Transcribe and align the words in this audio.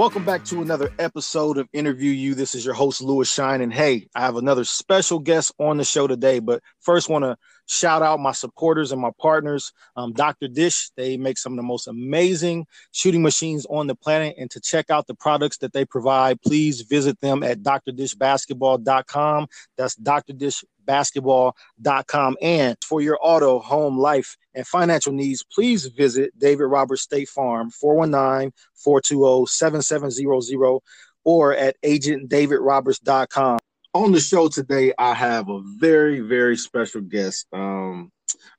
Welcome 0.00 0.24
back 0.24 0.46
to 0.46 0.62
another 0.62 0.90
episode 0.98 1.58
of 1.58 1.68
Interview 1.74 2.10
You. 2.10 2.34
This 2.34 2.54
is 2.54 2.64
your 2.64 2.72
host, 2.72 3.02
Lewis 3.02 3.30
Shine. 3.30 3.60
And 3.60 3.70
hey, 3.70 4.08
I 4.14 4.20
have 4.20 4.36
another 4.36 4.64
special 4.64 5.18
guest 5.18 5.52
on 5.58 5.76
the 5.76 5.84
show 5.84 6.06
today. 6.06 6.38
But 6.38 6.62
first, 6.80 7.10
want 7.10 7.24
to 7.24 7.36
shout 7.66 8.00
out 8.00 8.18
my 8.18 8.32
supporters 8.32 8.92
and 8.92 9.00
my 9.02 9.10
partners, 9.20 9.74
um, 9.96 10.14
Dr. 10.14 10.48
Dish. 10.48 10.88
They 10.96 11.18
make 11.18 11.36
some 11.36 11.52
of 11.52 11.58
the 11.58 11.64
most 11.64 11.86
amazing 11.86 12.64
shooting 12.92 13.20
machines 13.20 13.66
on 13.68 13.88
the 13.88 13.94
planet. 13.94 14.36
And 14.38 14.50
to 14.52 14.60
check 14.62 14.88
out 14.88 15.06
the 15.06 15.14
products 15.14 15.58
that 15.58 15.74
they 15.74 15.84
provide, 15.84 16.40
please 16.40 16.80
visit 16.80 17.20
them 17.20 17.42
at 17.42 17.58
drdishbasketball.com. 17.58 19.48
That's 19.76 19.96
Dr. 19.96 20.32
Dish 20.32 20.64
basketball.com. 20.90 22.36
And 22.42 22.76
for 22.84 23.00
your 23.00 23.16
auto, 23.22 23.60
home, 23.60 23.96
life, 23.96 24.36
and 24.54 24.66
financial 24.66 25.12
needs, 25.12 25.44
please 25.44 25.86
visit 25.86 26.36
David 26.36 26.64
Roberts 26.64 27.02
State 27.02 27.28
Farm, 27.28 27.70
419 27.70 28.52
420 28.74 29.46
7700, 29.46 30.80
or 31.22 31.54
at 31.54 31.80
agentdavidroberts.com. 31.82 33.58
On 33.94 34.10
the 34.10 34.18
show 34.18 34.48
today, 34.48 34.92
I 34.98 35.14
have 35.14 35.48
a 35.48 35.60
very, 35.78 36.20
very 36.20 36.56
special 36.56 37.02
guest. 37.02 37.46
Um, 37.52 38.10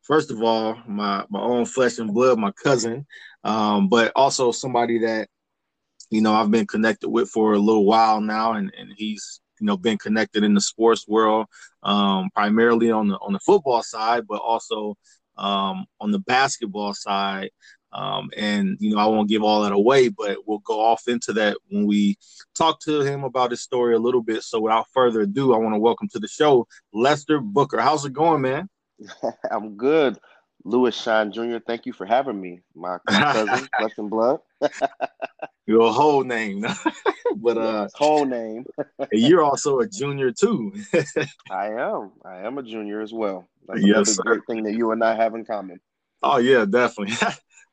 first 0.02 0.32
of 0.32 0.42
all, 0.42 0.78
my, 0.88 1.26
my 1.30 1.42
own 1.42 1.66
flesh 1.66 1.98
and 1.98 2.14
blood, 2.14 2.40
my 2.40 2.52
cousin, 2.64 3.06
um, 3.44 3.90
but 3.90 4.14
also 4.16 4.54
somebody 4.54 5.00
that 5.00 5.28
you 6.10 6.22
know 6.22 6.34
I've 6.34 6.52
been 6.52 6.68
connected 6.68 7.10
with 7.10 7.30
for 7.30 7.54
a 7.54 7.60
little 7.60 7.86
while 7.86 8.22
now, 8.22 8.54
and, 8.54 8.72
and 8.78 8.94
he's 8.96 9.41
you 9.62 9.68
know 9.68 9.78
been 9.78 9.98
connected 9.98 10.44
in 10.44 10.54
the 10.54 10.62
sports 10.62 11.08
world, 11.08 11.46
um, 11.84 12.30
primarily 12.36 12.92
on 12.92 13.08
the 13.08 13.16
on 13.16 13.34
the 13.34 13.40
football 13.40 13.84
side, 13.84 14.26
but 14.28 14.42
also 14.42 14.96
um, 15.38 15.86
on 16.00 16.12
the 16.12 16.20
basketball 16.20 16.94
side. 16.94 17.52
Um, 17.94 18.30
and 18.38 18.78
you 18.80 18.96
know, 18.96 19.02
I 19.02 19.06
won't 19.06 19.30
give 19.30 19.44
all 19.44 19.62
that 19.64 19.74
away, 19.74 20.10
but 20.10 20.38
we'll 20.48 20.60
go 20.60 20.80
off 20.80 21.04
into 21.08 21.34
that 21.34 21.58
when 21.70 21.86
we 21.86 22.18
talk 22.56 22.80
to 22.82 23.02
him 23.02 23.24
about 23.24 23.52
his 23.52 23.62
story 23.62 23.96
a 23.96 24.00
little 24.00 24.24
bit. 24.24 24.44
So, 24.44 24.62
without 24.62 24.88
further 24.94 25.22
ado, 25.22 25.54
I 25.54 25.58
want 25.58 25.76
to 25.76 25.80
welcome 25.80 26.08
to 26.10 26.20
the 26.20 26.28
show 26.28 26.68
Lester 26.94 27.40
Booker. 27.40 27.80
How's 27.80 28.06
it 28.06 28.14
going, 28.14 28.42
man? 28.42 28.70
I'm 29.52 29.76
good. 29.76 30.18
Lewis 30.64 30.96
Shine 30.96 31.32
Jr., 31.32 31.58
thank 31.66 31.86
you 31.86 31.94
for 31.94 32.06
having 32.06 32.40
me, 32.40 32.62
my 32.76 32.98
cousin, 33.08 33.68
flesh 33.78 33.94
and 33.98 34.10
blood. 34.10 34.40
Your 35.66 35.94
whole 35.94 36.24
name, 36.24 36.66
but 37.38 37.58
uh, 37.58 37.88
whole 37.94 38.26
name. 38.26 38.66
you're 39.12 39.44
also 39.44 39.80
a 39.80 39.88
junior 39.88 40.32
too. 40.32 40.74
I 41.50 41.68
am. 41.68 42.12
I 42.26 42.40
am 42.40 42.58
a 42.58 42.64
junior 42.64 43.00
as 43.00 43.14
well. 43.14 43.48
That's 43.68 43.82
yes, 43.82 43.90
another 43.90 44.06
sir. 44.06 44.24
great 44.24 44.42
thing 44.48 44.64
that 44.64 44.74
you 44.74 44.92
and 44.92 45.04
I 45.04 45.16
have 45.16 45.34
in 45.36 45.46
common. 45.46 45.80
Oh 46.24 46.38
yeah, 46.38 46.66
definitely. 46.66 47.16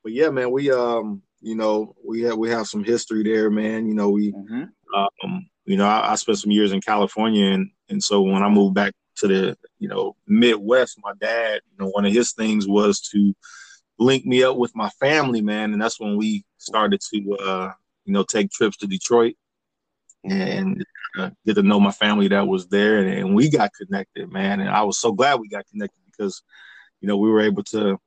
but 0.03 0.13
yeah, 0.13 0.29
man, 0.29 0.51
we 0.53 0.71
um, 0.71 1.23
you 1.41 1.57
know, 1.57 1.97
we 2.07 2.23
have 2.23 2.37
we 2.37 2.51
have 2.51 2.67
some 2.67 2.85
history 2.85 3.23
there, 3.25 3.51
man. 3.51 3.87
You 3.87 3.95
know, 3.95 4.11
we 4.11 4.33
mm-hmm. 4.33 4.65
um, 4.95 5.49
you 5.65 5.77
know, 5.77 5.87
I, 5.87 6.13
I 6.13 6.15
spent 6.17 6.39
some 6.39 6.53
years 6.53 6.73
in 6.73 6.81
California, 6.81 7.47
and 7.47 7.71
and 7.89 8.03
so 8.03 8.21
when 8.21 8.43
I 8.43 8.49
moved 8.49 8.75
back 8.75 8.93
to 9.19 9.29
the 9.29 9.57
you 9.79 9.89
know 9.89 10.17
Midwest, 10.27 10.99
my 11.03 11.13
dad, 11.21 11.61
you 11.71 11.85
know, 11.85 11.91
one 11.91 12.05
of 12.05 12.13
his 12.13 12.33
things 12.33 12.67
was 12.67 13.01
to 13.13 13.35
link 13.99 14.25
me 14.25 14.43
up 14.43 14.57
with 14.57 14.75
my 14.75 14.89
family, 15.01 15.41
man, 15.41 15.73
and 15.73 15.81
that's 15.83 16.01
when 16.01 16.17
we 16.17 16.45
started 16.59 17.01
to 17.13 17.37
uh, 17.37 17.73
you 18.05 18.13
know 18.13 18.23
take 18.23 18.51
trips 18.51 18.77
to 18.79 18.87
Detroit 18.87 19.35
and 20.25 20.85
uh, 21.19 21.31
get 21.47 21.55
to 21.55 21.63
know 21.63 21.81
my 21.81 21.93
family 21.93 22.29
that 22.29 22.47
was 22.47 22.69
there, 22.69 22.99
and, 22.99 23.11
and 23.11 23.35
we 23.35 23.51
got 23.51 23.71
connected, 23.75 24.31
man. 24.33 24.61
And 24.61 24.71
I 24.71 24.83
was 24.83 24.99
so 24.99 25.13
glad 25.13 25.41
we 25.41 25.49
got 25.49 25.67
connected 25.69 26.01
because 26.07 26.43
you 27.01 27.09
know 27.09 27.17
we 27.17 27.31
were 27.31 27.41
able 27.41 27.65
to 27.65 27.99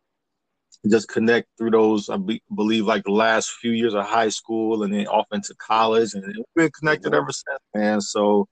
just 0.90 1.08
connect 1.10 1.48
through 1.58 1.72
those 1.72 2.10
I 2.10 2.18
be, 2.18 2.42
believe 2.54 2.86
like 2.86 3.04
the 3.04 3.12
last 3.12 3.52
few 3.52 3.72
years 3.72 3.94
of 3.94 4.06
high 4.06 4.30
school 4.30 4.84
and 4.84 4.94
then 4.94 5.08
off 5.08 5.28
into 5.32 5.54
college. 5.56 6.14
And 6.14 6.26
we've 6.26 6.46
been 6.56 6.72
connected 6.72 7.14
ever 7.14 7.32
since 7.32 7.60
man. 7.76 8.02
So 8.02 8.48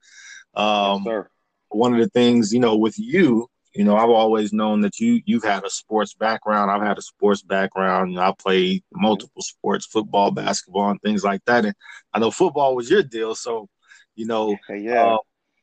um 0.54 1.02
yes, 1.06 1.24
one 1.70 1.94
of 1.94 2.00
the 2.00 2.08
things, 2.10 2.52
you 2.52 2.60
know, 2.60 2.76
with 2.76 2.98
you, 2.98 3.48
you 3.74 3.84
know, 3.84 3.96
I've 3.96 4.10
always 4.10 4.52
known 4.52 4.80
that 4.80 4.98
you 4.98 5.20
you've 5.26 5.44
had 5.44 5.64
a 5.64 5.70
sports 5.70 6.14
background. 6.14 6.70
I've 6.70 6.82
had 6.82 6.98
a 6.98 7.02
sports 7.02 7.42
background. 7.42 8.18
I 8.18 8.32
played 8.38 8.82
multiple 8.92 9.42
sports, 9.42 9.86
football, 9.86 10.32
basketball, 10.32 10.90
and 10.90 11.00
things 11.02 11.22
like 11.22 11.44
that. 11.46 11.64
And 11.64 11.74
I 12.12 12.18
know 12.18 12.30
football 12.32 12.74
was 12.74 12.90
your 12.90 13.02
deal, 13.04 13.34
so 13.34 13.68
you 14.16 14.26
know, 14.26 14.56
yeah. 14.68 15.14
Uh, 15.14 15.18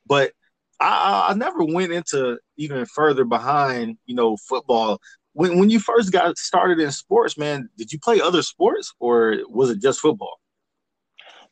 but 0.07 0.31
I, 0.79 1.27
I 1.29 1.33
never 1.33 1.63
went 1.65 1.91
into 1.91 2.39
even 2.57 2.85
further 2.85 3.25
behind, 3.25 3.97
you 4.05 4.15
know, 4.15 4.37
football. 4.37 4.99
When 5.33 5.59
when 5.59 5.69
you 5.69 5.79
first 5.79 6.11
got 6.11 6.37
started 6.37 6.79
in 6.79 6.91
sports, 6.91 7.37
man, 7.37 7.69
did 7.77 7.91
you 7.91 7.99
play 7.99 8.21
other 8.21 8.41
sports 8.41 8.93
or 8.99 9.37
was 9.49 9.69
it 9.69 9.81
just 9.81 9.99
football? 9.99 10.39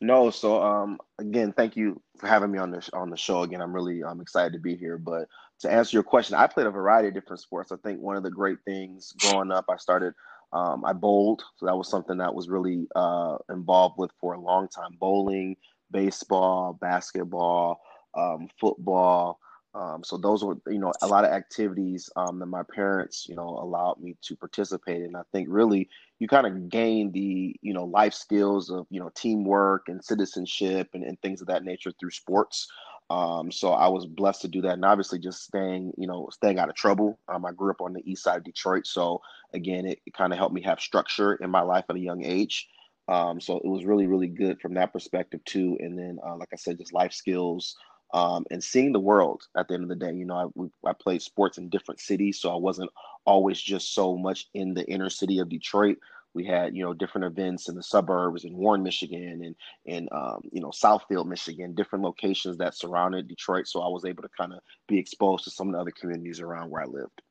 No, 0.00 0.30
so 0.30 0.62
um, 0.62 0.98
again, 1.18 1.52
thank 1.52 1.76
you 1.76 2.00
for 2.18 2.26
having 2.26 2.50
me 2.50 2.58
on 2.58 2.70
the 2.70 2.88
on 2.92 3.10
the 3.10 3.16
show. 3.16 3.42
Again, 3.42 3.60
I'm 3.60 3.74
really 3.74 4.04
I'm 4.04 4.20
excited 4.20 4.52
to 4.52 4.58
be 4.58 4.76
here. 4.76 4.98
But 4.98 5.28
to 5.60 5.72
answer 5.72 5.96
your 5.96 6.02
question, 6.02 6.36
I 6.36 6.46
played 6.46 6.66
a 6.66 6.70
variety 6.70 7.08
of 7.08 7.14
different 7.14 7.40
sports. 7.40 7.72
I 7.72 7.76
think 7.76 8.00
one 8.00 8.16
of 8.16 8.22
the 8.22 8.30
great 8.30 8.58
things 8.64 9.14
growing 9.18 9.50
up, 9.50 9.64
I 9.70 9.76
started 9.76 10.12
um, 10.52 10.84
I 10.84 10.92
bowled, 10.92 11.42
so 11.56 11.66
that 11.66 11.76
was 11.76 11.88
something 11.88 12.18
that 12.18 12.34
was 12.34 12.48
really 12.48 12.86
uh, 12.94 13.36
involved 13.50 13.96
with 13.98 14.10
for 14.20 14.34
a 14.34 14.40
long 14.40 14.68
time. 14.68 14.90
Bowling, 14.98 15.56
baseball, 15.90 16.78
basketball, 16.80 17.80
um, 18.14 18.48
football. 18.60 19.38
Um, 19.76 20.02
so 20.02 20.16
those 20.16 20.42
were, 20.42 20.56
you 20.66 20.78
know, 20.78 20.92
a 21.02 21.06
lot 21.06 21.26
of 21.26 21.32
activities 21.32 22.08
um, 22.16 22.38
that 22.38 22.46
my 22.46 22.62
parents, 22.74 23.26
you 23.28 23.36
know, 23.36 23.46
allowed 23.48 24.00
me 24.00 24.16
to 24.22 24.34
participate 24.34 25.02
in. 25.02 25.14
I 25.14 25.20
think 25.32 25.48
really 25.50 25.90
you 26.18 26.28
kind 26.28 26.46
of 26.46 26.70
gain 26.70 27.12
the, 27.12 27.54
you 27.60 27.74
know, 27.74 27.84
life 27.84 28.14
skills 28.14 28.70
of, 28.70 28.86
you 28.88 29.00
know, 29.00 29.10
teamwork 29.14 29.88
and 29.88 30.02
citizenship 30.02 30.88
and, 30.94 31.04
and 31.04 31.20
things 31.20 31.42
of 31.42 31.48
that 31.48 31.62
nature 31.62 31.92
through 32.00 32.12
sports. 32.12 32.66
Um, 33.10 33.52
so 33.52 33.72
I 33.72 33.88
was 33.88 34.06
blessed 34.06 34.42
to 34.42 34.48
do 34.48 34.62
that, 34.62 34.72
and 34.72 34.84
obviously 34.84 35.18
just 35.18 35.44
staying, 35.44 35.92
you 35.98 36.06
know, 36.06 36.28
staying 36.32 36.58
out 36.58 36.70
of 36.70 36.74
trouble. 36.74 37.18
Um, 37.28 37.44
I 37.44 37.52
grew 37.52 37.70
up 37.70 37.82
on 37.82 37.92
the 37.92 38.10
east 38.10 38.24
side 38.24 38.38
of 38.38 38.44
Detroit, 38.44 38.86
so 38.86 39.20
again, 39.52 39.84
it, 39.86 40.00
it 40.06 40.14
kind 40.14 40.32
of 40.32 40.38
helped 40.38 40.54
me 40.54 40.62
have 40.62 40.80
structure 40.80 41.34
in 41.34 41.50
my 41.50 41.60
life 41.60 41.84
at 41.90 41.96
a 41.96 42.00
young 42.00 42.24
age. 42.24 42.66
Um, 43.08 43.40
so 43.40 43.58
it 43.58 43.68
was 43.68 43.84
really, 43.84 44.06
really 44.06 44.26
good 44.26 44.60
from 44.60 44.74
that 44.74 44.92
perspective 44.92 45.44
too. 45.44 45.76
And 45.80 45.96
then, 45.98 46.18
uh, 46.26 46.36
like 46.36 46.48
I 46.52 46.56
said, 46.56 46.78
just 46.78 46.92
life 46.94 47.12
skills 47.12 47.76
um, 48.12 48.44
and 48.50 48.62
seeing 48.62 48.92
the 48.92 49.00
world 49.00 49.42
at 49.56 49.68
the 49.68 49.74
end 49.74 49.82
of 49.82 49.88
the 49.88 49.96
day. 49.96 50.12
You 50.12 50.24
know, 50.24 50.52
I, 50.84 50.90
I 50.90 50.92
played 50.92 51.22
sports 51.22 51.58
in 51.58 51.68
different 51.68 52.00
cities, 52.00 52.40
so 52.40 52.52
I 52.52 52.56
wasn't 52.56 52.90
always 53.24 53.60
just 53.60 53.94
so 53.94 54.16
much 54.16 54.46
in 54.54 54.74
the 54.74 54.86
inner 54.86 55.10
city 55.10 55.38
of 55.38 55.48
Detroit. 55.48 55.98
We 56.34 56.44
had, 56.44 56.76
you 56.76 56.84
know, 56.84 56.92
different 56.92 57.24
events 57.24 57.68
in 57.68 57.74
the 57.74 57.82
suburbs 57.82 58.44
in 58.44 58.54
Warren, 58.54 58.82
Michigan, 58.82 59.42
and 59.42 59.56
and 59.86 60.08
um, 60.12 60.42
you 60.52 60.60
know 60.60 60.68
Southfield, 60.68 61.26
Michigan, 61.26 61.74
different 61.74 62.04
locations 62.04 62.58
that 62.58 62.74
surrounded 62.74 63.26
Detroit. 63.26 63.66
So 63.66 63.80
I 63.80 63.88
was 63.88 64.04
able 64.04 64.22
to 64.22 64.28
kind 64.38 64.52
of 64.52 64.60
be 64.86 64.98
exposed 64.98 65.44
to 65.44 65.50
some 65.50 65.68
of 65.68 65.72
the 65.72 65.80
other 65.80 65.92
communities 65.98 66.40
around 66.40 66.70
where 66.70 66.82
I 66.82 66.86
lived. 66.86 67.22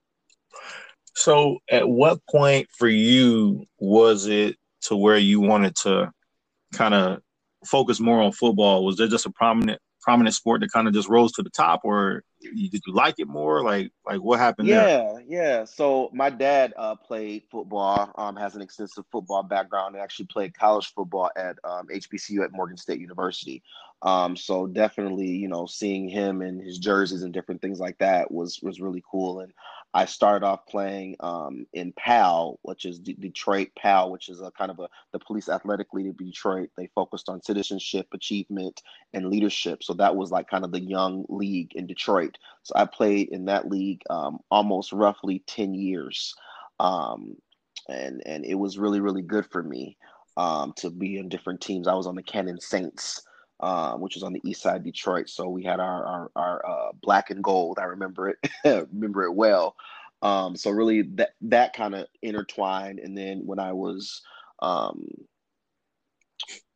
So, 1.16 1.60
at 1.70 1.88
what 1.88 2.20
point 2.30 2.68
for 2.78 2.88
you 2.88 3.66
was 3.80 4.26
it 4.28 4.58
to 4.82 4.96
where 4.96 5.18
you 5.18 5.40
wanted 5.40 5.76
to 5.78 6.12
kind 6.74 6.94
of 6.94 7.22
focus 7.66 8.00
more 8.00 8.22
on 8.22 8.32
football? 8.32 8.84
Was 8.84 8.98
there 8.98 9.08
just 9.08 9.26
a 9.26 9.32
prominent 9.32 9.82
prominent 10.06 10.36
sport 10.36 10.62
that 10.62 10.72
kind 10.72 10.88
of 10.88 10.94
just 10.94 11.10
rose 11.10 11.32
to 11.34 11.42
the 11.42 11.50
top, 11.50 11.82
or 11.84 12.24
did 12.42 12.82
you 12.86 12.94
like 12.94 13.16
it 13.18 13.28
more? 13.28 13.64
Like, 13.64 13.92
like 14.06 14.22
what 14.22 14.40
happened? 14.40 14.70
There? 14.70 14.88
Yeah, 14.88 15.14
there? 15.14 15.24
yeah. 15.28 15.66
So 15.66 16.12
my 16.14 16.30
dad 16.30 16.74
uh, 16.78 16.96
played 16.96 17.44
football. 17.50 18.12
Um, 18.16 18.36
has 18.36 18.56
an 18.56 18.62
extensive 18.62 19.06
football 19.12 19.42
background. 19.42 19.96
and 19.96 20.04
actually 20.04 20.28
played 20.28 20.58
college 20.58 20.94
football 20.94 21.32
at 21.36 21.58
um, 21.64 21.88
HBCU 21.88 22.44
at 22.44 22.52
Morgan 22.52 22.78
State 22.78 23.02
University. 23.02 23.64
Um, 24.06 24.38
so 24.38 24.68
definitely, 24.68 25.30
you 25.30 25.48
know, 25.48 25.66
seeing 25.66 26.08
him 26.08 26.44
and 26.44 26.62
his 26.62 26.78
jerseys 26.78 27.24
and 27.24 27.34
different 27.34 27.60
things 27.60 27.80
like 27.80 27.98
that 27.98 28.32
was 28.32 28.60
was 28.62 28.80
really 28.80 29.04
cool. 29.10 29.40
And 29.40 29.52
I 29.96 30.06
started 30.06 30.46
off 30.46 30.68
playing 30.68 31.16
um, 31.22 31.66
in 31.74 31.92
PAL, 31.94 32.60
which 32.62 32.86
is 32.86 33.00
D- 33.00 33.18
Detroit 33.20 33.70
PAL, 33.76 34.12
which 34.12 34.30
is 34.30 34.42
a 34.42 34.52
kind 34.52 34.70
of 34.70 34.80
a 34.80 34.90
the 35.12 35.18
police 35.18 35.50
athletic 35.50 35.92
league 35.92 36.10
of 36.10 36.18
Detroit. 36.18 36.70
They 36.78 36.88
focused 36.94 37.30
on 37.30 37.42
citizenship, 37.42 38.06
achievement, 38.14 38.84
and 39.14 39.32
leadership. 39.32 39.84
So 39.84 39.94
that 39.96 40.16
was 40.16 40.30
like 40.30 40.48
kind 40.48 40.64
of 40.64 40.72
the 40.72 40.82
young 40.82 41.26
league 41.28 41.72
in 41.74 41.88
Detroit. 41.88 42.38
So 42.62 42.74
I 42.76 42.86
played 42.86 43.30
in 43.30 43.46
that 43.46 43.70
league 43.70 44.04
um, 44.12 44.38
almost 44.52 44.94
roughly 44.94 45.40
ten 45.48 45.74
years, 45.74 46.36
um, 46.80 47.36
and 47.90 48.22
and 48.28 48.46
it 48.46 48.56
was 48.56 48.78
really 48.78 49.00
really 49.00 49.24
good 49.24 49.48
for 49.48 49.64
me 49.64 49.98
um, 50.38 50.74
to 50.74 50.92
be 50.92 51.18
in 51.18 51.28
different 51.28 51.60
teams. 51.60 51.88
I 51.88 51.96
was 51.96 52.06
on 52.06 52.16
the 52.16 52.22
Cannon 52.22 52.62
Saints 52.62 53.24
um, 53.60 54.02
which 54.02 54.16
was 54.16 54.24
on 54.24 54.34
the 54.34 54.42
east 54.44 54.62
side 54.62 54.78
of 54.78 54.84
Detroit. 54.84 55.30
So 55.30 55.50
we 55.50 55.64
had 55.64 55.80
our 55.80 56.06
our, 56.06 56.32
our 56.36 56.66
uh, 56.66 56.92
black 57.02 57.30
and 57.30 57.44
gold. 57.44 57.80
I 57.80 57.86
remember 57.86 58.30
it, 58.30 58.38
remember 58.92 59.24
it 59.24 59.34
well. 59.34 59.76
Um, 60.22 60.56
so 60.56 60.72
really 60.72 61.04
that 61.16 61.32
that 61.42 61.74
kind 61.74 61.96
of 61.96 62.08
intertwined. 62.22 63.00
And 63.00 63.18
then 63.18 63.42
when 63.46 63.60
I 63.60 63.74
was 63.74 64.22
um, 64.62 65.08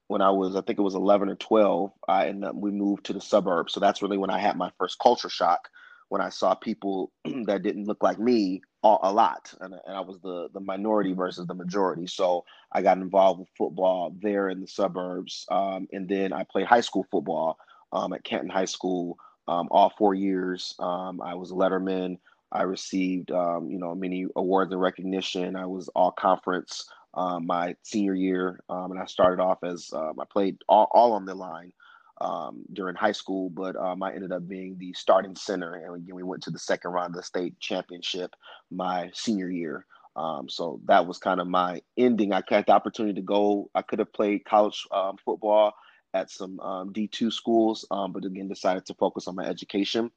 when 0.07 0.21
I 0.21 0.31
was 0.31 0.55
I 0.55 0.61
think 0.61 0.79
it 0.79 0.83
was 0.83 0.95
eleven 0.95 1.29
or 1.29 1.35
twelve, 1.35 1.91
I 2.07 2.27
ended 2.27 2.49
up 2.49 2.55
we 2.55 2.71
moved 2.71 3.05
to 3.05 3.13
the 3.13 3.21
suburbs. 3.21 3.73
So 3.73 3.79
that's 3.79 4.01
really 4.01 4.17
when 4.17 4.29
I 4.29 4.39
had 4.39 4.57
my 4.57 4.71
first 4.77 4.99
culture 4.99 5.29
shock 5.29 5.69
when 6.09 6.21
I 6.21 6.29
saw 6.29 6.55
people 6.55 7.11
that 7.45 7.63
didn't 7.63 7.85
look 7.85 8.03
like 8.03 8.19
me 8.19 8.61
a 8.83 9.11
lot, 9.11 9.53
and, 9.59 9.73
and 9.85 9.95
I 9.95 10.01
was 10.01 10.19
the 10.21 10.49
the 10.53 10.59
minority 10.59 11.13
versus 11.13 11.45
the 11.47 11.53
majority. 11.53 12.07
So 12.07 12.45
I 12.71 12.81
got 12.81 12.97
involved 12.97 13.41
with 13.41 13.49
football 13.57 14.15
there 14.21 14.49
in 14.49 14.61
the 14.61 14.67
suburbs, 14.67 15.45
um, 15.51 15.87
and 15.91 16.07
then 16.07 16.33
I 16.33 16.43
played 16.43 16.65
high 16.65 16.81
school 16.81 17.05
football 17.11 17.57
um, 17.91 18.13
at 18.13 18.23
Canton 18.23 18.49
High 18.49 18.65
School 18.65 19.17
um, 19.47 19.67
all 19.71 19.91
four 19.97 20.13
years. 20.13 20.75
Um, 20.79 21.21
I 21.21 21.35
was 21.35 21.51
a 21.51 21.55
letterman. 21.55 22.17
I 22.51 22.63
received, 22.63 23.31
um, 23.31 23.69
you 23.69 23.77
know, 23.77 23.93
many 23.93 24.25
awards 24.35 24.71
and 24.71 24.81
recognition. 24.81 25.55
I 25.55 25.65
was 25.65 25.87
all 25.89 26.11
conference 26.11 26.89
um, 27.13 27.45
my 27.45 27.75
senior 27.83 28.15
year, 28.15 28.59
and 28.69 28.97
I 28.97 29.05
started 29.05 29.41
off 29.41 29.63
as 29.63 29.91
I 29.93 30.23
played 30.31 30.57
all, 30.67 30.87
all 30.91 31.13
on 31.13 31.25
the 31.25 31.35
line 31.35 31.73
um, 32.21 32.63
during 32.73 32.95
high 32.95 33.11
school, 33.11 33.49
but 33.49 33.75
um, 33.75 34.03
I 34.03 34.13
ended 34.13 34.31
up 34.31 34.47
being 34.47 34.77
the 34.77 34.93
starting 34.93 35.35
center, 35.35 35.75
and 35.75 35.95
again 35.95 36.15
we 36.15 36.23
went 36.23 36.43
to 36.43 36.51
the 36.51 36.59
second 36.59 36.91
round 36.91 37.15
of 37.15 37.21
the 37.21 37.23
state 37.23 37.59
championship 37.59 38.35
my 38.71 39.09
senior 39.13 39.49
year. 39.49 39.85
Um, 40.15 40.49
so 40.49 40.81
that 40.85 41.05
was 41.07 41.17
kind 41.17 41.39
of 41.39 41.47
my 41.47 41.81
ending. 41.97 42.33
I 42.33 42.43
had 42.49 42.65
the 42.65 42.73
opportunity 42.73 43.15
to 43.15 43.25
go. 43.25 43.69
I 43.73 43.81
could 43.81 43.99
have 43.99 44.11
played 44.11 44.43
college 44.45 44.85
football 45.23 45.73
at 46.13 46.29
some 46.29 46.59
D2 46.91 47.31
schools, 47.31 47.85
but 47.89 48.25
again 48.25 48.47
decided 48.47 48.85
to 48.87 48.93
focus 48.95 49.27
on 49.27 49.35
my 49.35 49.45
education. 49.45 50.11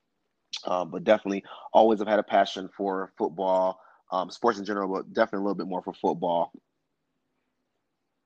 Um, 0.64 0.90
but 0.90 1.04
definitely 1.04 1.44
always 1.72 1.98
have 2.00 2.08
had 2.08 2.18
a 2.18 2.24
passion 2.24 2.68
for 2.76 3.12
football, 3.16 3.80
um, 4.10 4.30
sports 4.30 4.58
in 4.58 4.64
general, 4.64 4.92
but 4.92 5.12
definitely 5.12 5.38
a 5.38 5.42
little 5.42 5.54
bit 5.54 5.66
more 5.66 5.82
for 5.82 5.94
football. 5.94 6.52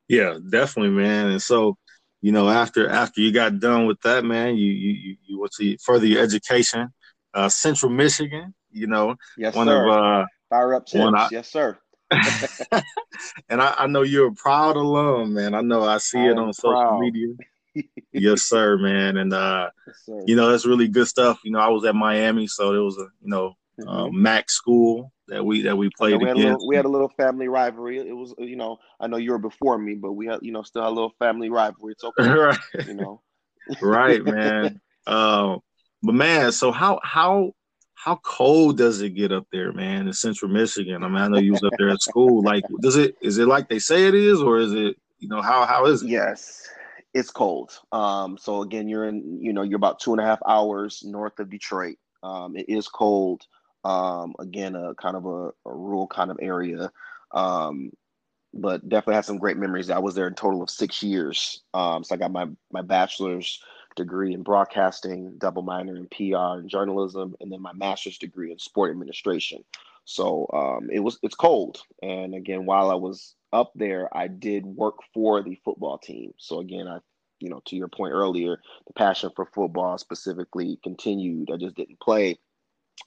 Yeah, 0.09 0.39
definitely, 0.51 0.91
man. 0.91 1.29
And 1.31 1.43
so, 1.43 1.77
you 2.27 2.33
know, 2.33 2.51
after 2.51 2.89
after 2.89 3.21
you 3.21 3.31
got 3.31 3.61
done 3.61 3.87
with 3.87 4.01
that, 4.01 4.25
man, 4.25 4.57
you 4.57 4.73
you 4.73 5.17
you 5.25 5.39
went 5.39 5.53
to 5.61 5.77
further 5.79 6.07
your 6.07 6.21
education, 6.21 6.89
uh, 7.33 7.49
Central 7.49 7.93
Michigan. 7.93 8.53
You 8.69 8.89
know, 8.89 9.15
yes, 9.39 9.55
one 9.55 9.69
sir. 9.69 9.89
of 9.89 9.97
uh, 9.97 10.27
fire 10.51 10.75
up 10.75 10.89
Chips. 10.89 11.15
I, 11.17 11.29
yes, 11.31 11.49
sir. 11.49 11.79
and 13.49 13.63
I, 13.63 13.75
I, 13.79 13.87
know 13.87 14.03
you're 14.03 14.31
a 14.31 14.33
proud 14.33 14.75
alum, 14.75 15.35
man. 15.35 15.55
I 15.55 15.61
know 15.61 15.85
I 15.85 15.99
see 15.99 16.19
I 16.19 16.31
it 16.31 16.37
on 16.37 16.53
social 16.53 16.99
media 16.99 17.29
yes, 18.13 18.43
sir, 18.43 18.77
man. 18.77 19.19
And 19.19 19.33
uh, 19.33 19.71
yes, 19.87 20.25
you 20.27 20.35
know, 20.35 20.51
that's 20.51 20.67
really 20.67 20.89
good 20.89 21.07
stuff. 21.07 21.39
You 21.45 21.53
know, 21.53 21.61
I 21.61 21.69
was 21.69 21.85
at 21.85 21.95
Miami, 21.95 22.49
so 22.49 22.73
there 22.73 22.83
was 22.83 22.99
a 22.99 23.07
you 23.23 23.31
know 23.31 23.55
mm-hmm. 23.81 23.89
uh, 23.89 24.09
MAC 24.11 24.51
school 24.51 25.13
that 25.29 25.45
we 25.45 25.63
that 25.63 25.77
we 25.77 25.91
played 25.97 26.21
we 26.21 26.29
had, 26.29 26.37
little, 26.37 26.69
we 26.69 26.77
had 26.77 26.85
a 26.85 26.89
little 26.89 27.09
family 27.09 27.49
rivalry. 27.49 27.99
It 27.99 28.17
was 28.17 28.35
you 28.39 28.57
know 28.57 28.79
I 29.01 29.07
know 29.07 29.17
you 29.17 29.33
were 29.33 29.39
before 29.39 29.79
me, 29.79 29.95
but 29.95 30.13
we 30.13 30.27
had 30.27 30.41
you 30.43 30.53
know 30.53 30.63
still 30.63 30.87
a 30.87 30.91
little 30.91 31.13
family 31.19 31.51
rivalry. 31.51 31.93
It's 31.93 32.05
okay, 32.05 32.29
right? 32.29 32.59
You 32.87 32.95
know, 32.95 33.23
right, 33.83 34.25
man. 34.25 34.81
Uh, 35.07 35.57
but 36.03 36.15
man, 36.15 36.53
so 36.53 36.71
how 36.73 37.01
how 37.03 37.53
how 37.95 38.17
cold 38.23 38.79
does 38.79 39.01
it 39.01 39.11
get 39.11 39.33
up 39.33 39.47
there, 39.53 39.73
man, 39.73 40.07
in 40.07 40.13
Central 40.13 40.51
Michigan? 40.51 41.03
I 41.03 41.09
mean, 41.09 41.17
I 41.17 41.29
know 41.29 41.39
you 41.39 41.53
was 41.53 41.65
up 41.65 41.73
there 41.79 41.91
at 41.91 42.03
school. 42.03 42.43
Like, 42.43 42.65
does 42.81 42.97
it 42.97 43.17
is 43.21 43.39
it 43.39 43.49
like 43.49 43.69
they 43.69 43.79
say 43.79 44.07
it 44.07 44.15
is, 44.15 44.41
or 44.41 44.59
is 44.59 44.73
it 44.73 44.97
you 45.19 45.29
know 45.29 45.43
how 45.43 45.67
how 45.67 45.87
is 45.87 46.03
it? 46.03 46.09
Yes, 46.09 46.69
it's 47.15 47.31
cold. 47.31 47.73
Um, 47.93 48.37
so 48.39 48.63
again, 48.63 48.89
you're 48.89 49.09
in, 49.09 49.41
you 49.41 49.53
know, 49.53 49.63
you're 49.63 49.79
about 49.79 50.01
two 50.01 50.13
and 50.13 50.21
a 50.21 50.25
half 50.25 50.39
hours 50.47 51.03
north 51.05 51.39
of 51.39 51.51
Detroit. 51.51 51.97
Um, 52.23 52.57
it 52.57 52.67
is 52.69 52.89
cold. 52.89 53.43
Um, 53.87 54.35
again, 54.39 54.75
a 54.75 54.95
kind 54.95 55.17
of 55.17 55.27
a, 55.27 55.49
a 55.49 55.75
rural 55.75 56.07
kind 56.07 56.31
of 56.31 56.39
area. 56.41 56.91
Um, 57.33 57.93
but 58.55 58.89
definitely 58.89 59.17
had 59.17 59.25
some 59.25 59.39
great 59.39 59.59
memories. 59.59 59.91
I 59.91 59.99
was 59.99 60.15
there 60.15 60.27
a 60.27 60.35
total 60.35 60.63
of 60.63 60.71
six 60.71 61.03
years. 61.03 61.63
Um, 61.75 62.03
so 62.05 62.15
I 62.15 62.19
got 62.19 62.33
my 62.33 62.49
my 62.73 62.83
bachelor's 62.83 63.61
degree 63.97 64.35
in 64.35 64.43
broadcasting, 64.43 65.35
double 65.39 65.63
minor 65.63 65.97
in 65.97 66.07
PR 66.09 66.59
and 66.61 66.69
journalism, 66.69 67.35
and 67.41 67.51
then 67.51 67.61
my 67.61 67.73
master's 67.73 68.19
degree 68.19 68.53
in 68.53 68.59
sport 68.59 68.91
administration. 68.91 69.65
So 70.05 70.47
um, 70.53 70.89
it 70.91 71.01
was 71.01 71.19
it's 71.23 71.35
cold. 71.35 71.83
And 72.03 72.35
again, 72.35 72.65
while 72.67 72.91
I 72.91 72.95
was 72.95 73.35
up 73.53 73.73
there, 73.75 74.15
I 74.17 74.29
did 74.29 74.65
work 74.65 74.97
for 75.13 75.43
the 75.43 75.59
football 75.65 75.99
team. 75.99 76.33
So 76.39 76.61
again, 76.61 76.87
I, 76.87 76.99
you 77.41 77.51
know, 77.51 77.61
to 77.67 77.77
your 77.77 77.89
point 77.89 78.13
earlier, 78.13 78.61
the 78.87 78.93
passion 78.93 79.31
for 79.35 79.47
football 79.47 79.99
specifically 79.99 80.79
continued. 80.83 81.51
I 81.53 81.57
just 81.57 81.75
didn't 81.75 82.01
play, 82.01 82.39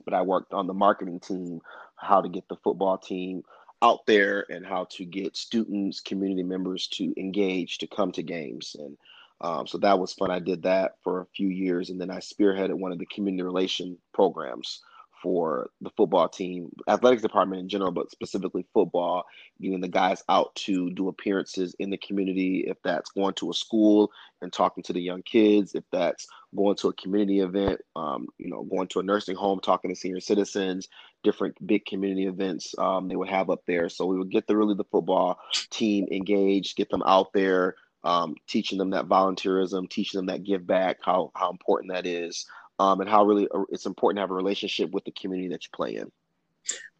but 0.05 0.13
I 0.13 0.21
worked 0.21 0.53
on 0.53 0.67
the 0.67 0.73
marketing 0.73 1.19
team, 1.19 1.61
how 1.95 2.21
to 2.21 2.29
get 2.29 2.47
the 2.47 2.57
football 2.57 2.97
team 2.97 3.43
out 3.81 4.05
there 4.05 4.45
and 4.49 4.65
how 4.65 4.85
to 4.91 5.05
get 5.05 5.37
students, 5.37 5.99
community 5.99 6.43
members 6.43 6.87
to 6.87 7.13
engage, 7.19 7.77
to 7.79 7.87
come 7.87 8.11
to 8.13 8.23
games. 8.23 8.75
And 8.77 8.97
um, 9.41 9.67
so 9.67 9.77
that 9.79 9.99
was 9.99 10.13
fun. 10.13 10.31
I 10.31 10.39
did 10.39 10.63
that 10.63 10.95
for 11.03 11.21
a 11.21 11.27
few 11.27 11.47
years, 11.47 11.89
and 11.89 11.99
then 11.99 12.11
I 12.11 12.17
spearheaded 12.17 12.73
one 12.73 12.91
of 12.91 12.99
the 12.99 13.05
community 13.05 13.43
relation 13.43 13.97
programs 14.13 14.81
for 15.21 15.69
the 15.81 15.89
football 15.97 16.29
team, 16.29 16.71
athletics 16.87 17.21
department 17.21 17.61
in 17.61 17.69
general, 17.69 17.91
but 17.91 18.11
specifically 18.11 18.65
football, 18.73 19.25
getting 19.61 19.81
the 19.81 19.87
guys 19.87 20.23
out 20.29 20.53
to 20.55 20.89
do 20.91 21.07
appearances 21.07 21.75
in 21.79 21.89
the 21.89 21.97
community. 21.97 22.65
If 22.67 22.77
that's 22.83 23.11
going 23.11 23.33
to 23.35 23.49
a 23.49 23.53
school 23.53 24.11
and 24.41 24.51
talking 24.51 24.83
to 24.83 24.93
the 24.93 25.01
young 25.01 25.21
kids, 25.21 25.75
if 25.75 25.83
that's 25.91 26.27
going 26.55 26.75
to 26.77 26.89
a 26.89 26.93
community 26.93 27.39
event, 27.39 27.81
um, 27.95 28.27
you 28.37 28.49
know, 28.49 28.63
going 28.63 28.87
to 28.89 28.99
a 28.99 29.03
nursing 29.03 29.35
home, 29.35 29.59
talking 29.59 29.89
to 29.89 29.95
senior 29.95 30.19
citizens, 30.19 30.87
different 31.23 31.55
big 31.65 31.85
community 31.85 32.25
events 32.25 32.73
um, 32.77 33.07
they 33.07 33.15
would 33.15 33.29
have 33.29 33.49
up 33.49 33.61
there. 33.67 33.89
So 33.89 34.05
we 34.05 34.17
would 34.17 34.31
get 34.31 34.47
the 34.47 34.55
really 34.55 34.75
the 34.75 34.85
football 34.85 35.39
team 35.69 36.07
engaged, 36.11 36.77
get 36.77 36.89
them 36.89 37.03
out 37.05 37.33
there. 37.33 37.75
Um, 38.01 38.35
teaching 38.47 38.77
them 38.77 38.91
that 38.91 39.09
volunteerism, 39.09 39.89
teaching 39.89 40.19
them 40.19 40.27
that 40.27 40.45
give 40.45 40.65
back, 40.65 40.99
how 41.01 41.31
how 41.35 41.49
important 41.51 41.91
that 41.91 42.05
is, 42.05 42.45
um, 42.79 43.01
and 43.01 43.09
how 43.09 43.25
really 43.25 43.47
uh, 43.53 43.63
it's 43.69 43.85
important 43.85 44.17
to 44.17 44.21
have 44.21 44.31
a 44.31 44.35
relationship 44.35 44.91
with 44.91 45.03
the 45.03 45.11
community 45.11 45.49
that 45.49 45.63
you 45.63 45.69
play 45.73 45.95
in. 45.95 46.11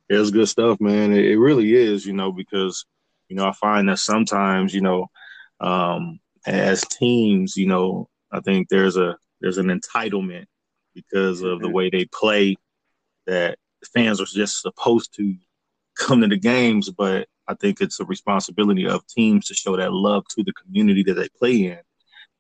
Yeah, 0.10 0.20
it's 0.20 0.32
good 0.32 0.48
stuff, 0.48 0.80
man. 0.80 1.14
It, 1.14 1.26
it 1.26 1.38
really 1.38 1.74
is, 1.74 2.06
you 2.06 2.14
know, 2.14 2.32
because 2.32 2.86
you 3.30 3.36
know 3.36 3.48
I 3.48 3.54
find 3.54 3.90
that 3.90 4.00
sometimes, 4.00 4.74
you 4.74 4.82
know, 4.82 5.08
um, 5.60 6.20
as 6.46 6.82
teams, 6.82 7.56
you 7.56 7.68
know, 7.68 8.10
I 8.32 8.42
think 8.42 8.70
there's 8.70 8.98
a 8.98 9.18
there's 9.42 9.58
an 9.58 9.68
entitlement 9.68 10.46
because 10.94 11.42
of 11.42 11.60
the 11.60 11.68
mm-hmm. 11.68 11.76
way 11.76 11.90
they 11.90 12.06
play 12.06 12.56
that 13.26 13.58
fans 13.94 14.20
are 14.20 14.26
just 14.26 14.62
supposed 14.62 15.14
to 15.16 15.36
come 15.98 16.22
to 16.22 16.28
the 16.28 16.38
games, 16.38 16.90
but 16.90 17.28
I 17.48 17.54
think 17.56 17.82
it's 17.82 18.00
a 18.00 18.06
responsibility 18.06 18.88
of 18.88 19.06
teams 19.08 19.48
to 19.48 19.54
show 19.54 19.76
that 19.78 19.94
love 19.94 20.26
to 20.30 20.44
the 20.44 20.54
community 20.54 21.04
that 21.04 21.16
they 21.16 21.30
play 21.38 21.66
in. 21.66 21.80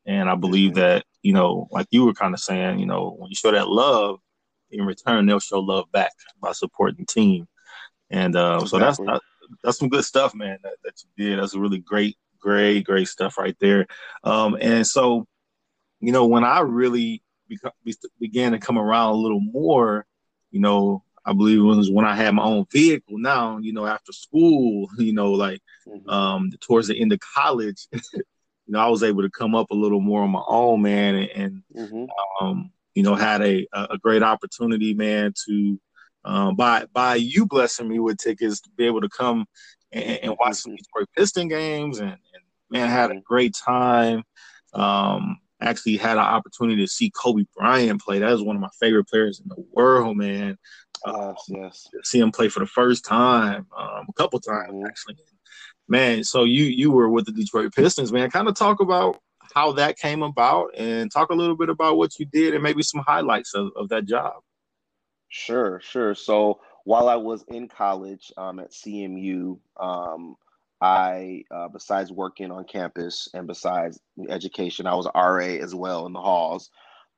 And 0.05 0.29
I 0.29 0.35
believe 0.35 0.71
mm-hmm. 0.71 0.79
that, 0.79 1.05
you 1.21 1.33
know, 1.33 1.67
like 1.71 1.87
you 1.91 2.05
were 2.05 2.13
kind 2.13 2.33
of 2.33 2.39
saying, 2.39 2.79
you 2.79 2.85
know, 2.85 3.15
when 3.17 3.29
you 3.29 3.35
show 3.35 3.51
that 3.51 3.67
love, 3.67 4.19
in 4.71 4.85
return, 4.85 5.25
they'll 5.25 5.39
show 5.39 5.59
love 5.59 5.91
back 5.91 6.11
by 6.41 6.51
supporting 6.51 6.97
the 6.99 7.05
team. 7.05 7.47
And 8.09 8.35
uh, 8.35 8.59
exactly. 8.61 8.67
so 8.69 8.79
that's 8.79 8.97
that, 8.97 9.21
that's 9.63 9.79
some 9.79 9.89
good 9.89 10.05
stuff, 10.05 10.33
man, 10.35 10.57
that, 10.63 10.75
that 10.83 10.93
you 11.03 11.25
did. 11.25 11.39
That's 11.39 11.55
really 11.55 11.79
great, 11.79 12.17
great, 12.39 12.85
great 12.85 13.07
stuff 13.07 13.37
right 13.37 13.55
there. 13.59 13.87
Um, 14.23 14.57
and 14.59 14.85
so, 14.85 15.27
you 15.99 16.11
know, 16.11 16.25
when 16.27 16.43
I 16.43 16.61
really 16.61 17.23
beca- 17.51 17.71
began 18.19 18.51
to 18.53 18.59
come 18.59 18.77
around 18.77 19.11
a 19.11 19.17
little 19.17 19.41
more, 19.41 20.05
you 20.51 20.59
know, 20.59 21.03
I 21.25 21.33
believe 21.33 21.59
it 21.59 21.61
was 21.61 21.91
when 21.91 22.05
I 22.05 22.15
had 22.15 22.33
my 22.33 22.43
own 22.43 22.65
vehicle 22.71 23.17
now, 23.17 23.57
you 23.57 23.73
know, 23.73 23.85
after 23.85 24.11
school, 24.11 24.89
you 24.97 25.13
know, 25.13 25.31
like 25.31 25.61
mm-hmm. 25.87 26.09
um, 26.09 26.51
towards 26.61 26.87
the 26.87 26.99
end 26.99 27.13
of 27.13 27.19
college, 27.19 27.87
you 28.69 28.73
know, 28.73 28.81
I 28.81 28.87
was 28.87 29.01
able 29.01 29.23
to 29.23 29.31
come 29.31 29.55
up 29.55 29.71
a 29.71 29.75
little 29.75 29.99
more 29.99 30.21
on 30.21 30.29
my 30.29 30.43
own, 30.47 30.83
man, 30.83 31.15
and, 31.15 31.29
and 31.31 31.63
mm-hmm. 31.75 32.05
um, 32.39 32.71
you 32.93 33.01
know, 33.01 33.15
had 33.15 33.41
a 33.41 33.65
a 33.73 33.97
great 33.97 34.21
opportunity, 34.21 34.93
man, 34.93 35.33
to 35.47 35.81
um, 36.23 36.55
by 36.55 36.85
by 36.93 37.15
you 37.15 37.47
blessing 37.47 37.87
me 37.87 37.97
with 37.97 38.19
tickets 38.19 38.61
to 38.61 38.69
be 38.77 38.85
able 38.85 39.01
to 39.01 39.09
come 39.09 39.47
and, 39.91 40.19
and 40.21 40.35
watch 40.39 40.57
some 40.57 40.75
Detroit 40.75 41.09
Piston 41.17 41.47
games, 41.47 41.97
and, 41.97 42.11
and 42.11 42.43
man, 42.69 42.89
had 42.89 43.09
a 43.09 43.15
mm-hmm. 43.15 43.23
great 43.25 43.55
time. 43.55 44.21
Um, 44.73 45.39
actually 45.59 45.97
had 45.97 46.19
an 46.19 46.23
opportunity 46.23 46.85
to 46.85 46.91
see 46.91 47.09
Kobe 47.09 47.45
Bryant 47.57 47.99
play. 47.99 48.19
That 48.19 48.29
was 48.29 48.43
one 48.43 48.55
of 48.55 48.61
my 48.61 48.69
favorite 48.79 49.07
players 49.07 49.39
in 49.39 49.49
the 49.49 49.65
world, 49.71 50.15
man. 50.15 50.59
Uh, 51.03 51.33
yes, 51.47 51.87
see 52.03 52.19
him 52.19 52.31
play 52.31 52.49
for 52.49 52.59
the 52.59 52.67
first 52.67 53.03
time, 53.03 53.65
um, 53.75 54.05
a 54.07 54.13
couple 54.15 54.39
times 54.39 54.73
mm-hmm. 54.73 54.85
actually 54.85 55.15
man, 55.89 56.23
so 56.23 56.43
you 56.43 56.63
you 56.65 56.91
were 56.91 57.09
with 57.09 57.25
the 57.25 57.31
Detroit 57.31 57.73
Pistons, 57.75 58.11
man. 58.11 58.29
Kind 58.29 58.47
of 58.47 58.55
talk 58.55 58.79
about 58.79 59.19
how 59.53 59.71
that 59.73 59.97
came 59.97 60.23
about 60.23 60.69
and 60.77 61.11
talk 61.11 61.29
a 61.29 61.35
little 61.35 61.55
bit 61.55 61.69
about 61.69 61.97
what 61.97 62.19
you 62.19 62.25
did 62.25 62.53
and 62.53 62.63
maybe 62.63 62.83
some 62.83 63.01
highlights 63.01 63.53
of, 63.55 63.71
of 63.75 63.89
that 63.89 64.05
job. 64.05 64.33
Sure, 65.29 65.79
sure. 65.81 66.15
So 66.15 66.59
while 66.85 67.09
I 67.09 67.15
was 67.15 67.43
in 67.49 67.67
college 67.67 68.31
um, 68.37 68.59
at 68.59 68.71
CMU, 68.71 69.59
um, 69.79 70.35
I, 70.81 71.43
uh, 71.51 71.67
besides 71.67 72.11
working 72.11 72.51
on 72.51 72.63
campus 72.63 73.27
and 73.33 73.47
besides 73.47 73.99
education, 74.29 74.87
I 74.87 74.95
was 74.95 75.07
RA 75.13 75.63
as 75.63 75.75
well 75.75 76.05
in 76.05 76.13
the 76.13 76.21
halls. 76.21 76.69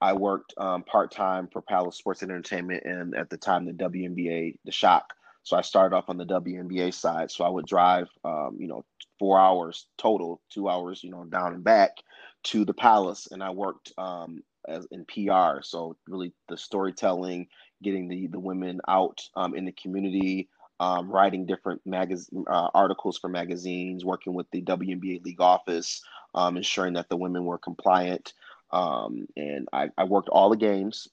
I 0.02 0.14
worked 0.14 0.54
um, 0.58 0.84
part 0.84 1.12
time 1.12 1.48
for 1.52 1.62
Palace 1.62 1.98
Sports 1.98 2.24
and 2.24 2.32
Entertainment 2.32 2.84
and 2.86 3.16
at 3.16 3.30
the 3.30 3.38
time 3.38 3.66
the 3.66 3.74
WNBA, 3.74 4.56
the 4.66 4.72
Shock 4.72 5.14
so 5.44 5.58
I 5.58 5.62
started 5.62 5.96
off 5.96 6.10
on 6.10 6.18
the 6.18 6.26
WNBA 6.26 6.94
side. 6.94 7.32
So 7.32 7.44
I 7.44 7.50
would 7.50 7.66
drive, 7.66 8.08
um, 8.24 8.58
you 8.60 8.68
know, 8.68 8.86
four 9.18 9.40
hours 9.40 9.88
total, 9.98 10.42
two 10.52 10.70
hours, 10.70 11.04
you 11.04 11.12
know, 11.12 11.24
down 11.26 11.54
and 11.54 11.64
back 11.64 11.98
to 12.44 12.66
the 12.66 12.74
Palace, 12.74 13.28
and 13.32 13.44
I 13.44 13.52
worked 13.52 13.92
um, 13.98 14.44
as 14.68 14.88
in 14.92 15.06
PR. 15.06 15.62
So 15.62 15.98
really 16.08 16.34
the 16.50 16.58
storytelling, 16.58 17.48
getting 17.84 18.08
the 18.08 18.28
the 18.28 18.40
women 18.40 18.82
out 18.88 19.22
um, 19.36 19.56
in 19.56 19.66
the 19.66 19.72
community, 19.72 20.50
um, 20.80 21.10
writing 21.10 21.46
different 21.46 21.82
magazine 21.86 22.46
uh, 22.48 22.70
articles 22.74 23.18
for 23.18 23.28
magazines, 23.28 24.06
working 24.06 24.34
with 24.34 24.48
the 24.52 24.62
WNBA 24.62 25.24
league 25.24 25.42
office, 25.42 26.02
um, 26.36 26.58
ensuring 26.58 26.94
that 26.94 27.10
the 27.10 27.18
women 27.18 27.46
were 27.46 27.58
compliant. 27.58 28.34
Um, 28.72 29.28
and 29.36 29.68
I, 29.74 29.90
I, 29.98 30.06
worked 30.06 30.30
all 30.30 30.50
the 30.50 30.56
games 30.56 31.10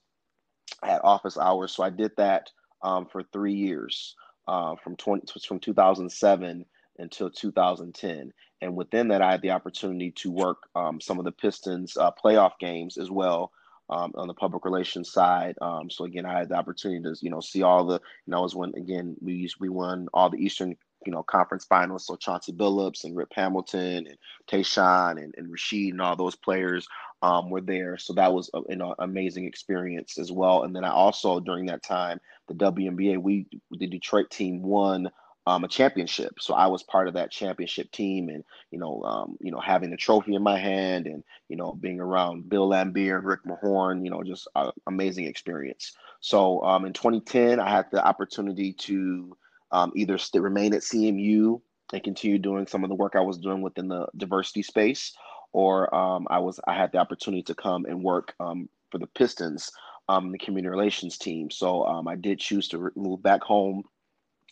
at 0.81 1.03
office 1.03 1.37
hours, 1.37 1.73
so 1.73 1.83
I 1.83 1.89
did 1.89 2.11
that 2.15 2.49
um, 2.81 3.05
for 3.05 3.23
three 3.23 3.53
years, 3.53 4.15
uh, 4.47 4.75
from 4.83 4.95
twenty 4.95 5.25
from 5.47 5.59
2007 5.59 6.65
until 6.99 7.29
2010. 7.29 8.31
And 8.61 8.75
within 8.75 9.07
that, 9.07 9.21
I 9.21 9.31
had 9.31 9.41
the 9.41 9.51
opportunity 9.51 10.11
to 10.17 10.31
work 10.31 10.57
um, 10.75 10.99
some 10.99 11.17
of 11.17 11.25
the 11.25 11.31
Pistons 11.31 11.95
uh, 11.95 12.11
playoff 12.23 12.59
games 12.59 12.97
as 12.97 13.09
well 13.09 13.51
um, 13.89 14.11
on 14.15 14.27
the 14.27 14.33
public 14.33 14.65
relations 14.65 15.11
side. 15.11 15.55
Um, 15.61 15.89
so 15.89 16.05
again, 16.05 16.25
I 16.25 16.37
had 16.37 16.49
the 16.49 16.55
opportunity 16.55 17.01
to 17.01 17.15
you 17.21 17.31
know 17.31 17.39
see 17.39 17.63
all 17.63 17.85
the 17.85 18.01
you 18.25 18.31
know 18.31 18.41
was 18.41 18.55
when 18.55 18.73
again 18.75 19.15
we 19.21 19.33
used, 19.33 19.57
we 19.59 19.69
won 19.69 20.07
all 20.13 20.29
the 20.29 20.37
Eastern 20.37 20.75
you 21.05 21.11
know 21.11 21.23
conference 21.23 21.65
finals. 21.65 22.05
So 22.05 22.15
Chauncey 22.15 22.51
Billups 22.51 23.03
and 23.05 23.15
Rip 23.15 23.31
Hamilton 23.33 24.07
and 24.07 24.17
Tayshaun 24.47 25.23
and, 25.23 25.33
and 25.37 25.47
Rasheed 25.47 25.91
and 25.91 26.01
all 26.01 26.15
those 26.15 26.35
players 26.35 26.87
um, 27.21 27.49
were 27.49 27.61
there. 27.61 27.97
So 27.97 28.13
that 28.13 28.33
was 28.33 28.49
a, 28.53 28.61
you 28.69 28.95
amazing 28.99 29.45
experience 29.45 30.17
as 30.17 30.31
well. 30.31 30.63
And 30.63 30.75
then 30.75 30.83
I 30.83 30.91
also 30.91 31.39
during 31.39 31.65
that 31.67 31.83
time 31.83 32.19
the 32.47 32.53
WNBA 32.53 33.21
we 33.21 33.47
the 33.71 33.87
Detroit 33.87 34.29
team 34.29 34.61
won 34.61 35.09
um, 35.49 35.63
a 35.63 35.67
championship. 35.67 36.35
So 36.39 36.53
I 36.53 36.67
was 36.67 36.83
part 36.83 37.07
of 37.07 37.15
that 37.15 37.31
championship 37.31 37.91
team, 37.91 38.29
and 38.29 38.43
you 38.71 38.77
know, 38.77 39.01
um, 39.03 39.37
you 39.39 39.51
know, 39.51 39.59
having 39.59 39.89
the 39.89 39.97
trophy 39.97 40.35
in 40.35 40.43
my 40.43 40.59
hand, 40.59 41.07
and 41.07 41.23
you 41.47 41.55
know, 41.55 41.73
being 41.73 41.99
around 41.99 42.49
Bill 42.49 42.69
Laimbeer 42.69 43.17
and 43.17 43.25
Rick 43.25 43.45
Mahorn, 43.45 44.03
you 44.03 44.11
know, 44.11 44.21
just 44.23 44.47
an 44.55 44.71
amazing 44.87 45.25
experience. 45.25 45.93
So 46.19 46.61
um, 46.63 46.85
in 46.85 46.93
2010, 46.93 47.59
I 47.59 47.69
had 47.69 47.85
the 47.91 48.05
opportunity 48.05 48.73
to 48.73 49.35
um, 49.71 49.91
either 49.95 50.17
st- 50.17 50.43
remain 50.43 50.73
at 50.73 50.81
CMU 50.81 51.61
and 51.93 52.03
continue 52.03 52.37
doing 52.37 52.67
some 52.67 52.83
of 52.83 52.89
the 52.89 52.95
work 52.95 53.15
I 53.15 53.21
was 53.21 53.37
doing 53.37 53.61
within 53.61 53.87
the 53.87 54.07
diversity 54.17 54.61
space, 54.61 55.15
or 55.51 55.93
um, 55.93 56.27
I 56.29 56.39
was 56.39 56.59
I 56.67 56.73
had 56.73 56.91
the 56.91 56.99
opportunity 56.99 57.43
to 57.43 57.55
come 57.55 57.85
and 57.85 58.03
work 58.03 58.33
um, 58.39 58.69
for 58.91 58.97
the 58.97 59.07
Pistons, 59.07 59.71
the 60.07 60.37
community 60.39 60.69
relations 60.69 61.17
team. 61.17 61.51
So 61.51 61.83
I 62.07 62.15
did 62.15 62.39
choose 62.39 62.67
to 62.69 62.77
re- 62.77 62.91
move 62.95 63.21
back 63.21 63.41
home 63.43 63.83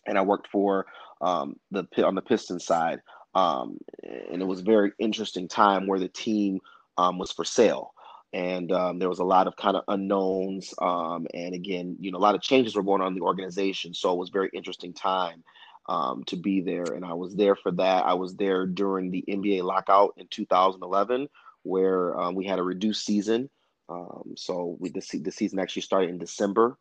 and 0.07 0.17
I 0.17 0.21
worked 0.21 0.47
for 0.47 0.85
um, 1.21 1.57
the 1.71 1.85
on 2.03 2.15
the 2.15 2.21
Piston 2.21 2.59
side, 2.59 3.01
um, 3.35 3.77
and 4.03 4.41
it 4.41 4.47
was 4.47 4.61
a 4.61 4.63
very 4.63 4.91
interesting 4.99 5.47
time 5.47 5.87
where 5.87 5.99
the 5.99 6.07
team 6.07 6.59
um, 6.97 7.19
was 7.19 7.31
for 7.31 7.43
sale, 7.45 7.93
and 8.33 8.71
um, 8.71 8.99
there 8.99 9.09
was 9.09 9.19
a 9.19 9.25
lot 9.25 9.47
of 9.47 9.55
kind 9.55 9.75
of 9.75 9.83
unknowns, 9.87 10.73
um, 10.81 11.27
and 11.33 11.53
again, 11.53 11.97
you 11.99 12.11
know, 12.11 12.17
a 12.17 12.19
lot 12.19 12.35
of 12.35 12.41
changes 12.41 12.75
were 12.75 12.83
going 12.83 13.01
on 13.01 13.09
in 13.09 13.15
the 13.15 13.25
organization, 13.25 13.93
so 13.93 14.13
it 14.13 14.17
was 14.17 14.29
very 14.29 14.49
interesting 14.53 14.93
time. 14.93 15.43
Um, 15.89 16.25
to 16.25 16.35
be 16.35 16.59
there, 16.59 16.83
and 16.83 17.05
I 17.05 17.13
was 17.13 17.33
there 17.33 17.55
for 17.55 17.71
that. 17.71 18.05
I 18.05 18.15
was 18.15 18.35
there 18.35 18.65
during 18.65 19.09
the 19.09 19.23
NBA 19.25 19.63
lockout 19.63 20.15
in 20.17 20.27
2011, 20.27 21.29
where 21.63 22.13
we 22.33 22.45
had 22.45 22.59
a 22.59 22.63
reduced 22.63 23.05
season. 23.05 23.49
so 24.35 24.75
we, 24.81 24.89
the, 24.89 25.19
the 25.19 25.31
season 25.31 25.59
actually 25.59 25.83
started 25.83 26.09
in 26.09 26.17
December, 26.17 26.77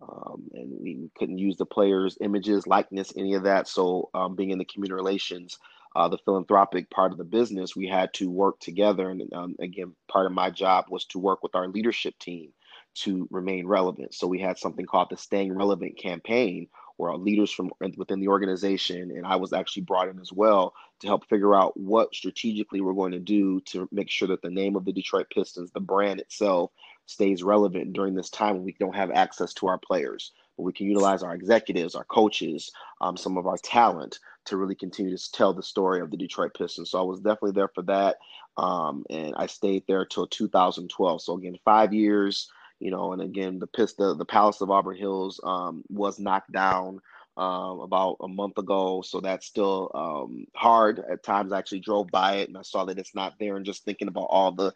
um, 0.00 0.48
and 0.52 0.70
we 0.80 1.10
couldn't 1.16 1.38
use 1.38 1.56
the 1.56 1.66
players' 1.66 2.18
images, 2.20 2.66
likeness, 2.66 3.12
any 3.16 3.34
of 3.34 3.44
that. 3.44 3.68
So, 3.68 4.10
um, 4.14 4.34
being 4.34 4.50
in 4.50 4.58
the 4.58 4.64
community 4.64 4.94
relations, 4.94 5.58
uh, 5.94 6.08
the 6.08 6.18
philanthropic 6.18 6.90
part 6.90 7.12
of 7.12 7.18
the 7.18 7.24
business, 7.24 7.74
we 7.74 7.86
had 7.86 8.12
to 8.14 8.30
work 8.30 8.58
together. 8.60 9.08
And 9.08 9.32
um, 9.32 9.56
again, 9.60 9.94
part 10.08 10.26
of 10.26 10.32
my 10.32 10.50
job 10.50 10.86
was 10.90 11.06
to 11.06 11.18
work 11.18 11.42
with 11.42 11.54
our 11.54 11.68
leadership 11.68 12.18
team 12.18 12.50
to 12.96 13.26
remain 13.30 13.66
relevant. 13.66 14.14
So, 14.14 14.26
we 14.26 14.40
had 14.40 14.58
something 14.58 14.86
called 14.86 15.08
the 15.10 15.16
Staying 15.16 15.54
Relevant 15.54 15.98
campaign, 15.98 16.68
our 16.98 17.16
leaders 17.16 17.50
from 17.50 17.70
within 17.96 18.20
the 18.20 18.28
organization, 18.28 19.10
and 19.10 19.26
I 19.26 19.36
was 19.36 19.52
actually 19.52 19.82
brought 19.82 20.08
in 20.08 20.18
as 20.18 20.32
well 20.32 20.74
to 21.00 21.06
help 21.06 21.28
figure 21.28 21.54
out 21.54 21.76
what 21.76 22.14
strategically 22.14 22.80
we're 22.80 22.94
going 22.94 23.12
to 23.12 23.18
do 23.18 23.60
to 23.62 23.88
make 23.92 24.10
sure 24.10 24.28
that 24.28 24.42
the 24.42 24.50
name 24.50 24.76
of 24.76 24.84
the 24.84 24.92
Detroit 24.92 25.26
Pistons, 25.30 25.70
the 25.70 25.80
brand 25.80 26.20
itself, 26.20 26.70
stays 27.06 27.42
relevant 27.42 27.92
during 27.92 28.14
this 28.14 28.30
time 28.30 28.54
when 28.54 28.64
we 28.64 28.76
don't 28.78 28.96
have 28.96 29.10
access 29.10 29.52
to 29.54 29.66
our 29.66 29.78
players. 29.78 30.32
But 30.56 30.64
we 30.64 30.72
can 30.72 30.86
utilize 30.86 31.22
our 31.22 31.34
executives, 31.34 31.94
our 31.94 32.04
coaches, 32.04 32.72
um, 33.00 33.16
some 33.16 33.36
of 33.36 33.46
our 33.46 33.58
talent 33.58 34.18
to 34.46 34.56
really 34.56 34.74
continue 34.74 35.16
to 35.16 35.32
tell 35.32 35.52
the 35.52 35.62
story 35.62 36.00
of 36.00 36.10
the 36.10 36.16
Detroit 36.16 36.54
Pistons. 36.54 36.90
So 36.90 36.98
I 36.98 37.02
was 37.02 37.20
definitely 37.20 37.52
there 37.52 37.68
for 37.68 37.82
that. 37.82 38.16
Um, 38.56 39.04
and 39.10 39.34
I 39.36 39.46
stayed 39.46 39.84
there 39.86 40.06
till 40.06 40.26
2012. 40.26 41.22
So 41.22 41.36
again, 41.36 41.58
five 41.64 41.92
years, 41.92 42.50
you 42.80 42.90
know, 42.90 43.12
and 43.12 43.22
again, 43.22 43.58
the 43.58 43.66
Pist- 43.66 43.98
the, 43.98 44.24
Palace 44.24 44.60
of 44.60 44.70
Auburn 44.70 44.96
Hills 44.96 45.40
um, 45.42 45.84
was 45.88 46.18
knocked 46.18 46.52
down 46.52 47.00
um, 47.36 47.80
about 47.80 48.16
a 48.20 48.28
month 48.28 48.58
ago. 48.58 49.02
So 49.02 49.20
that's 49.20 49.46
still 49.46 49.90
um, 49.94 50.46
hard. 50.54 51.02
At 51.10 51.22
times, 51.22 51.52
I 51.52 51.58
actually 51.58 51.80
drove 51.80 52.08
by 52.08 52.36
it 52.36 52.48
and 52.48 52.56
I 52.56 52.62
saw 52.62 52.84
that 52.84 52.98
it's 52.98 53.14
not 53.14 53.34
there, 53.38 53.56
and 53.56 53.66
just 53.66 53.84
thinking 53.84 54.08
about 54.08 54.28
all 54.30 54.52
the 54.52 54.72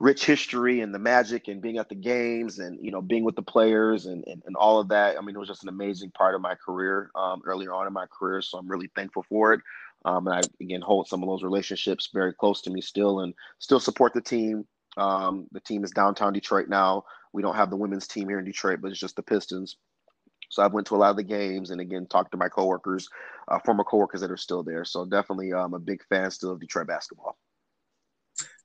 rich 0.00 0.24
history 0.24 0.80
and 0.80 0.94
the 0.94 0.98
magic 0.98 1.46
and 1.46 1.60
being 1.60 1.76
at 1.76 1.90
the 1.90 1.94
games 1.94 2.58
and 2.58 2.78
you 2.82 2.90
know 2.90 3.02
being 3.02 3.22
with 3.22 3.36
the 3.36 3.42
players 3.42 4.06
and, 4.06 4.24
and, 4.26 4.42
and 4.46 4.56
all 4.56 4.80
of 4.80 4.88
that. 4.88 5.16
I 5.16 5.20
mean 5.20 5.36
it 5.36 5.38
was 5.38 5.48
just 5.48 5.62
an 5.62 5.68
amazing 5.68 6.10
part 6.12 6.34
of 6.34 6.40
my 6.40 6.54
career 6.54 7.10
um, 7.14 7.42
earlier 7.44 7.74
on 7.74 7.86
in 7.86 7.92
my 7.92 8.06
career. 8.06 8.40
So 8.40 8.56
i'm 8.56 8.68
really 8.68 8.90
thankful 8.96 9.24
for 9.28 9.52
it. 9.52 9.60
Um, 10.06 10.26
and 10.26 10.36
i 10.36 10.40
again 10.62 10.80
hold 10.80 11.06
some 11.06 11.22
of 11.22 11.28
those 11.28 11.42
relationships 11.42 12.08
very 12.14 12.32
close 12.32 12.62
to 12.62 12.70
me 12.70 12.80
still 12.80 13.20
and 13.20 13.34
still 13.58 13.78
support 13.78 14.14
the 14.14 14.22
team. 14.22 14.64
Um, 14.96 15.46
the 15.52 15.60
team 15.60 15.84
is 15.84 15.90
downtown 15.90 16.32
detroit 16.32 16.68
now 16.68 17.04
we 17.32 17.42
don't 17.42 17.56
have 17.56 17.70
the 17.70 17.76
women's 17.76 18.06
team 18.06 18.28
here 18.28 18.38
in 18.38 18.44
detroit 18.44 18.80
but 18.80 18.90
it's 18.90 19.00
just 19.00 19.16
the 19.16 19.22
pistons 19.22 19.76
so 20.50 20.64
I 20.64 20.66
went 20.66 20.88
to 20.88 20.96
a 20.96 20.98
lot 20.98 21.10
of 21.10 21.16
the 21.16 21.22
games 21.22 21.70
and 21.70 21.80
again 21.80 22.06
talked 22.06 22.32
to 22.32 22.36
my 22.36 22.48
coworkers, 22.48 23.08
uh, 23.48 23.60
former 23.60 23.84
coworkers 23.84 24.20
that 24.20 24.32
are 24.32 24.36
still 24.36 24.62
there. 24.64 24.84
So 24.84 25.04
definitely, 25.04 25.52
I'm 25.52 25.66
um, 25.66 25.74
a 25.74 25.78
big 25.78 26.02
fan 26.08 26.30
still 26.32 26.50
of 26.50 26.60
Detroit 26.60 26.88
basketball. 26.88 27.38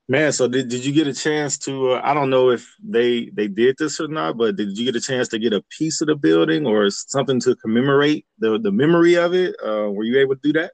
Man, 0.08 0.30
so 0.32 0.46
did, 0.46 0.68
did 0.68 0.84
you 0.84 0.92
get 0.92 1.08
a 1.08 1.14
chance 1.14 1.58
to? 1.58 1.92
Uh, 1.92 2.00
I 2.02 2.14
don't 2.14 2.30
know 2.30 2.50
if 2.50 2.72
they 2.82 3.30
they 3.30 3.48
did 3.48 3.76
this 3.78 4.00
or 4.00 4.08
not, 4.08 4.36
but 4.36 4.56
did 4.56 4.76
you 4.76 4.84
get 4.84 4.96
a 4.96 5.00
chance 5.00 5.28
to 5.28 5.38
get 5.38 5.52
a 5.52 5.62
piece 5.62 6.00
of 6.00 6.08
the 6.08 6.16
building 6.16 6.66
or 6.66 6.90
something 6.90 7.40
to 7.40 7.56
commemorate 7.56 8.26
the 8.38 8.58
the 8.58 8.70
memory 8.72 9.14
of 9.14 9.34
it? 9.34 9.56
Uh, 9.64 9.90
were 9.90 10.04
you 10.04 10.18
able 10.18 10.34
to 10.34 10.40
do 10.42 10.52
that? 10.54 10.72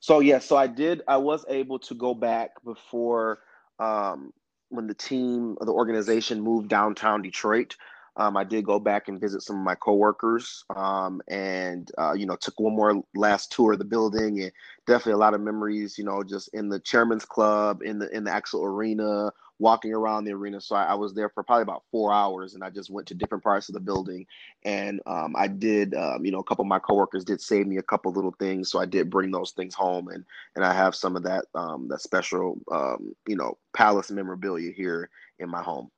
So 0.00 0.20
yeah, 0.20 0.38
so 0.38 0.56
I 0.56 0.66
did. 0.66 1.02
I 1.06 1.16
was 1.16 1.44
able 1.48 1.78
to 1.80 1.94
go 1.94 2.14
back 2.14 2.50
before 2.64 3.40
um, 3.78 4.32
when 4.70 4.86
the 4.86 4.94
team, 4.94 5.56
the 5.60 5.72
organization 5.72 6.40
moved 6.40 6.68
downtown 6.68 7.22
Detroit. 7.22 7.76
Um, 8.16 8.36
I 8.36 8.44
did 8.44 8.64
go 8.64 8.80
back 8.80 9.08
and 9.08 9.20
visit 9.20 9.42
some 9.42 9.56
of 9.56 9.62
my 9.64 9.76
coworkers, 9.76 10.64
um, 10.74 11.22
and 11.28 11.90
uh, 11.96 12.12
you 12.12 12.26
know, 12.26 12.36
took 12.36 12.58
one 12.58 12.74
more 12.74 13.02
last 13.14 13.52
tour 13.52 13.74
of 13.74 13.78
the 13.78 13.84
building, 13.84 14.42
and 14.42 14.52
definitely 14.86 15.12
a 15.12 15.18
lot 15.18 15.34
of 15.34 15.40
memories. 15.40 15.96
You 15.96 16.04
know, 16.04 16.22
just 16.22 16.48
in 16.52 16.68
the 16.68 16.80
chairman's 16.80 17.24
club, 17.24 17.82
in 17.82 17.98
the 17.98 18.14
in 18.14 18.24
the 18.24 18.32
actual 18.32 18.64
arena, 18.64 19.32
walking 19.60 19.92
around 19.94 20.24
the 20.24 20.32
arena. 20.32 20.60
So 20.60 20.74
I, 20.74 20.84
I 20.84 20.94
was 20.94 21.14
there 21.14 21.28
for 21.28 21.44
probably 21.44 21.62
about 21.62 21.84
four 21.92 22.12
hours, 22.12 22.54
and 22.54 22.64
I 22.64 22.70
just 22.70 22.90
went 22.90 23.06
to 23.08 23.14
different 23.14 23.44
parts 23.44 23.68
of 23.68 23.74
the 23.74 23.80
building, 23.80 24.26
and 24.64 25.00
um, 25.06 25.34
I 25.36 25.46
did, 25.46 25.94
um, 25.94 26.24
you 26.24 26.32
know, 26.32 26.40
a 26.40 26.44
couple 26.44 26.62
of 26.62 26.68
my 26.68 26.80
coworkers 26.80 27.24
did 27.24 27.40
save 27.40 27.66
me 27.66 27.76
a 27.76 27.82
couple 27.82 28.12
little 28.12 28.34
things, 28.38 28.70
so 28.70 28.80
I 28.80 28.86
did 28.86 29.10
bring 29.10 29.30
those 29.30 29.52
things 29.52 29.74
home, 29.74 30.08
and 30.08 30.24
and 30.56 30.64
I 30.64 30.72
have 30.72 30.96
some 30.96 31.14
of 31.14 31.22
that 31.22 31.44
um, 31.54 31.86
that 31.88 32.00
special, 32.00 32.58
um, 32.72 33.14
you 33.28 33.36
know, 33.36 33.58
palace 33.72 34.10
memorabilia 34.10 34.72
here 34.72 35.10
in 35.38 35.48
my 35.48 35.62
home 35.62 35.90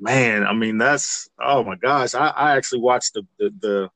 man, 0.00 0.46
I 0.46 0.54
mean, 0.54 0.78
that's 0.78 1.28
oh 1.38 1.62
my 1.62 1.76
gosh. 1.76 2.14
I, 2.14 2.28
I 2.28 2.56
actually 2.56 2.80
watched 2.80 3.14
the 3.14 3.26
the 3.38 3.54
the, 3.60 3.90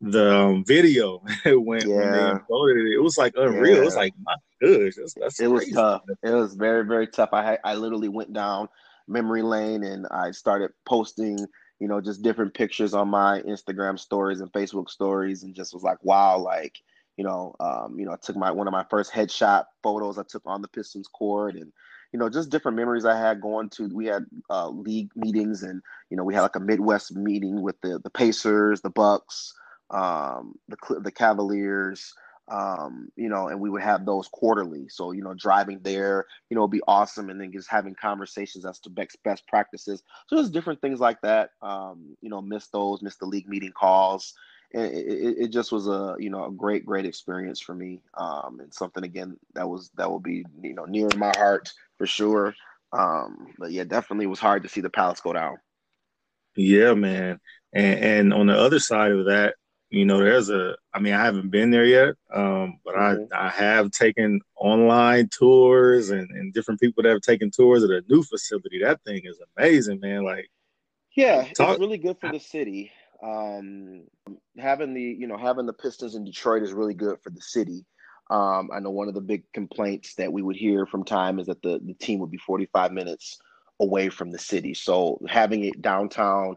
the 0.00 0.32
um, 0.32 0.64
video 0.64 1.22
when, 1.44 1.88
yeah. 1.88 1.96
when 1.96 2.12
they 2.12 2.18
uploaded 2.18 2.86
it. 2.86 2.94
It 2.94 3.02
was 3.02 3.18
like 3.18 3.34
unreal. 3.36 3.76
Yeah. 3.76 3.82
It 3.82 3.84
was 3.84 3.96
like 3.96 4.14
my 4.22 4.34
gosh, 4.62 4.94
that's, 4.96 5.14
that's 5.14 5.40
it 5.40 5.48
crazy. 5.48 5.66
was 5.66 5.70
tough. 5.70 6.02
It 6.22 6.30
was 6.30 6.54
very 6.54 6.84
very 6.84 7.06
tough. 7.06 7.30
I 7.32 7.58
I 7.64 7.74
literally 7.74 8.08
went 8.08 8.32
down 8.32 8.68
memory 9.06 9.42
lane 9.42 9.84
and 9.84 10.06
I 10.10 10.30
started 10.30 10.70
posting 10.86 11.38
you 11.80 11.88
know 11.88 12.00
just 12.00 12.22
different 12.22 12.54
pictures 12.54 12.94
on 12.94 13.08
my 13.08 13.40
Instagram 13.42 13.98
stories 13.98 14.40
and 14.40 14.52
Facebook 14.52 14.88
stories 14.90 15.42
and 15.42 15.54
just 15.54 15.74
was 15.74 15.82
like 15.82 15.98
wow 16.02 16.38
like 16.38 16.78
you 17.16 17.24
know 17.24 17.54
um, 17.60 17.98
you 17.98 18.04
know 18.04 18.12
I 18.12 18.16
took 18.22 18.36
my 18.36 18.50
one 18.50 18.68
of 18.68 18.72
my 18.72 18.84
first 18.90 19.12
headshot 19.12 19.64
photos 19.82 20.18
I 20.18 20.22
took 20.28 20.42
on 20.46 20.62
the 20.62 20.68
Pistons 20.68 21.08
court 21.08 21.56
and 21.56 21.72
you 22.12 22.18
know, 22.18 22.30
just 22.30 22.50
different 22.50 22.76
memories 22.76 23.04
I 23.04 23.18
had 23.18 23.40
going 23.40 23.68
to. 23.70 23.88
We 23.92 24.06
had 24.06 24.24
uh, 24.48 24.70
league 24.70 25.10
meetings, 25.14 25.62
and 25.62 25.82
you 26.08 26.16
know, 26.16 26.24
we 26.24 26.34
had 26.34 26.40
like 26.40 26.56
a 26.56 26.60
Midwest 26.60 27.14
meeting 27.14 27.60
with 27.60 27.78
the 27.82 28.00
the 28.02 28.10
Pacers, 28.10 28.80
the 28.80 28.90
Bucks, 28.90 29.52
um, 29.90 30.54
the 30.68 30.76
the 31.00 31.12
Cavaliers. 31.12 32.14
Um, 32.50 33.10
you 33.14 33.28
know, 33.28 33.48
and 33.48 33.60
we 33.60 33.68
would 33.68 33.82
have 33.82 34.06
those 34.06 34.26
quarterly. 34.26 34.88
So, 34.88 35.12
you 35.12 35.22
know, 35.22 35.34
driving 35.34 35.80
there, 35.82 36.24
you 36.48 36.54
know, 36.54 36.62
would 36.62 36.70
be 36.70 36.80
awesome. 36.88 37.28
And 37.28 37.38
then 37.38 37.52
just 37.52 37.68
having 37.68 37.94
conversations 37.94 38.64
as 38.64 38.78
to 38.78 38.88
best, 38.88 39.22
best 39.22 39.46
practices. 39.46 40.02
So 40.28 40.36
just 40.36 40.54
different 40.54 40.80
things 40.80 40.98
like 40.98 41.20
that. 41.20 41.50
Um, 41.60 42.16
you 42.22 42.30
know, 42.30 42.40
miss 42.40 42.68
those, 42.68 43.02
miss 43.02 43.16
the 43.16 43.26
league 43.26 43.50
meeting 43.50 43.72
calls 43.72 44.32
and 44.72 44.94
it, 44.94 45.36
it, 45.38 45.48
just 45.48 45.72
was 45.72 45.88
a 45.88 46.16
you 46.18 46.28
know 46.28 46.46
a 46.46 46.50
great 46.50 46.84
great 46.84 47.06
experience 47.06 47.58
for 47.58 47.74
me 47.74 48.02
um, 48.18 48.60
and 48.60 48.72
something 48.72 49.02
again 49.02 49.34
that 49.54 49.66
was 49.66 49.90
that 49.96 50.10
will 50.10 50.20
be 50.20 50.44
you 50.62 50.74
know 50.74 50.84
near 50.84 51.08
my 51.16 51.32
heart 51.38 51.72
for 51.96 52.06
sure 52.06 52.54
Um, 52.92 53.54
but 53.58 53.70
yeah, 53.70 53.84
definitely 53.84 54.26
was 54.26 54.38
hard 54.38 54.62
to 54.62 54.68
see 54.68 54.80
the 54.80 54.90
Palace 54.90 55.20
go 55.20 55.32
down. 55.32 55.58
Yeah, 56.56 56.94
man. 56.94 57.40
And, 57.72 58.04
and 58.04 58.34
on 58.34 58.46
the 58.46 58.58
other 58.58 58.78
side 58.78 59.12
of 59.12 59.26
that, 59.26 59.54
you 59.90 60.04
know, 60.04 60.18
there's 60.18 60.50
a. 60.50 60.76
I 60.92 61.00
mean, 61.00 61.14
I 61.14 61.24
haven't 61.24 61.50
been 61.50 61.70
there 61.70 61.84
yet, 61.84 62.14
um, 62.34 62.78
but 62.84 62.94
mm-hmm. 62.94 63.32
I 63.32 63.46
I 63.46 63.48
have 63.48 63.90
taken 63.90 64.40
online 64.56 65.28
tours 65.28 66.10
and, 66.10 66.30
and 66.30 66.52
different 66.52 66.80
people 66.80 67.02
that 67.02 67.10
have 67.10 67.22
taken 67.22 67.50
tours 67.50 67.82
of 67.82 67.88
the 67.88 68.02
new 68.08 68.22
facility. 68.22 68.80
That 68.82 69.02
thing 69.04 69.22
is 69.24 69.40
amazing, 69.56 70.00
man. 70.00 70.24
Like, 70.24 70.50
yeah, 71.16 71.48
talk- 71.54 71.70
it's 71.70 71.80
really 71.80 71.98
good 71.98 72.18
for 72.20 72.30
the 72.30 72.38
city. 72.38 72.92
Um, 73.22 74.04
having 74.58 74.92
the 74.94 75.02
you 75.02 75.26
know 75.26 75.38
having 75.38 75.66
the 75.66 75.72
Pistons 75.72 76.14
in 76.14 76.24
Detroit 76.24 76.62
is 76.62 76.72
really 76.72 76.94
good 76.94 77.18
for 77.22 77.30
the 77.30 77.40
city. 77.40 77.86
Um, 78.30 78.68
I 78.72 78.80
know 78.80 78.90
one 78.90 79.08
of 79.08 79.14
the 79.14 79.22
big 79.22 79.50
complaints 79.54 80.14
that 80.16 80.30
we 80.30 80.42
would 80.42 80.56
hear 80.56 80.84
from 80.84 81.02
time 81.02 81.38
is 81.38 81.46
that 81.46 81.62
the, 81.62 81.80
the 81.82 81.94
team 81.94 82.18
would 82.20 82.30
be 82.30 82.36
45 82.36 82.92
minutes 82.92 83.38
away 83.80 84.10
from 84.10 84.30
the 84.30 84.38
city. 84.38 84.74
So 84.74 85.18
having 85.26 85.64
it 85.64 85.80
downtown, 85.80 86.56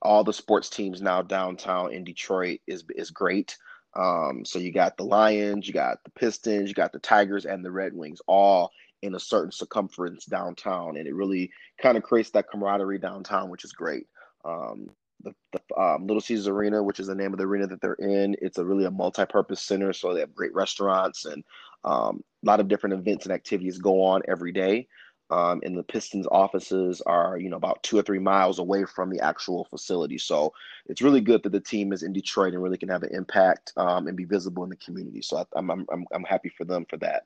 all 0.00 0.24
the 0.24 0.32
sports 0.32 0.68
teams 0.68 1.02
now 1.02 1.22
downtown 1.22 1.92
in 1.92 2.04
Detroit 2.04 2.60
is 2.66 2.84
is 2.94 3.10
great. 3.10 3.56
Um, 3.94 4.44
so 4.44 4.58
you 4.58 4.72
got 4.72 4.96
the 4.96 5.04
Lions, 5.04 5.66
you 5.66 5.74
got 5.74 5.98
the 6.04 6.10
Pistons, 6.10 6.68
you 6.68 6.74
got 6.74 6.92
the 6.92 6.98
Tigers, 6.98 7.44
and 7.44 7.64
the 7.64 7.70
Red 7.70 7.92
Wings 7.92 8.20
all 8.26 8.70
in 9.02 9.14
a 9.14 9.20
certain 9.20 9.52
circumference 9.52 10.24
downtown, 10.24 10.96
and 10.96 11.06
it 11.06 11.14
really 11.14 11.50
kind 11.80 11.96
of 11.96 12.02
creates 12.02 12.30
that 12.30 12.48
camaraderie 12.48 12.98
downtown, 12.98 13.50
which 13.50 13.64
is 13.64 13.72
great. 13.72 14.06
Um, 14.44 14.88
the, 15.24 15.34
the 15.52 15.80
um, 15.80 16.06
Little 16.06 16.20
Caesars 16.20 16.48
Arena, 16.48 16.82
which 16.82 17.00
is 17.00 17.06
the 17.06 17.14
name 17.14 17.32
of 17.32 17.38
the 17.38 17.46
arena 17.46 17.66
that 17.66 17.80
they're 17.80 17.94
in. 17.94 18.34
It's 18.40 18.58
a 18.58 18.64
really 18.64 18.84
a 18.84 18.90
multi-purpose 18.90 19.62
center, 19.62 19.92
so 19.92 20.14
they 20.14 20.20
have 20.20 20.34
great 20.34 20.54
restaurants 20.54 21.24
and 21.26 21.44
um, 21.84 22.22
a 22.44 22.46
lot 22.46 22.60
of 22.60 22.68
different 22.68 22.94
events 22.94 23.26
and 23.26 23.32
activities 23.32 23.78
go 23.78 24.02
on 24.02 24.22
every 24.28 24.52
day. 24.52 24.86
Um, 25.32 25.62
and 25.64 25.76
the 25.76 25.82
Pistons 25.82 26.26
offices 26.30 27.00
are, 27.06 27.38
you 27.38 27.48
know, 27.48 27.56
about 27.56 27.82
two 27.82 27.98
or 27.98 28.02
three 28.02 28.18
miles 28.18 28.58
away 28.58 28.84
from 28.84 29.08
the 29.08 29.20
actual 29.20 29.64
facility. 29.64 30.18
So 30.18 30.52
it's 30.86 31.00
really 31.00 31.22
good 31.22 31.42
that 31.42 31.52
the 31.52 31.60
team 31.60 31.92
is 31.94 32.02
in 32.02 32.12
Detroit 32.12 32.52
and 32.52 32.62
really 32.62 32.76
can 32.76 32.90
have 32.90 33.02
an 33.02 33.14
impact 33.14 33.72
um, 33.78 34.08
and 34.08 34.16
be 34.16 34.26
visible 34.26 34.62
in 34.62 34.68
the 34.68 34.76
community. 34.76 35.22
So 35.22 35.38
I, 35.38 35.44
I'm, 35.56 35.70
I'm 35.70 36.06
I'm 36.12 36.24
happy 36.24 36.50
for 36.50 36.64
them 36.66 36.84
for 36.90 36.98
that. 36.98 37.22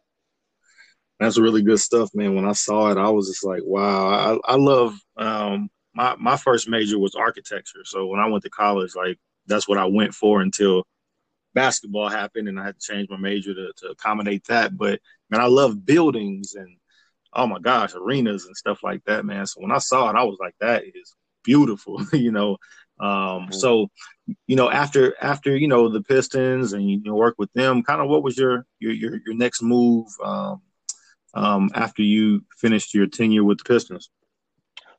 That's 1.19 1.39
really 1.39 1.63
good 1.63 1.81
stuff, 1.81 2.11
man. 2.15 2.37
When 2.37 2.45
I 2.45 2.53
saw 2.53 2.91
it, 2.93 2.99
I 2.99 3.09
was 3.09 3.27
just 3.27 3.45
like, 3.45 3.63
wow. 3.65 4.39
I, 4.47 4.53
I 4.53 4.57
love 4.57 4.97
um, 5.17 5.69
my 5.93 6.15
my 6.17 6.37
first 6.37 6.69
major 6.69 7.01
was 7.01 7.17
architecture. 7.17 7.85
So 7.85 8.07
when 8.07 8.21
I 8.21 8.29
went 8.29 8.45
to 8.45 8.51
college, 8.51 8.95
like 8.95 9.19
that's 9.49 9.67
what 9.67 9.79
I 9.79 9.87
went 9.87 10.15
for 10.15 10.43
until 10.43 10.85
basketball 11.55 12.09
happened 12.09 12.49
and 12.49 12.61
I 12.61 12.67
had 12.67 12.79
to 12.79 12.87
change 12.87 13.09
my 13.09 13.17
major 13.17 13.55
to, 13.55 13.73
to 13.79 13.89
accommodate 13.89 14.45
that. 14.47 14.77
But 14.77 15.01
man, 15.31 15.41
I 15.41 15.47
love 15.47 15.85
buildings 15.85 16.55
and 16.55 16.77
oh 17.37 17.47
my 17.47 17.59
gosh, 17.59 17.95
arenas 17.95 18.47
and 18.47 18.57
stuff 18.57 18.83
like 18.83 19.05
that, 19.05 19.25
man. 19.25 19.47
So 19.47 19.61
when 19.61 19.71
I 19.71 19.79
saw 19.79 20.11
it, 20.11 20.17
I 20.17 20.25
was 20.25 20.39
like, 20.41 20.55
that 20.61 20.85
is 20.85 21.15
beautiful, 21.45 22.03
you 22.13 22.33
know. 22.33 22.57
Um, 22.99 23.09
mm-hmm. 23.09 23.53
so 23.53 23.89
you 24.47 24.57
know, 24.57 24.71
after 24.71 25.15
after 25.23 25.57
you 25.57 25.69
know 25.69 25.89
the 25.89 26.03
Pistons 26.03 26.73
and 26.73 26.91
you, 26.91 27.15
work 27.15 27.37
with 27.39 27.53
them, 27.53 27.83
kind 27.83 28.01
of 28.01 28.09
what 28.09 28.23
was 28.23 28.37
your 28.37 28.67
your 28.81 28.93
your, 28.93 29.21
your 29.25 29.35
next 29.37 29.63
move 29.63 30.09
um, 30.25 30.63
um, 31.35 31.71
after 31.75 32.03
you 32.03 32.45
finished 32.59 32.95
your 32.95 33.07
tenure 33.07 33.45
with 33.45 33.59
the 33.59 33.65
Pistons? 33.65 34.11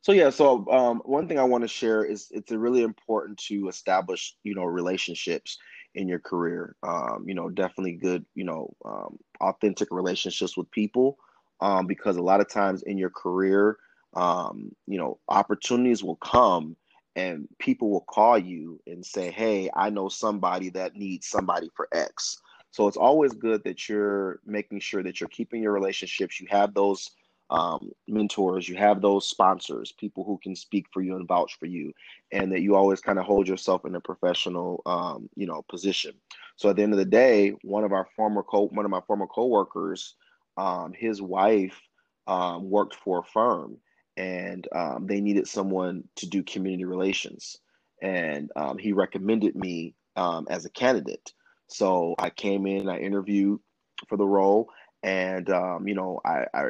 So 0.02 0.12
yeah, 0.14 0.30
so 0.30 0.66
um, 0.70 1.02
one 1.04 1.28
thing 1.28 1.40
I 1.40 1.44
want 1.44 1.64
to 1.64 1.68
share 1.68 2.06
is 2.06 2.28
it's 2.32 2.52
really 2.52 2.84
important 2.84 3.40
to 3.48 3.68
establish, 3.68 4.38
you 4.44 4.56
know, 4.56 4.64
relationships 4.64 5.58
in 5.96 6.08
your 6.08 6.20
career. 6.20 6.76
Um, 6.84 7.26
you 7.26 7.34
know, 7.34 7.50
definitely 7.50 7.94
good, 7.94 8.26
you 8.36 8.46
know, 8.46 8.74
um, 8.86 9.18
authentic 9.42 9.90
relationships 9.92 10.56
with 10.56 10.72
people, 10.72 11.18
um, 11.62 11.88
because 11.88 12.18
a 12.18 12.22
lot 12.22 12.42
of 12.42 12.50
times 12.50 12.84
in 12.84 12.98
your 12.98 13.10
career, 13.10 13.78
um, 14.16 14.72
you 14.88 14.98
know, 14.98 15.20
opportunities 15.30 16.04
will 16.04 16.16
come 16.18 16.76
and 17.16 17.48
people 17.60 17.90
will 17.90 18.06
call 18.10 18.38
you 18.38 18.80
and 18.88 19.06
say, 19.06 19.32
"Hey, 19.32 19.70
I 19.76 19.90
know 19.90 20.08
somebody 20.10 20.70
that 20.72 20.96
needs 20.96 21.28
somebody 21.28 21.70
for 21.76 21.88
X." 21.92 22.42
So 22.72 22.88
it's 22.88 22.98
always 22.98 23.34
good 23.34 23.64
that 23.64 23.90
you're 23.90 24.40
making 24.46 24.82
sure 24.82 25.02
that 25.04 25.20
you're 25.20 25.30
keeping 25.30 25.64
your 25.64 25.74
relationships. 25.74 26.40
You 26.40 26.48
have 26.52 26.74
those 26.74 27.10
um, 27.50 27.92
mentors, 28.08 28.68
you 28.68 28.76
have 28.76 29.02
those 29.02 29.30
sponsors, 29.30 29.94
people 29.94 30.24
who 30.24 30.38
can 30.44 30.56
speak 30.56 30.86
for 30.92 31.02
you 31.02 31.16
and 31.16 31.28
vouch 31.28 31.58
for 31.58 31.66
you, 31.66 31.94
and 32.32 32.52
that 32.52 32.62
you 32.62 32.76
always 32.76 33.00
kind 33.00 33.18
of 33.18 33.26
hold 33.26 33.48
yourself 33.48 33.86
in 33.86 33.96
a 33.96 34.02
professional, 34.02 34.82
um, 34.86 35.30
you 35.36 35.48
know, 35.48 35.64
position. 35.70 36.14
So 36.58 36.70
at 36.70 36.76
the 36.76 36.84
end 36.84 36.94
of 36.94 37.00
the 37.00 37.06
day, 37.06 37.52
one 37.64 37.84
of 37.84 37.94
our 37.94 38.08
former 38.16 38.44
co 38.44 38.68
one 38.68 38.86
of 38.86 38.92
my 38.92 39.02
former 39.08 39.28
coworkers, 39.28 40.16
um, 40.58 40.94
his 40.94 41.22
wife 41.22 41.80
um, 42.28 42.70
worked 42.70 42.96
for 42.96 43.20
a 43.20 43.24
firm, 43.24 43.78
and 44.16 44.68
um, 44.76 45.08
they 45.08 45.22
needed 45.22 45.48
someone 45.48 46.04
to 46.18 46.28
do 46.28 46.44
community 46.44 46.86
relations, 46.86 47.58
and 48.02 48.52
um, 48.56 48.78
he 48.78 48.94
recommended 48.94 49.56
me 49.56 49.96
as 50.50 50.66
a 50.66 50.70
candidate. 50.70 51.34
So 51.68 52.16
I 52.18 52.30
came 52.32 52.66
in, 52.66 52.90
I 52.90 53.00
interviewed 53.00 53.60
for 54.08 54.18
the 54.18 54.26
role 54.26 54.70
and 55.04 55.50
um, 55.50 55.88
you 55.88 55.96
know 55.96 56.20
I, 56.26 56.46
I 56.54 56.62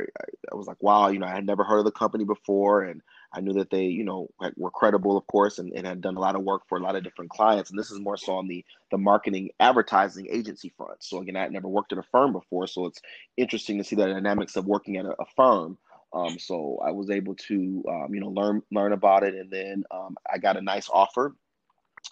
i 0.52 0.56
was 0.56 0.68
like 0.68 0.82
wow 0.82 1.08
you 1.10 1.20
know 1.20 1.28
i 1.28 1.34
had 1.34 1.46
never 1.46 1.64
heard 1.64 1.80
of 1.80 1.86
the 1.86 1.92
company 1.92 2.24
before 2.24 2.84
and 2.84 3.02
i 3.34 3.42
knew 3.42 3.54
that 3.54 3.70
they 3.70 3.86
you 3.86 4.04
know 4.04 4.30
were 4.56 4.72
credible 4.72 5.18
of 5.18 5.26
course 5.28 5.60
and, 5.60 5.72
and 5.74 5.86
had 5.86 6.02
done 6.02 6.18
a 6.18 6.20
lot 6.20 6.36
of 6.36 6.44
work 6.44 6.62
for 6.68 6.78
a 6.78 6.82
lot 6.82 6.96
of 6.96 7.04
different 7.04 7.32
clients. 7.32 7.70
And 7.70 7.80
this 7.80 7.92
is 7.92 8.00
more 8.00 8.18
so 8.18 8.36
on 8.36 8.48
the 8.48 8.66
the 8.92 8.98
marketing 8.98 9.50
advertising 9.60 10.28
agency 10.30 10.74
front. 10.78 11.04
So 11.04 11.22
again 11.22 11.36
i 11.36 11.42
had 11.42 11.52
never 11.52 11.68
worked 11.68 11.92
at 11.92 12.00
a 12.00 12.04
firm 12.04 12.34
before 12.34 12.68
so 12.68 12.86
it's 12.86 13.02
interesting 13.36 13.78
to 13.78 13.84
see 13.84 13.96
the 13.96 14.08
dynamics 14.08 14.56
of 14.56 14.66
working 14.66 14.98
at 14.98 15.06
a, 15.06 15.16
a 15.20 15.26
firm. 15.36 15.78
Um, 16.14 16.40
so 16.40 16.80
i 16.86 16.92
was 16.92 17.10
able 17.10 17.36
to 17.36 17.84
um, 17.90 18.14
you 18.14 18.22
know 18.22 18.30
learn 18.30 18.62
learn 18.72 18.94
about 18.94 19.24
it 19.24 19.36
and 19.36 19.52
then 19.52 19.84
um, 19.92 20.16
i 20.32 20.38
got 20.38 20.58
a 20.58 20.62
nice 20.62 20.90
offer 20.90 21.36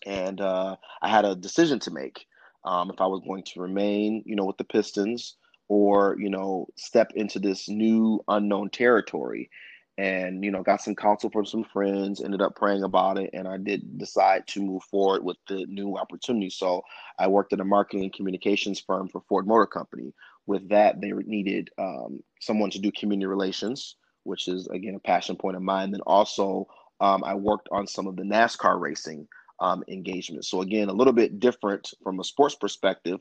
and 0.06 0.42
uh, 0.42 0.76
i 1.02 1.08
had 1.08 1.24
a 1.24 1.36
decision 1.36 1.80
to 1.80 1.92
make 1.92 2.26
um, 2.66 2.92
if 2.92 3.00
i 3.00 3.06
was 3.06 3.22
going 3.26 3.44
to 3.44 3.62
remain 3.62 4.22
you 4.26 4.36
know 4.36 4.44
with 4.46 4.58
the 4.58 4.66
pistons 4.66 5.38
or 5.68 6.18
you 6.20 6.30
know 6.30 6.68
step 6.76 7.12
into 7.16 7.40
this 7.40 7.70
new 7.70 8.24
unknown 8.28 8.70
territory 8.70 9.50
and 9.98 10.44
you 10.44 10.52
know 10.52 10.62
got 10.62 10.82
some 10.82 10.96
counsel 10.96 11.30
from 11.30 11.46
some 11.46 11.64
friends 11.64 12.22
ended 12.22 12.42
up 12.42 12.56
praying 12.56 12.84
about 12.84 13.18
it 13.18 13.30
and 13.34 13.48
i 13.48 13.58
did 13.58 13.98
decide 13.98 14.46
to 14.46 14.62
move 14.62 14.84
forward 14.84 15.24
with 15.24 15.38
the 15.48 15.66
new 15.68 15.98
opportunity. 15.98 16.50
So 16.50 16.84
i 17.18 17.28
worked 17.28 17.54
at 17.54 17.62
a 17.62 17.66
marketing 17.66 18.04
and 18.04 18.14
communications 18.14 18.80
firm 18.80 19.08
for 19.08 19.22
ford 19.28 19.48
motor 19.48 19.66
company. 19.66 20.14
With 20.48 20.70
that 20.70 21.02
they 21.02 21.12
needed 21.12 21.70
um, 21.78 22.22
someone 22.40 22.70
to 22.72 22.80
do 22.80 22.92
community 22.92 23.28
relations 23.28 23.96
which 24.24 24.48
is 24.48 24.68
again 24.68 24.96
a 24.96 25.00
passion 25.00 25.36
point 25.36 25.56
of 25.56 25.62
mine. 25.62 25.92
Then 25.92 26.02
also 26.02 26.68
um, 27.00 27.24
i 27.24 27.34
worked 27.34 27.70
on 27.72 27.88
some 27.88 28.08
of 28.08 28.16
the 28.16 28.24
nascar 28.24 28.80
racing 28.80 29.28
um, 29.62 29.84
engagements. 29.88 30.50
So 30.50 30.62
again 30.62 30.90
a 30.90 30.94
little 30.94 31.14
bit 31.14 31.40
different 31.40 31.94
from 32.04 32.20
a 32.20 32.24
sports 32.24 32.56
perspective 32.56 33.20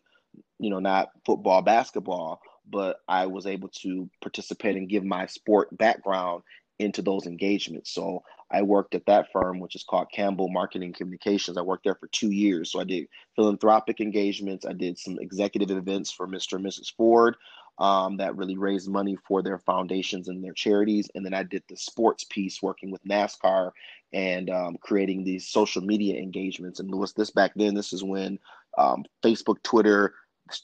you 0.59 0.71
know, 0.71 0.79
not 0.81 1.11
football, 1.25 1.63
basketball, 1.63 2.41
but 2.69 2.99
I 3.09 3.27
was 3.27 3.47
able 3.47 3.69
to 3.81 4.09
participate 4.21 4.77
and 4.77 4.89
give 4.89 5.05
my 5.05 5.27
sport 5.27 5.77
background 5.77 6.43
into 6.79 7.03
those 7.03 7.27
engagements. 7.27 7.91
So 7.93 8.23
I 8.51 8.63
worked 8.63 8.95
at 8.95 9.07
that 9.07 9.33
firm, 9.33 9.61
which 9.61 9.75
is 9.75 9.85
called 9.85 10.09
Campbell 10.13 10.49
Marketing 10.49 10.93
Communications. 10.93 11.57
I 11.57 11.63
worked 11.63 11.85
there 11.85 11.95
for 11.95 12.09
two 12.09 12.31
years. 12.31 12.71
So 12.71 12.81
I 12.81 12.85
did 12.85 13.09
philanthropic 13.37 14.01
engagements. 14.01 14.67
I 14.67 14.73
did 14.73 14.99
some 14.99 15.19
executive 15.19 15.77
events 15.77 16.11
for 16.13 16.27
Mr. 16.27 16.55
and 16.55 16.65
Mrs. 16.65 16.93
Ford 16.97 17.37
um, 17.79 18.17
that 18.19 18.37
really 18.37 18.57
raised 18.57 18.89
money 18.89 19.17
for 19.27 19.43
their 19.43 19.59
foundations 19.59 20.29
and 20.29 20.43
their 20.43 20.53
charities. 20.53 21.09
And 21.15 21.25
then 21.25 21.35
I 21.35 21.43
did 21.43 21.63
the 21.69 21.77
sports 21.77 22.25
piece 22.25 22.63
working 22.63 22.91
with 22.91 23.05
NASCAR 23.05 23.73
and 24.13 24.51
um, 24.51 24.77
creating 24.81 25.25
these 25.25 25.49
social 25.49 25.83
media 25.83 26.21
engagements. 26.21 26.81
And 26.81 26.93
was 26.95 27.13
this 27.13 27.31
back 27.31 27.53
then? 27.57 27.75
This 27.75 27.93
is 27.93 28.05
when 28.05 28.39
um, 28.79 29.05
Facebook, 29.23 29.63
Twitter, 29.63 30.15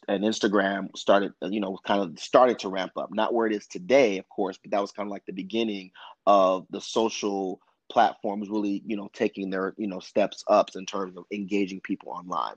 and 0.08 0.24
Instagram 0.24 0.96
started, 0.96 1.32
you 1.42 1.60
know, 1.60 1.78
kind 1.86 2.02
of 2.02 2.18
started 2.18 2.58
to 2.60 2.68
ramp 2.68 2.92
up. 2.96 3.12
Not 3.12 3.32
where 3.32 3.46
it 3.46 3.54
is 3.54 3.66
today, 3.66 4.18
of 4.18 4.28
course, 4.28 4.58
but 4.62 4.70
that 4.72 4.80
was 4.80 4.92
kind 4.92 5.06
of 5.06 5.10
like 5.10 5.24
the 5.26 5.32
beginning 5.32 5.90
of 6.26 6.66
the 6.70 6.80
social 6.80 7.60
platforms 7.90 8.48
really, 8.48 8.82
you 8.86 8.96
know, 8.96 9.10
taking 9.12 9.50
their, 9.50 9.74
you 9.76 9.86
know, 9.86 10.00
steps 10.00 10.44
up 10.48 10.70
in 10.74 10.86
terms 10.86 11.16
of 11.16 11.24
engaging 11.32 11.80
people 11.80 12.12
online. 12.12 12.56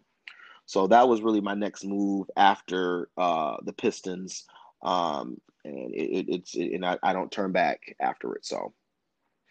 So 0.65 0.87
that 0.87 1.07
was 1.07 1.21
really 1.21 1.41
my 1.41 1.55
next 1.55 1.83
move 1.83 2.29
after 2.37 3.09
uh, 3.17 3.57
the 3.63 3.73
Pistons, 3.73 4.45
um, 4.81 5.37
and 5.65 5.93
it, 5.93 5.97
it, 5.97 6.25
it's 6.29 6.55
it, 6.55 6.73
and 6.73 6.85
I, 6.85 6.97
I 7.03 7.13
don't 7.13 7.31
turn 7.31 7.51
back 7.51 7.95
after 7.99 8.35
it. 8.35 8.45
So, 8.45 8.73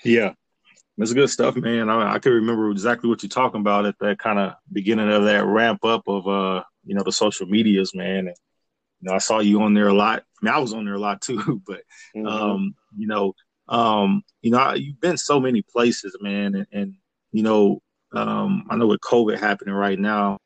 yeah, 0.05 0.33
that's 0.97 1.13
good 1.13 1.29
stuff, 1.29 1.57
man. 1.57 1.91
I, 1.91 2.15
I 2.15 2.19
can 2.19 2.33
remember 2.33 2.71
exactly 2.71 3.11
what 3.11 3.23
you're 3.23 3.29
talking 3.29 3.61
about 3.61 3.87
at 3.87 3.99
that 4.01 4.19
kind 4.19 4.39
of 4.39 4.55
beginning 4.73 5.11
of 5.11 5.25
that 5.25 5.45
ramp 5.45 5.85
up 5.85 6.03
of 6.07 6.27
uh, 6.27 6.63
you 6.85 6.95
know, 6.95 7.03
the 7.03 7.13
social 7.13 7.47
medias, 7.47 7.95
man. 7.95 8.29
And 8.29 8.37
you 9.01 9.09
know, 9.09 9.15
I 9.15 9.19
saw 9.19 9.41
you 9.41 9.63
on 9.63 9.75
there 9.75 9.89
a 9.89 9.95
lot. 9.95 10.21
I 10.21 10.45
mean, 10.45 10.55
I 10.55 10.59
was 10.59 10.73
on 10.73 10.85
there 10.85 10.95
a 10.95 11.01
lot 11.01 11.21
too, 11.21 11.63
but 11.67 11.83
mm-hmm. 12.17 12.27
um, 12.27 12.75
you 12.97 13.07
know, 13.07 13.35
um, 13.69 14.23
you 14.43 14.51
know, 14.51 14.75
you've 14.75 15.01
been 15.01 15.17
so 15.17 15.41
many 15.41 15.63
places, 15.63 16.17
man, 16.21 16.55
and, 16.55 16.67
and 16.73 16.95
you 17.33 17.43
know, 17.43 17.81
um, 18.15 18.67
I 18.71 18.77
know 18.77 18.87
with 18.87 19.01
COVID 19.01 19.39
happening 19.39 19.75
right 19.75 19.99
now, 19.99 20.39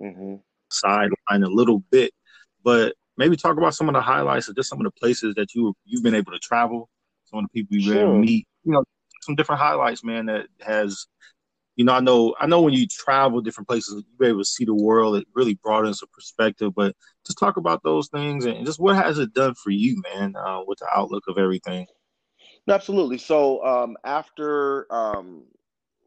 mm-hmm. 0.00 0.36
sideline 0.70 1.42
a 1.42 1.48
little 1.48 1.80
bit, 1.90 2.12
but 2.62 2.94
maybe 3.16 3.36
talk 3.36 3.56
about 3.56 3.74
some 3.74 3.88
of 3.88 3.94
the 3.94 4.00
highlights 4.00 4.48
of 4.48 4.56
just 4.56 4.68
some 4.68 4.80
of 4.80 4.84
the 4.84 5.00
places 5.00 5.34
that 5.36 5.54
you 5.54 5.74
you've 5.84 6.02
been 6.02 6.14
able 6.14 6.32
to 6.32 6.38
travel, 6.38 6.88
some 7.24 7.40
of 7.40 7.44
the 7.44 7.60
people 7.60 7.76
you 7.76 7.92
sure. 7.92 8.18
meet. 8.18 8.46
You 8.64 8.72
know, 8.72 8.84
some 9.22 9.34
different 9.34 9.60
highlights, 9.60 10.04
man. 10.04 10.26
That 10.26 10.46
has, 10.60 11.06
you 11.76 11.84
know, 11.84 11.92
I 11.92 12.00
know, 12.00 12.34
I 12.40 12.46
know 12.46 12.60
when 12.62 12.74
you 12.74 12.86
travel 12.86 13.40
different 13.40 13.68
places, 13.68 14.04
you're 14.18 14.28
able 14.28 14.40
to 14.40 14.44
see 14.44 14.64
the 14.64 14.74
world. 14.74 15.16
It 15.16 15.26
really 15.34 15.54
broadens 15.54 16.00
the 16.00 16.06
perspective. 16.06 16.72
But 16.74 16.94
just 17.26 17.38
talk 17.38 17.56
about 17.56 17.82
those 17.82 18.08
things 18.08 18.44
and 18.44 18.64
just 18.64 18.78
what 18.78 18.96
has 18.96 19.18
it 19.18 19.34
done 19.34 19.54
for 19.54 19.70
you, 19.70 20.00
man, 20.14 20.36
uh, 20.36 20.60
with 20.66 20.78
the 20.78 20.88
outlook 20.94 21.24
of 21.28 21.38
everything. 21.38 21.86
Absolutely. 22.68 23.18
So 23.18 23.64
um, 23.64 23.96
after 24.04 24.92
um, 24.92 25.44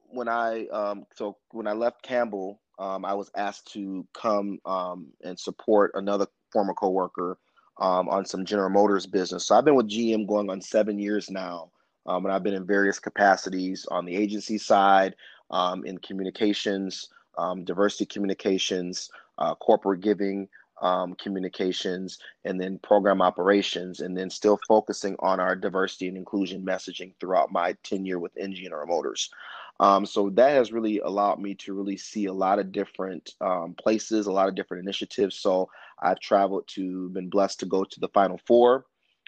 when 0.09 0.27
I 0.27 0.67
um, 0.67 1.05
so 1.15 1.37
when 1.51 1.67
I 1.67 1.73
left 1.73 2.01
Campbell, 2.01 2.61
um, 2.79 3.05
I 3.05 3.13
was 3.13 3.29
asked 3.35 3.71
to 3.73 4.07
come 4.13 4.59
um, 4.65 5.07
and 5.23 5.39
support 5.39 5.91
another 5.95 6.27
former 6.51 6.73
coworker 6.73 7.37
um, 7.79 8.09
on 8.09 8.25
some 8.25 8.45
General 8.45 8.69
Motors 8.69 9.05
business. 9.05 9.45
So 9.45 9.55
I've 9.55 9.65
been 9.65 9.75
with 9.75 9.89
GM 9.89 10.27
going 10.27 10.49
on 10.49 10.61
seven 10.61 10.97
years 10.97 11.29
now, 11.29 11.71
um, 12.05 12.25
and 12.25 12.33
I've 12.33 12.43
been 12.43 12.53
in 12.53 12.65
various 12.65 12.99
capacities 12.99 13.85
on 13.91 14.05
the 14.05 14.15
agency 14.15 14.57
side, 14.57 15.15
um, 15.51 15.85
in 15.85 15.97
communications, 15.97 17.09
um, 17.37 17.63
diversity 17.63 18.05
communications, 18.05 19.09
uh, 19.37 19.55
corporate 19.55 20.01
giving. 20.01 20.47
Um, 20.79 21.15
communications 21.15 22.19
and 22.45 22.61
then 22.61 22.77
program 22.77 23.19
operations, 23.19 24.01
and 24.01 24.15
then 24.15 24.29
still 24.29 24.59
focusing 24.67 25.15
on 25.17 25.39
our 25.39 25.55
diversity 25.55 26.07
and 26.07 26.15
inclusion 26.15 26.63
messaging 26.63 27.13
throughout 27.19 27.51
my 27.51 27.75
tenure 27.81 28.19
with 28.19 28.35
General 28.35 28.85
Motors. 28.85 29.31
Um, 29.79 30.05
so 30.05 30.29
that 30.31 30.51
has 30.51 30.71
really 30.71 30.99
allowed 30.99 31.39
me 31.39 31.55
to 31.55 31.73
really 31.73 31.97
see 31.97 32.25
a 32.25 32.33
lot 32.33 32.59
of 32.59 32.71
different 32.71 33.33
um, 33.41 33.73
places, 33.73 34.27
a 34.27 34.31
lot 34.31 34.49
of 34.49 34.53
different 34.53 34.83
initiatives. 34.83 35.39
So 35.39 35.67
I've 35.99 36.19
traveled 36.19 36.67
to, 36.75 37.09
been 37.09 37.29
blessed 37.29 37.59
to 37.61 37.65
go 37.65 37.83
to 37.83 37.99
the 37.99 38.09
Final 38.09 38.39
Four, 38.45 38.85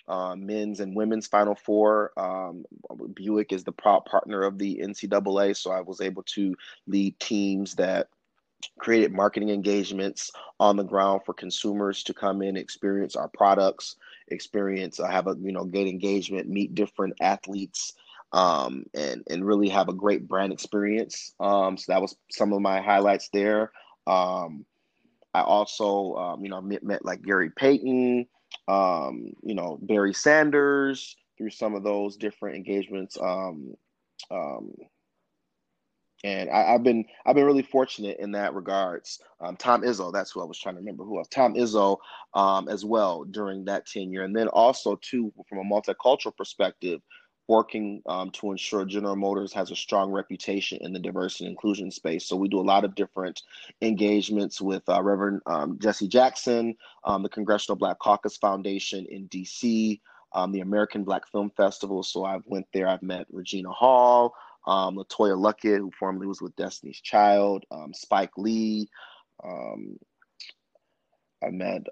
uh, 0.10 0.36
men's 0.36 0.80
and 0.80 0.96
women's 0.96 1.28
Final 1.28 1.56
Four. 1.56 2.12
Um, 2.18 2.66
Buick 3.14 3.54
is 3.54 3.64
the 3.64 3.72
proud 3.72 4.06
partner 4.06 4.44
of 4.44 4.58
the 4.58 4.82
NCAA, 4.84 5.56
so 5.56 5.72
I 5.72 5.82
was 5.82 6.02
able 6.02 6.24
to 6.24 6.56
lead 6.88 7.20
teams 7.20 7.76
that 7.76 8.10
created 8.78 9.14
marketing 9.14 9.50
engagements 9.50 10.32
on 10.60 10.76
the 10.76 10.84
ground 10.84 11.22
for 11.26 11.34
consumers 11.34 12.04
to 12.04 12.14
come 12.14 12.42
in, 12.42 12.58
experience 12.58 13.16
our 13.16 13.30
products, 13.30 13.96
experience, 14.28 15.00
uh, 15.00 15.08
have 15.08 15.28
a 15.28 15.36
you 15.40 15.52
know 15.52 15.64
good 15.64 15.88
engagement, 15.88 16.50
meet 16.50 16.76
different 16.76 17.14
athletes 17.22 17.94
um, 18.34 18.86
and 18.94 19.24
and 19.30 19.46
really 19.46 19.70
have 19.70 19.90
a 19.90 19.94
great 19.94 20.28
brand 20.28 20.52
experience. 20.52 21.34
Um, 21.40 21.78
so 21.78 21.92
that 21.92 22.02
was 22.02 22.16
some 22.32 22.54
of 22.54 22.62
my 22.62 22.82
highlights 22.82 23.30
there. 23.30 23.72
Um, 24.08 24.66
I 25.34 25.42
also, 25.42 26.16
um, 26.16 26.44
you 26.44 26.50
know, 26.50 26.62
met, 26.62 26.84
met, 26.84 27.06
like 27.06 27.22
Gary 27.22 27.52
Payton, 27.52 28.26
um, 28.68 29.32
you 29.44 29.56
know, 29.56 29.80
Barry 29.82 30.14
Sanders 30.14 31.16
through 31.38 31.50
some 31.50 31.76
of 31.76 31.84
those 31.84 32.18
different 32.18 32.56
engagements. 32.56 33.18
Um, 33.20 33.74
um, 34.30 34.74
and 36.24 36.50
I, 36.50 36.72
have 36.72 36.84
been 36.84 37.06
I've 37.26 37.36
been 37.36 37.46
really 37.46 37.64
fortunate 37.64 38.18
in 38.20 38.34
that 38.34 38.54
regards. 38.54 39.20
Um, 39.40 39.56
Tom 39.56 39.84
Izzo, 39.84 40.12
that's 40.12 40.32
who 40.32 40.42
I 40.42 40.46
was 40.46 40.60
trying 40.60 40.76
to 40.76 40.80
remember 40.80 41.06
who 41.06 41.18
else. 41.18 41.30
Tom 41.30 41.54
Izzo, 41.54 41.98
um, 42.34 42.68
as 42.68 42.84
well 42.84 43.24
during 43.24 43.64
that 43.66 43.86
tenure, 43.86 44.24
and 44.24 44.36
then 44.36 44.50
also 44.50 45.00
too 45.02 45.32
from 45.48 45.60
a 45.60 45.64
multicultural 45.64 46.36
perspective, 46.36 47.00
working 47.50 48.02
um, 48.06 48.30
to 48.30 48.52
ensure 48.52 48.86
General 48.86 49.16
Motors 49.16 49.52
has 49.52 49.72
a 49.72 49.76
strong 49.76 50.12
reputation 50.12 50.78
in 50.82 50.94
the 50.94 51.00
diversity 51.00 51.46
and 51.46 51.54
inclusion 51.54 51.90
space. 51.90 52.28
So 52.28 52.36
we 52.36 52.48
do 52.48 52.60
a 52.60 52.62
lot 52.62 52.86
of 52.86 52.94
different 52.94 53.42
engagements 53.82 54.62
with 54.62 54.88
uh, 54.88 55.02
Reverend 55.02 55.42
um, 55.48 55.80
Jesse 55.82 56.08
Jackson, 56.08 56.76
um, 57.04 57.24
the 57.24 57.30
Congressional 57.30 57.76
Black 57.76 57.98
Caucus 57.98 58.38
Foundation 58.38 59.06
in 59.08 59.28
DC, 59.30 60.00
um, 60.34 60.52
the 60.52 60.62
American 60.62 61.04
Black 61.04 61.28
Film 61.28 61.52
Festival. 61.58 62.04
So 62.04 62.24
I've 62.24 62.46
went 62.46 62.68
there. 62.72 62.88
I've 62.88 63.02
met 63.02 63.26
Regina 63.32 63.72
Hall, 63.72 64.36
um, 64.68 64.96
LeToya 64.96 65.36
Luckett, 65.36 65.80
who 65.80 65.92
formerly 66.00 66.28
was 66.28 66.42
with 66.42 66.56
Destiny's 66.56 67.02
Child, 67.02 67.66
um, 67.72 67.94
Spike 67.96 68.38
Lee. 68.38 68.88
I 71.42 71.50
met 71.50 71.88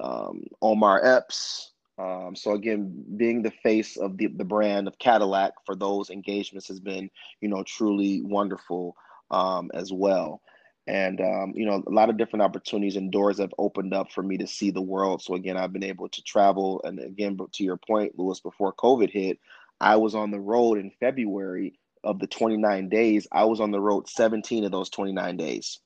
Omar 0.62 1.04
Epps. 1.04 1.72
Um, 1.98 2.36
so 2.36 2.52
again, 2.52 3.04
being 3.16 3.42
the 3.42 3.52
face 3.52 3.98
of 3.98 4.18
the, 4.18 4.28
the 4.28 4.46
brand 4.46 4.88
of 4.88 5.00
Cadillac 5.00 5.54
for 5.66 5.76
those 5.76 6.10
engagements 6.10 6.68
has 6.68 6.80
been, 6.80 7.10
you 7.42 7.50
know, 7.50 7.64
truly 7.64 8.22
wonderful 8.22 8.96
um, 9.32 9.72
as 9.74 9.92
well. 9.92 10.42
And 10.86 11.20
um, 11.20 11.54
you 11.56 11.66
know, 11.66 11.84
a 11.86 11.92
lot 11.92 12.10
of 12.10 12.18
different 12.18 12.44
opportunities 12.44 12.96
and 12.96 13.12
doors 13.12 13.40
have 13.40 13.54
opened 13.58 13.94
up 13.94 14.12
for 14.12 14.24
me 14.24 14.38
to 14.38 14.48
see 14.48 14.72
the 14.72 14.82
world. 14.82 15.22
So 15.22 15.34
again, 15.34 15.58
I've 15.58 15.74
been 15.74 15.84
able 15.84 16.08
to 16.08 16.22
travel. 16.24 16.82
And 16.84 17.00
again, 17.00 17.38
to 17.52 17.64
your 17.64 17.78
point, 17.78 18.18
Lewis, 18.18 18.40
before 18.40 18.74
COVID 18.74 19.10
hit, 19.10 19.40
I 19.82 19.98
was 19.98 20.16
on 20.16 20.32
the 20.32 20.40
road 20.40 20.78
in 20.78 20.92
February 21.00 21.78
of 22.04 22.20
the 22.20 22.28
29 22.28 22.88
days. 22.88 23.28
I 23.32 23.44
was 23.46 23.60
on 23.60 23.72
the 23.72 23.82
road 23.82 24.08
17 24.08 24.64
of 24.64 24.72
those 24.72 24.90
29 24.90 25.36
days 25.36 25.80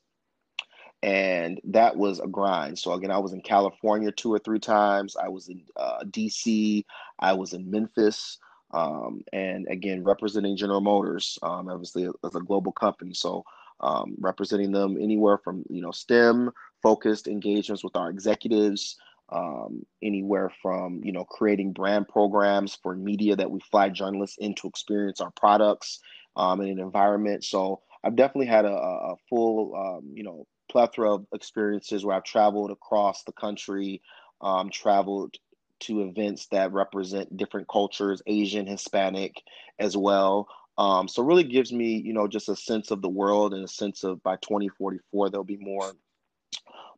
and 1.02 1.60
that 1.64 1.96
was 1.96 2.20
a 2.20 2.28
grind. 2.28 2.78
So 2.78 2.92
again, 2.92 3.10
I 3.10 3.18
was 3.18 3.32
in 3.32 3.40
California 3.40 4.12
two 4.12 4.32
or 4.32 4.38
three 4.38 4.60
times. 4.60 5.16
I 5.16 5.28
was 5.28 5.48
in 5.48 5.62
uh, 5.76 6.04
DC. 6.04 6.84
I 7.18 7.32
was 7.32 7.52
in 7.52 7.70
Memphis, 7.70 8.38
um, 8.72 9.22
and 9.32 9.66
again 9.68 10.04
representing 10.04 10.56
General 10.56 10.80
Motors, 10.80 11.38
um, 11.42 11.68
obviously 11.68 12.08
as 12.24 12.34
a 12.34 12.40
global 12.40 12.72
company. 12.72 13.14
So 13.14 13.44
um, 13.80 14.14
representing 14.18 14.70
them 14.70 14.96
anywhere 15.00 15.38
from 15.38 15.64
you 15.68 15.82
know 15.82 15.90
STEM 15.90 16.50
focused 16.82 17.26
engagements 17.26 17.82
with 17.84 17.96
our 17.96 18.10
executives. 18.10 18.96
Um, 19.28 19.86
anywhere 20.02 20.52
from 20.60 21.00
you 21.02 21.10
know 21.10 21.24
creating 21.24 21.72
brand 21.72 22.06
programs 22.06 22.78
for 22.82 22.94
media 22.94 23.34
that 23.34 23.50
we 23.50 23.60
fly 23.60 23.88
journalists 23.88 24.36
in 24.38 24.54
to 24.56 24.68
experience 24.68 25.22
our 25.22 25.30
products 25.30 26.00
um, 26.36 26.60
in 26.60 26.68
an 26.68 26.78
environment. 26.78 27.42
So 27.42 27.80
I've 28.04 28.16
definitely 28.16 28.48
had 28.48 28.66
a, 28.66 28.74
a 28.74 29.14
full 29.30 29.74
um, 29.74 30.10
you 30.12 30.22
know 30.22 30.46
plethora 30.70 31.14
of 31.14 31.26
experiences 31.32 32.04
where 32.04 32.16
I've 32.16 32.24
traveled 32.24 32.70
across 32.70 33.24
the 33.24 33.32
country, 33.32 34.02
um, 34.40 34.70
traveled 34.70 35.36
to 35.80 36.02
events 36.02 36.46
that 36.48 36.72
represent 36.72 37.36
different 37.36 37.68
cultures, 37.68 38.22
Asian, 38.26 38.66
Hispanic 38.66 39.42
as 39.78 39.96
well. 39.96 40.48
Um, 40.78 41.08
so 41.08 41.22
really 41.22 41.44
gives 41.44 41.72
me, 41.72 41.96
you 41.96 42.12
know, 42.12 42.28
just 42.28 42.48
a 42.48 42.56
sense 42.56 42.90
of 42.90 43.02
the 43.02 43.08
world 43.08 43.52
and 43.52 43.64
a 43.64 43.68
sense 43.68 44.04
of 44.04 44.22
by 44.22 44.36
2044 44.36 45.30
there'll 45.30 45.44
be 45.44 45.58
more, 45.58 45.92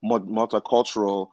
more 0.02 0.20
multicultural 0.20 1.30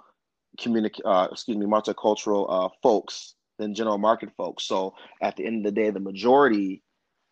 communic 0.58 1.00
uh, 1.06 1.28
excuse 1.32 1.58
me 1.58 1.66
multicultural 1.66 2.46
uh, 2.50 2.70
folks 2.82 3.36
than 3.58 3.76
general 3.76 3.98
market 3.98 4.30
folks. 4.36 4.66
So 4.66 4.96
at 5.22 5.36
the 5.36 5.46
end 5.46 5.58
of 5.58 5.64
the 5.74 5.82
day, 5.82 5.92
the 5.92 6.00
majority 6.00 6.82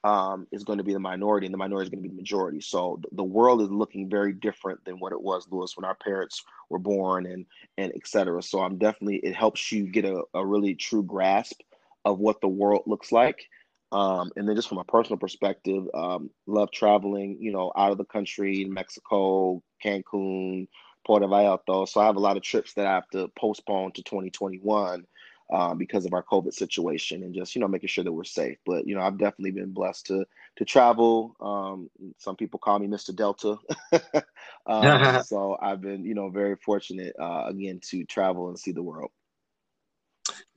um, 0.03 0.47
is 0.51 0.63
going 0.63 0.77
to 0.77 0.83
be 0.83 0.93
the 0.93 0.99
minority, 0.99 1.45
and 1.45 1.53
the 1.53 1.57
minority 1.57 1.87
is 1.87 1.89
going 1.89 2.03
to 2.03 2.09
be 2.09 2.15
the 2.15 2.21
majority. 2.21 2.61
So 2.61 3.01
the 3.11 3.23
world 3.23 3.61
is 3.61 3.69
looking 3.69 4.09
very 4.09 4.33
different 4.33 4.83
than 4.85 4.99
what 4.99 5.11
it 5.11 5.21
was, 5.21 5.47
Lewis, 5.49 5.75
when 5.75 5.85
our 5.85 5.95
parents 5.95 6.43
were 6.69 6.79
born, 6.79 7.25
and 7.25 7.45
and 7.77 7.91
et 7.95 8.07
cetera. 8.07 8.41
So 8.41 8.61
I'm 8.61 8.77
definitely 8.77 9.17
it 9.17 9.35
helps 9.35 9.71
you 9.71 9.87
get 9.87 10.05
a, 10.05 10.23
a 10.33 10.45
really 10.45 10.75
true 10.75 11.03
grasp 11.03 11.61
of 12.05 12.19
what 12.19 12.41
the 12.41 12.47
world 12.47 12.83
looks 12.85 13.11
like. 13.11 13.45
Um, 13.91 14.31
and 14.35 14.47
then 14.47 14.55
just 14.55 14.69
from 14.69 14.77
a 14.77 14.83
personal 14.83 15.17
perspective, 15.17 15.83
um, 15.93 16.29
love 16.45 16.71
traveling, 16.71 17.37
you 17.39 17.51
know, 17.51 17.71
out 17.75 17.91
of 17.91 17.97
the 17.97 18.05
country, 18.05 18.63
Mexico, 18.65 19.63
Cancun, 19.83 20.67
Puerto 21.05 21.25
Vallarta. 21.25 21.87
So 21.87 21.99
I 21.99 22.05
have 22.05 22.15
a 22.15 22.19
lot 22.19 22.37
of 22.37 22.43
trips 22.43 22.73
that 22.75 22.85
I 22.85 22.93
have 22.93 23.09
to 23.09 23.29
postpone 23.37 23.93
to 23.93 24.03
2021 24.03 25.05
um, 25.51 25.77
because 25.77 26.05
of 26.05 26.13
our 26.13 26.23
COVID 26.23 26.53
situation 26.53 27.23
and 27.23 27.33
just 27.33 27.55
you 27.55 27.61
know 27.61 27.67
making 27.67 27.89
sure 27.89 28.03
that 28.03 28.11
we're 28.11 28.23
safe. 28.23 28.57
But 28.65 28.87
you 28.87 28.95
know 28.95 29.01
I've 29.01 29.17
definitely 29.17 29.51
been 29.51 29.71
blessed 29.71 30.07
to 30.07 30.25
to 30.57 30.65
travel. 30.65 31.35
Um, 31.39 31.89
some 32.17 32.35
people 32.35 32.59
call 32.59 32.79
me 32.79 32.87
Mr. 32.87 33.15
Delta, 33.15 33.57
um, 34.67 35.23
so 35.25 35.57
I've 35.61 35.81
been 35.81 36.05
you 36.05 36.13
know 36.13 36.29
very 36.29 36.55
fortunate 36.55 37.15
uh, 37.19 37.45
again 37.47 37.79
to 37.89 38.05
travel 38.05 38.49
and 38.49 38.59
see 38.59 38.71
the 38.71 38.83
world. 38.83 39.11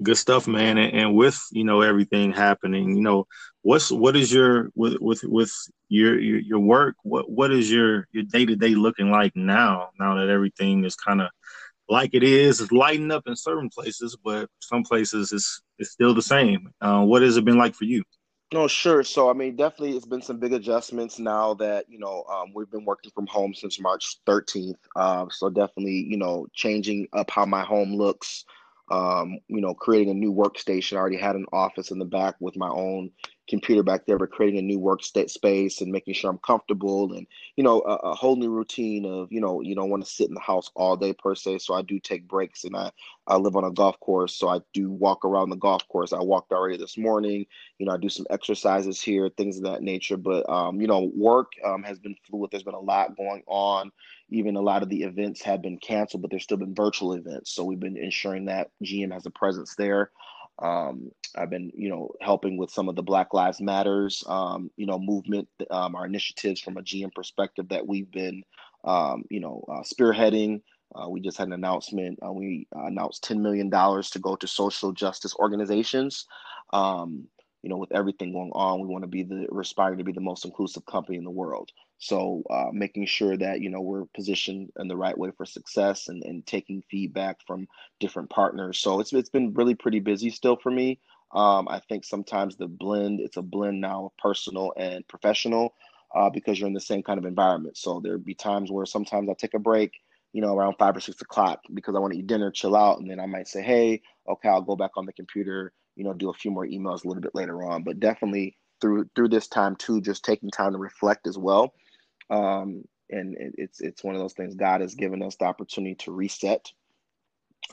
Good 0.03 0.17
stuff, 0.17 0.47
man. 0.49 0.79
And, 0.79 0.93
and 0.95 1.15
with 1.15 1.41
you 1.53 1.65
know 1.65 1.81
everything 1.81 2.33
happening, 2.33 2.97
you 2.97 3.03
know 3.03 3.27
what's 3.63 3.91
what 3.91 4.17
is 4.17 4.33
your 4.33 4.71
with 4.75 4.97
with 5.01 5.23
with 5.25 5.53
your 5.89 6.19
your, 6.19 6.41
your 6.41 6.59
work? 6.59 6.97
What 7.03 7.31
what 7.31 7.53
is 7.53 7.71
your 7.71 8.09
your 8.13 8.25
day 8.25 8.45
to 8.45 8.57
day 8.57 8.75
looking 8.75 9.11
like 9.11 9.35
now? 9.35 9.91
Now 9.99 10.17
that 10.17 10.29
everything 10.29 10.85
is 10.85 10.97
kind 10.97 11.23
of 11.23 11.31
like 11.93 12.15
it 12.15 12.25
is. 12.25 12.61
It's 12.61 12.73
lighting 12.73 13.11
up 13.11 13.25
in 13.27 13.37
certain 13.37 13.69
places, 13.69 14.17
but 14.25 14.49
some 14.61 14.83
places 14.83 15.33
it's 15.33 15.63
it's 15.79 15.91
still 15.93 16.15
the 16.15 16.23
same. 16.23 16.71
Uh, 16.81 17.05
what 17.05 17.23
has 17.23 17.37
it 17.37 17.45
been 17.45 17.59
like 17.59 17.75
for 17.75 17.85
you? 17.85 18.03
No, 18.53 18.69
sure. 18.69 19.03
So, 19.03 19.31
I 19.31 19.33
mean, 19.33 19.57
definitely, 19.57 19.97
it's 19.97 20.07
been 20.07 20.21
some 20.21 20.39
big 20.39 20.53
adjustments 20.53 21.19
now 21.19 21.55
that 21.55 21.87
you 21.89 21.99
know 21.99 22.25
um, 22.31 22.53
we've 22.55 22.71
been 22.71 22.85
working 22.85 23.11
from 23.15 23.27
home 23.27 23.55
since 23.55 23.81
March 23.81 24.19
13th. 24.27 24.75
Uh, 24.95 25.27
so, 25.31 25.49
definitely, 25.49 26.07
you 26.09 26.19
know, 26.19 26.47
changing 26.53 27.09
up 27.15 27.31
how 27.31 27.47
my 27.47 27.63
home 27.63 27.95
looks. 27.95 28.45
Um, 28.91 29.39
you 29.49 29.63
know, 29.63 29.73
creating 29.73 30.11
a 30.11 30.15
new 30.15 30.35
workstation. 30.35 30.97
I 30.97 31.01
already 31.01 31.17
had 31.17 31.37
an 31.37 31.47
office 31.53 31.93
in 31.93 31.99
the 31.99 32.05
back 32.05 32.35
with 32.41 32.57
my 32.57 32.69
own 32.69 33.11
computer 33.53 33.83
back 33.83 34.07
there, 34.07 34.17
but 34.17 34.31
creating 34.31 34.59
a 34.59 34.63
new 34.63 34.79
work 34.79 35.03
space 35.05 35.83
and 35.83 35.93
making 35.93 36.15
sure 36.15 36.31
I'm 36.31 36.39
comfortable 36.39 37.13
and, 37.13 37.27
you 37.55 37.63
know, 37.63 37.83
a, 37.83 37.97
a 37.97 38.15
whole 38.15 38.37
new 38.37 38.51
routine 38.51 39.05
of, 39.05 39.31
you 39.31 39.43
know, 39.43 39.61
you 39.61 39.75
don't 39.75 39.91
want 39.91 40.03
to 40.03 40.11
sit 40.11 40.29
in 40.29 40.33
the 40.35 40.41
house 40.41 40.71
all 40.75 40.97
day 40.97 41.13
per 41.13 41.35
se. 41.35 41.59
So 41.59 41.75
I 41.75 41.83
do 41.83 42.01
take 42.01 42.27
breaks 42.27 42.65
and 42.65 42.75
I, 42.75 42.91
I 43.27 43.37
live 43.37 43.55
on 43.55 43.65
a 43.65 43.71
golf 43.71 44.01
course. 44.01 44.35
So 44.35 44.49
I 44.49 44.61
do 44.73 44.91
walk 44.91 45.27
around 45.27 45.51
the 45.51 45.57
golf 45.57 45.87
course. 45.89 46.15
I 46.15 46.21
walked 46.21 46.51
already 46.51 46.79
this 46.79 46.97
morning, 46.97 47.45
you 47.79 47.85
know, 47.85 47.93
I 47.93 47.99
do 47.99 48.09
some 48.09 48.27
exercises 48.31 49.03
here, 49.03 49.29
things 49.37 49.59
of 49.59 49.65
that 49.65 49.83
nature. 49.83 50.17
But, 50.17 50.49
um, 50.49 50.81
you 50.81 50.87
know, 50.87 51.13
work 51.15 51.53
um, 51.63 51.83
has 51.83 51.99
been 51.99 52.17
fluid. 52.27 52.49
There's 52.51 52.63
been 52.63 52.73
a 52.73 52.81
lot 52.81 53.19
going 53.19 53.43
on. 53.47 53.93
Even 54.31 54.57
a 54.57 54.63
lot 54.63 54.83
of 54.83 54.89
the 54.89 55.03
events 55.03 55.43
have 55.43 55.61
been 55.61 55.77
canceled, 55.77 56.23
but 56.23 56.31
there's 56.31 56.45
still 56.45 56.57
been 56.57 56.75
virtual 56.75 57.13
events. 57.13 57.55
So 57.55 57.65
we've 57.65 57.79
been 57.79 57.99
ensuring 57.99 58.47
that 58.47 58.71
GM 58.83 59.13
has 59.13 59.27
a 59.27 59.31
presence 59.31 59.75
there. 59.77 60.11
Um, 60.59 61.11
I've 61.37 61.51
been, 61.51 61.73
you 61.75 61.89
know, 61.89 62.11
helping 62.21 62.57
with 62.57 62.71
some 62.71 62.89
of 62.89 62.97
the 62.97 63.03
Black 63.03 63.33
Lives 63.33 63.61
Matters, 63.61 64.23
um, 64.27 64.71
you 64.77 64.87
know, 64.87 64.99
movement, 64.99 65.49
um, 65.71 65.95
our 65.95 66.07
initiatives 66.07 66.61
from 66.61 66.77
a 66.77 66.83
GM 66.83 67.13
perspective 67.15 67.69
that 67.71 67.87
we've 67.87 68.11
been, 68.11 68.43
um, 68.85 69.25
you 69.31 69.41
know, 69.41 69.65
uh, 69.69 69.83
spearheading. 69.83 70.61
Uh, 70.95 71.09
we 71.09 71.21
just 71.21 71.39
had 71.39 71.47
an 71.47 71.55
announcement. 71.55 72.19
Uh, 72.25 72.33
we 72.33 72.67
announced 72.73 73.25
$10 73.25 73.41
million 73.41 73.71
to 73.71 74.19
go 74.21 74.37
to 74.37 74.47
social 74.47 74.93
justice 74.93 75.35
organizations. 75.37 76.27
Um, 76.73 77.29
you 77.63 77.71
know, 77.71 77.77
with 77.77 77.93
everything 77.93 78.33
going 78.33 78.51
on, 78.53 78.81
we 78.81 78.89
want 78.89 79.05
to 79.05 79.09
be 79.09 79.23
the, 79.23 79.47
aspiring 79.59 79.99
to 79.99 80.05
be 80.05 80.13
the 80.13 80.21
most 80.21 80.45
inclusive 80.45 80.85
company 80.85 81.17
in 81.17 81.25
the 81.25 81.31
world. 81.31 81.71
So 82.03 82.43
uh, 82.51 82.71
making 82.73 83.07
sure 83.07 83.37
that 83.37 83.61
you 83.61 83.71
know 83.71 83.81
we're 83.81 84.07
positioned 84.07 84.71
in 84.77 84.89
the 84.89 84.97
right 84.97 85.17
way 85.17 85.31
for 85.37 85.47
success 85.47 86.09
and, 86.09 86.21
and 86.25 86.45
taking 86.45 86.83
feedback 86.91 87.39
from 87.47 87.69
different 88.01 88.29
partners. 88.29 88.81
So 88.81 88.99
it's 88.99 89.13
it's 89.13 89.31
been 89.31 89.55
really 89.55 89.77
pretty 89.77 90.01
busy 90.01 90.31
still 90.31 90.57
for 90.57 90.73
me. 90.73 90.99
Um, 91.33 91.69
I 91.69 91.79
think 91.89 92.05
sometimes 92.05 92.57
the 92.57 92.67
blend 92.67 93.21
it's 93.21 93.37
a 93.37 93.43
blend 93.43 93.81
now 93.81 94.07
of 94.07 94.17
personal 94.19 94.73
and 94.77 95.07
professional 95.07 95.75
uh, 96.13 96.29
because 96.29 96.59
you're 96.59 96.67
in 96.67 96.75
the 96.75 96.81
same 96.81 97.05
kind 97.05 97.21
of 97.21 97.25
environment. 97.25 97.77
So 97.77 98.01
there'd 98.01 98.25
be 98.25 98.35
times 98.35 98.73
where 98.73 98.85
sometimes 98.85 99.29
I 99.31 99.35
take 99.35 99.55
a 99.55 99.61
break, 99.61 99.93
you 100.33 100.43
know, 100.43 100.57
around 100.57 100.75
five 100.81 100.97
or 100.97 101.01
six 101.01 101.23
o'clock 101.23 101.61
because 101.73 101.95
I 101.95 102.01
want 102.01 102.15
to 102.15 102.19
eat 102.19 102.27
dinner, 102.27 102.51
chill 102.51 102.75
out, 102.75 102.99
and 102.99 103.09
then 103.09 103.21
I 103.21 103.27
might 103.27 103.47
say, 103.47 103.63
hey, 103.63 104.03
okay, 104.29 104.49
I'll 104.49 104.61
go 104.63 104.75
back 104.75 104.91
on 104.97 105.07
the 105.07 105.13
computer, 105.13 105.73
you 105.95 106.03
know, 106.03 106.15
do 106.15 106.31
a 106.31 106.35
few 106.35 106.51
more 106.51 106.67
emails 106.67 107.05
a 107.05 107.09
little 107.09 107.23
bit 107.23 107.37
later 107.37 107.63
on. 107.63 107.85
But 107.85 108.01
definitely 108.01 108.57
through 108.81 109.09
through 109.15 109.29
this 109.29 109.47
time 109.47 109.77
too, 109.77 110.01
just 110.01 110.25
taking 110.25 110.51
time 110.51 110.73
to 110.73 110.79
reflect 110.79 111.29
as 111.29 111.39
well 111.39 111.73
um, 112.31 112.85
and 113.11 113.37
it, 113.37 113.55
it's 113.59 113.81
it's 113.81 114.03
one 114.03 114.15
of 114.15 114.21
those 114.21 114.33
things. 114.33 114.55
God 114.55 114.81
has 114.81 114.95
given 114.95 115.23
us 115.23 115.37
the 115.37 115.45
opportunity 115.45 115.95
to 115.97 116.13
reset 116.13 116.73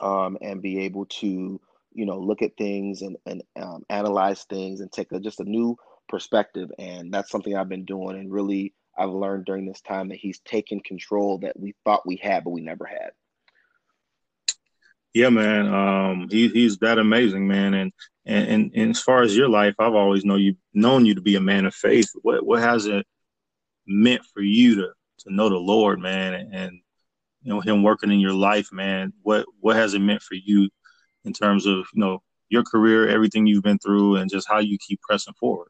um, 0.02 0.38
and 0.42 0.62
be 0.62 0.82
able 0.82 1.06
to 1.06 1.60
you 1.94 2.06
know 2.06 2.20
look 2.20 2.42
at 2.42 2.58
things 2.58 3.02
and 3.02 3.18
and 3.26 3.44
um, 3.60 3.84
analyze 3.90 4.44
things 4.44 4.82
and 4.82 4.92
take 4.92 5.12
a, 5.12 5.20
just 5.20 5.40
a 5.40 5.46
new 5.46 5.78
perspective. 6.08 6.70
And 6.78 7.14
that's 7.14 7.32
something 7.32 7.56
I've 7.56 7.70
been 7.70 7.86
doing 7.86 8.18
and 8.18 8.32
really 8.32 8.74
I've 8.98 9.10
learned 9.10 9.46
during 9.46 9.66
this 9.66 9.82
time 9.82 10.10
that 10.10 10.18
He's 10.18 10.40
taken 10.40 10.82
control 10.82 11.40
that 11.40 11.58
we 11.58 11.76
thought 11.86 12.06
we 12.06 12.18
had 12.18 12.44
but 12.44 12.52
we 12.52 12.62
never 12.62 12.86
had. 12.86 13.12
Yeah, 15.14 15.30
man. 15.30 15.74
Um, 15.74 16.28
he, 16.30 16.50
he's 16.50 16.78
that 16.80 17.00
amazing, 17.00 17.48
man. 17.48 17.74
And, 17.74 17.92
and 18.26 18.72
and 18.76 18.92
as 18.92 19.02
far 19.02 19.24
as 19.24 19.36
your 19.36 19.50
life, 19.50 19.74
I've 19.80 19.96
always 19.96 20.24
know 20.24 20.36
you 20.36 20.56
known 20.74 21.06
you 21.06 21.16
to 21.16 21.22
be 21.22 21.36
a 21.36 21.42
man 21.42 21.66
of 21.66 21.74
faith. 21.74 22.10
What 22.22 22.46
what 22.46 22.62
has 22.62 22.86
it 22.86 23.08
meant 23.90 24.24
for 24.34 24.42
you 24.42 24.76
to 24.76 24.90
to 25.20 25.34
know 25.34 25.50
the 25.50 25.58
Lord, 25.58 26.00
man, 26.00 26.50
and 26.54 26.80
you 27.42 27.54
know 27.54 27.60
Him 27.60 27.84
working 27.84 28.12
in 28.12 28.20
your 28.20 28.34
life, 28.34 28.72
man. 28.72 29.12
What 29.24 29.46
what 29.60 29.76
has 29.76 29.94
it 29.94 30.00
meant 30.00 30.22
for 30.22 30.36
you 30.36 30.70
in 31.26 31.34
terms 31.34 31.66
of 31.66 31.88
you 31.94 32.02
know 32.02 32.22
your 32.50 32.64
career, 32.64 33.10
everything 33.10 33.46
you've 33.46 33.64
been 33.64 33.80
through, 33.80 34.18
and 34.18 34.30
just 34.30 34.48
how 34.48 34.60
you 34.60 34.78
keep 34.80 35.02
pressing 35.02 35.34
forward? 35.34 35.70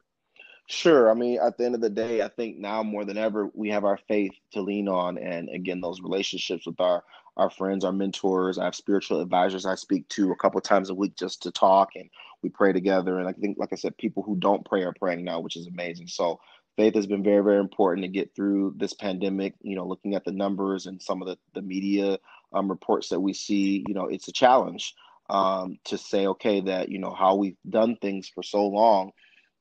Sure. 0.66 1.10
I 1.10 1.14
mean, 1.14 1.40
at 1.40 1.58
the 1.58 1.64
end 1.64 1.74
of 1.74 1.80
the 1.80 1.90
day, 1.90 2.22
I 2.22 2.28
think 2.28 2.58
now 2.58 2.84
more 2.84 3.04
than 3.04 3.18
ever 3.18 3.50
we 3.54 3.70
have 3.70 3.84
our 3.84 3.98
faith 4.06 4.30
to 4.52 4.60
lean 4.60 4.86
on, 4.86 5.18
and 5.18 5.48
again, 5.48 5.80
those 5.80 6.00
relationships 6.00 6.66
with 6.66 6.80
our 6.80 7.02
our 7.36 7.50
friends, 7.50 7.84
our 7.84 7.92
mentors. 7.92 8.58
I 8.58 8.64
have 8.64 8.74
spiritual 8.74 9.20
advisors 9.20 9.66
I 9.66 9.74
speak 9.74 10.08
to 10.10 10.30
a 10.30 10.36
couple 10.36 10.60
times 10.60 10.90
a 10.90 10.94
week 10.94 11.16
just 11.16 11.42
to 11.42 11.50
talk, 11.50 11.90
and 11.96 12.08
we 12.42 12.50
pray 12.50 12.72
together. 12.72 13.18
And 13.18 13.28
I 13.28 13.32
think, 13.32 13.58
like 13.58 13.72
I 13.72 13.76
said, 13.76 13.96
people 13.96 14.22
who 14.22 14.36
don't 14.36 14.64
pray 14.64 14.82
are 14.82 14.92
praying 14.92 15.24
now, 15.24 15.40
which 15.40 15.56
is 15.56 15.66
amazing. 15.66 16.06
So 16.06 16.38
faith 16.80 16.94
has 16.94 17.06
been 17.06 17.22
very, 17.22 17.44
very 17.44 17.60
important 17.60 18.02
to 18.04 18.08
get 18.08 18.34
through 18.34 18.74
this 18.78 18.94
pandemic. 18.94 19.54
You 19.60 19.76
know, 19.76 19.86
looking 19.86 20.14
at 20.14 20.24
the 20.24 20.32
numbers 20.32 20.86
and 20.86 21.00
some 21.00 21.20
of 21.20 21.28
the, 21.28 21.36
the 21.52 21.60
media 21.60 22.18
um, 22.54 22.70
reports 22.70 23.10
that 23.10 23.20
we 23.20 23.34
see, 23.34 23.84
you 23.86 23.92
know, 23.92 24.06
it's 24.06 24.28
a 24.28 24.32
challenge 24.32 24.94
um, 25.28 25.78
to 25.84 25.98
say, 25.98 26.26
okay, 26.26 26.62
that, 26.62 26.88
you 26.88 26.98
know, 26.98 27.12
how 27.12 27.34
we've 27.34 27.58
done 27.68 27.96
things 27.96 28.30
for 28.34 28.42
so 28.42 28.66
long 28.66 29.10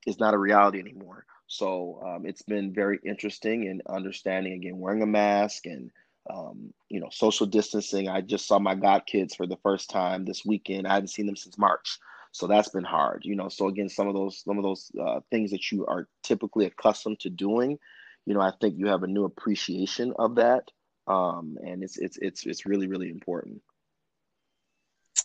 is 0.08 0.17
not 0.17 0.34
a 0.34 0.38
reality 0.38 0.79
anymore. 0.79 1.25
So 1.47 2.01
um, 2.05 2.25
it's 2.25 2.43
been 2.43 2.73
very 2.73 2.99
interesting 3.05 3.65
in 3.65 3.82
understanding, 3.89 4.53
again, 4.53 4.79
wearing 4.79 5.01
a 5.01 5.08
mask 5.08 5.65
and, 5.65 5.91
um, 6.29 6.73
you 6.88 7.01
know, 7.01 7.10
social 7.12 7.47
distancing. 7.47 8.08
I 8.08 8.21
just 8.21 8.47
saw 8.47 8.60
my 8.60 8.75
god 8.75 9.03
kids 9.05 9.36
for 9.36 9.45
the 9.45 9.58
first 9.62 9.89
time 9.89 10.23
this 10.23 10.45
weekend. 10.45 10.88
I 10.88 10.93
hadn't 10.93 11.10
seen 11.10 11.25
them 11.25 11.36
since 11.36 11.58
March. 11.58 11.99
So 12.31 12.47
that's 12.47 12.69
been 12.69 12.83
hard, 12.83 13.23
you 13.25 13.35
know. 13.35 13.49
So 13.49 13.67
again, 13.67 13.89
some 13.89 14.07
of 14.07 14.13
those 14.13 14.43
some 14.43 14.57
of 14.57 14.63
those 14.63 14.91
uh, 14.99 15.19
things 15.31 15.51
that 15.51 15.71
you 15.71 15.85
are 15.87 16.07
typically 16.23 16.65
accustomed 16.65 17.19
to 17.21 17.29
doing, 17.29 17.79
you 18.25 18.33
know, 18.33 18.41
I 18.41 18.51
think 18.61 18.77
you 18.77 18.87
have 18.87 19.03
a 19.03 19.07
new 19.07 19.25
appreciation 19.25 20.13
of 20.17 20.35
that, 20.35 20.63
um, 21.07 21.57
and 21.65 21.83
it's 21.83 21.97
it's 21.97 22.17
it's 22.17 22.45
it's 22.45 22.65
really 22.65 22.87
really 22.87 23.09
important. 23.09 23.61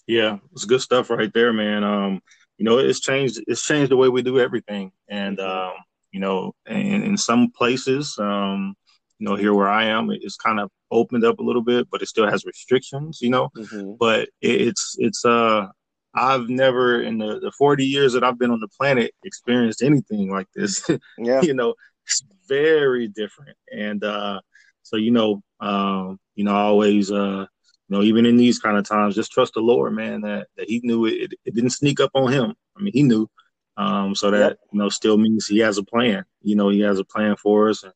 Yeah, 0.06 0.38
it's 0.52 0.64
good 0.64 0.80
stuff 0.80 1.10
right 1.10 1.32
there, 1.32 1.52
man. 1.52 1.84
Um, 1.84 2.20
you 2.58 2.64
know, 2.64 2.78
it's 2.78 3.00
changed 3.00 3.42
it's 3.46 3.64
changed 3.64 3.90
the 3.90 3.96
way 3.96 4.08
we 4.08 4.22
do 4.22 4.40
everything, 4.40 4.92
and 5.08 5.38
mm-hmm. 5.38 5.68
um, 5.68 5.74
you 6.10 6.20
know, 6.20 6.54
in, 6.66 7.02
in 7.02 7.16
some 7.16 7.50
places, 7.50 8.16
um, 8.18 8.74
you 9.18 9.28
know, 9.28 9.34
here 9.34 9.52
where 9.52 9.68
I 9.68 9.86
am, 9.86 10.10
it's 10.10 10.36
kind 10.36 10.60
of 10.60 10.70
opened 10.90 11.24
up 11.24 11.38
a 11.40 11.42
little 11.42 11.62
bit, 11.62 11.88
but 11.90 12.02
it 12.02 12.08
still 12.08 12.30
has 12.30 12.44
restrictions, 12.44 13.18
you 13.20 13.30
know. 13.30 13.50
Mm-hmm. 13.56 13.94
But 13.98 14.28
it, 14.40 14.60
it's 14.60 14.96
it's 14.98 15.24
uh 15.24 15.66
I've 16.14 16.48
never 16.48 17.02
in 17.02 17.18
the, 17.18 17.40
the 17.40 17.52
40 17.52 17.84
years 17.84 18.12
that 18.12 18.24
I've 18.24 18.38
been 18.38 18.50
on 18.50 18.60
the 18.60 18.68
planet 18.68 19.12
experienced 19.24 19.82
anything 19.82 20.30
like 20.30 20.48
this. 20.54 20.88
Yeah. 21.18 21.42
you 21.42 21.54
know, 21.54 21.74
it's 22.04 22.22
very 22.48 23.08
different. 23.08 23.56
And 23.72 24.02
uh 24.04 24.40
so 24.82 24.96
you 24.96 25.10
know, 25.10 25.42
um, 25.60 26.18
you 26.34 26.44
know, 26.44 26.54
I 26.54 26.62
always 26.62 27.10
uh 27.10 27.46
you 27.88 27.96
know, 27.96 28.02
even 28.02 28.26
in 28.26 28.36
these 28.36 28.58
kind 28.58 28.78
of 28.78 28.88
times, 28.88 29.14
just 29.14 29.32
trust 29.32 29.54
the 29.54 29.60
Lord, 29.60 29.94
man, 29.94 30.22
that, 30.22 30.48
that 30.56 30.68
he 30.68 30.80
knew 30.82 31.04
it, 31.04 31.32
it 31.44 31.54
didn't 31.54 31.70
sneak 31.70 32.00
up 32.00 32.10
on 32.14 32.32
him. 32.32 32.54
I 32.76 32.82
mean, 32.82 32.94
he 32.94 33.02
knew. 33.02 33.28
Um, 33.76 34.14
so 34.14 34.30
that, 34.30 34.38
yep. 34.38 34.58
you 34.72 34.78
know, 34.78 34.88
still 34.88 35.18
means 35.18 35.46
he 35.46 35.58
has 35.58 35.76
a 35.76 35.82
plan. 35.82 36.24
You 36.42 36.56
know, 36.56 36.70
he 36.70 36.80
has 36.80 36.98
a 36.98 37.04
plan 37.04 37.36
for 37.36 37.68
us 37.68 37.82
and 37.82 37.92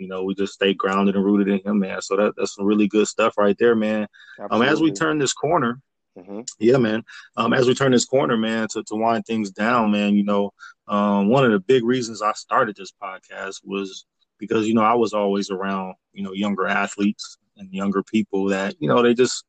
you 0.00 0.08
know, 0.08 0.24
we 0.24 0.34
just 0.34 0.54
stay 0.54 0.72
grounded 0.72 1.14
and 1.14 1.24
rooted 1.24 1.48
in 1.48 1.60
him, 1.64 1.78
man. 1.78 2.00
So 2.00 2.16
that, 2.16 2.32
that's 2.36 2.54
some 2.54 2.64
really 2.64 2.88
good 2.88 3.06
stuff 3.06 3.36
right 3.36 3.56
there, 3.58 3.76
man. 3.76 4.08
Um, 4.50 4.62
as 4.62 4.80
we 4.80 4.90
turn 4.90 5.18
this 5.18 5.34
corner, 5.34 5.78
Mm-hmm. 6.18 6.40
Yeah, 6.58 6.76
man. 6.76 7.04
Um, 7.36 7.52
as 7.52 7.66
we 7.66 7.74
turn 7.74 7.92
this 7.92 8.04
corner, 8.04 8.36
man, 8.36 8.68
to, 8.72 8.82
to 8.84 8.94
wind 8.94 9.24
things 9.26 9.50
down, 9.50 9.92
man, 9.92 10.14
you 10.14 10.24
know, 10.24 10.52
um, 10.88 11.28
one 11.28 11.44
of 11.44 11.52
the 11.52 11.60
big 11.60 11.84
reasons 11.84 12.20
I 12.20 12.32
started 12.32 12.76
this 12.76 12.92
podcast 13.02 13.60
was 13.64 14.06
because, 14.38 14.66
you 14.66 14.74
know, 14.74 14.82
I 14.82 14.94
was 14.94 15.12
always 15.12 15.50
around, 15.50 15.94
you 16.12 16.22
know, 16.22 16.32
younger 16.32 16.66
athletes 16.66 17.38
and 17.56 17.72
younger 17.72 18.02
people 18.02 18.46
that, 18.46 18.74
you 18.80 18.88
know, 18.88 19.02
they 19.02 19.14
just 19.14 19.44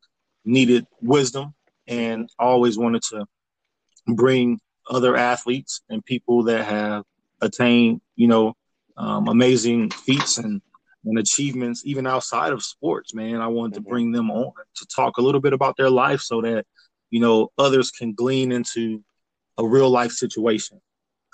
needed 0.45 0.85
wisdom 1.01 1.53
and 1.87 2.29
always 2.37 2.77
wanted 2.77 3.01
to 3.09 3.25
bring 4.07 4.59
other 4.89 5.15
athletes 5.15 5.81
and 5.89 6.05
people 6.05 6.43
that 6.43 6.65
have 6.65 7.03
attained, 7.41 8.01
you 8.15 8.27
know, 8.27 8.53
um, 8.97 9.27
amazing 9.27 9.89
feats 9.89 10.37
and 10.37 10.61
and 11.05 11.17
achievements 11.17 11.81
even 11.85 12.05
outside 12.05 12.53
of 12.53 12.63
sports, 12.63 13.13
man. 13.13 13.41
I 13.41 13.47
wanted 13.47 13.75
to 13.75 13.79
mm-hmm. 13.81 13.89
bring 13.89 14.11
them 14.11 14.29
on 14.29 14.53
to 14.75 14.85
talk 14.87 15.17
a 15.17 15.21
little 15.21 15.41
bit 15.41 15.53
about 15.53 15.77
their 15.77 15.89
life 15.89 16.21
so 16.21 16.41
that, 16.41 16.65
you 17.09 17.19
know, 17.19 17.49
others 17.57 17.91
can 17.91 18.13
glean 18.13 18.51
into 18.51 19.03
a 19.57 19.65
real 19.65 19.89
life 19.89 20.11
situation 20.11 20.79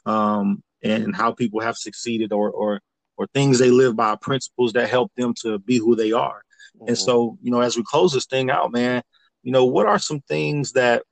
um, 0.06 0.64
and 0.84 1.16
how 1.16 1.32
people 1.32 1.62
have 1.62 1.78
succeeded 1.78 2.32
or, 2.32 2.50
or, 2.50 2.82
or 3.18 3.28
things 3.34 3.60
they 3.60 3.72
live 3.72 3.96
by, 3.96 4.16
principles 4.16 4.74
that 4.74 4.90
help 4.90 5.12
them 5.18 5.34
to 5.42 5.60
be 5.60 5.78
who 5.78 5.96
they 5.96 6.12
are. 6.12 6.42
Mm-hmm. 6.78 6.90
And 6.90 6.98
so, 6.98 7.38
you 7.42 7.52
know, 7.52 7.62
as 7.62 7.76
we 7.76 7.84
close 7.84 8.14
this 8.14 8.26
thing 8.26 8.50
out, 8.50 8.72
man, 8.72 9.02
you 9.44 9.52
know, 9.52 9.66
what 9.66 9.86
are 9.86 10.00
some 10.00 10.22
things 10.22 10.74
that 10.74 11.04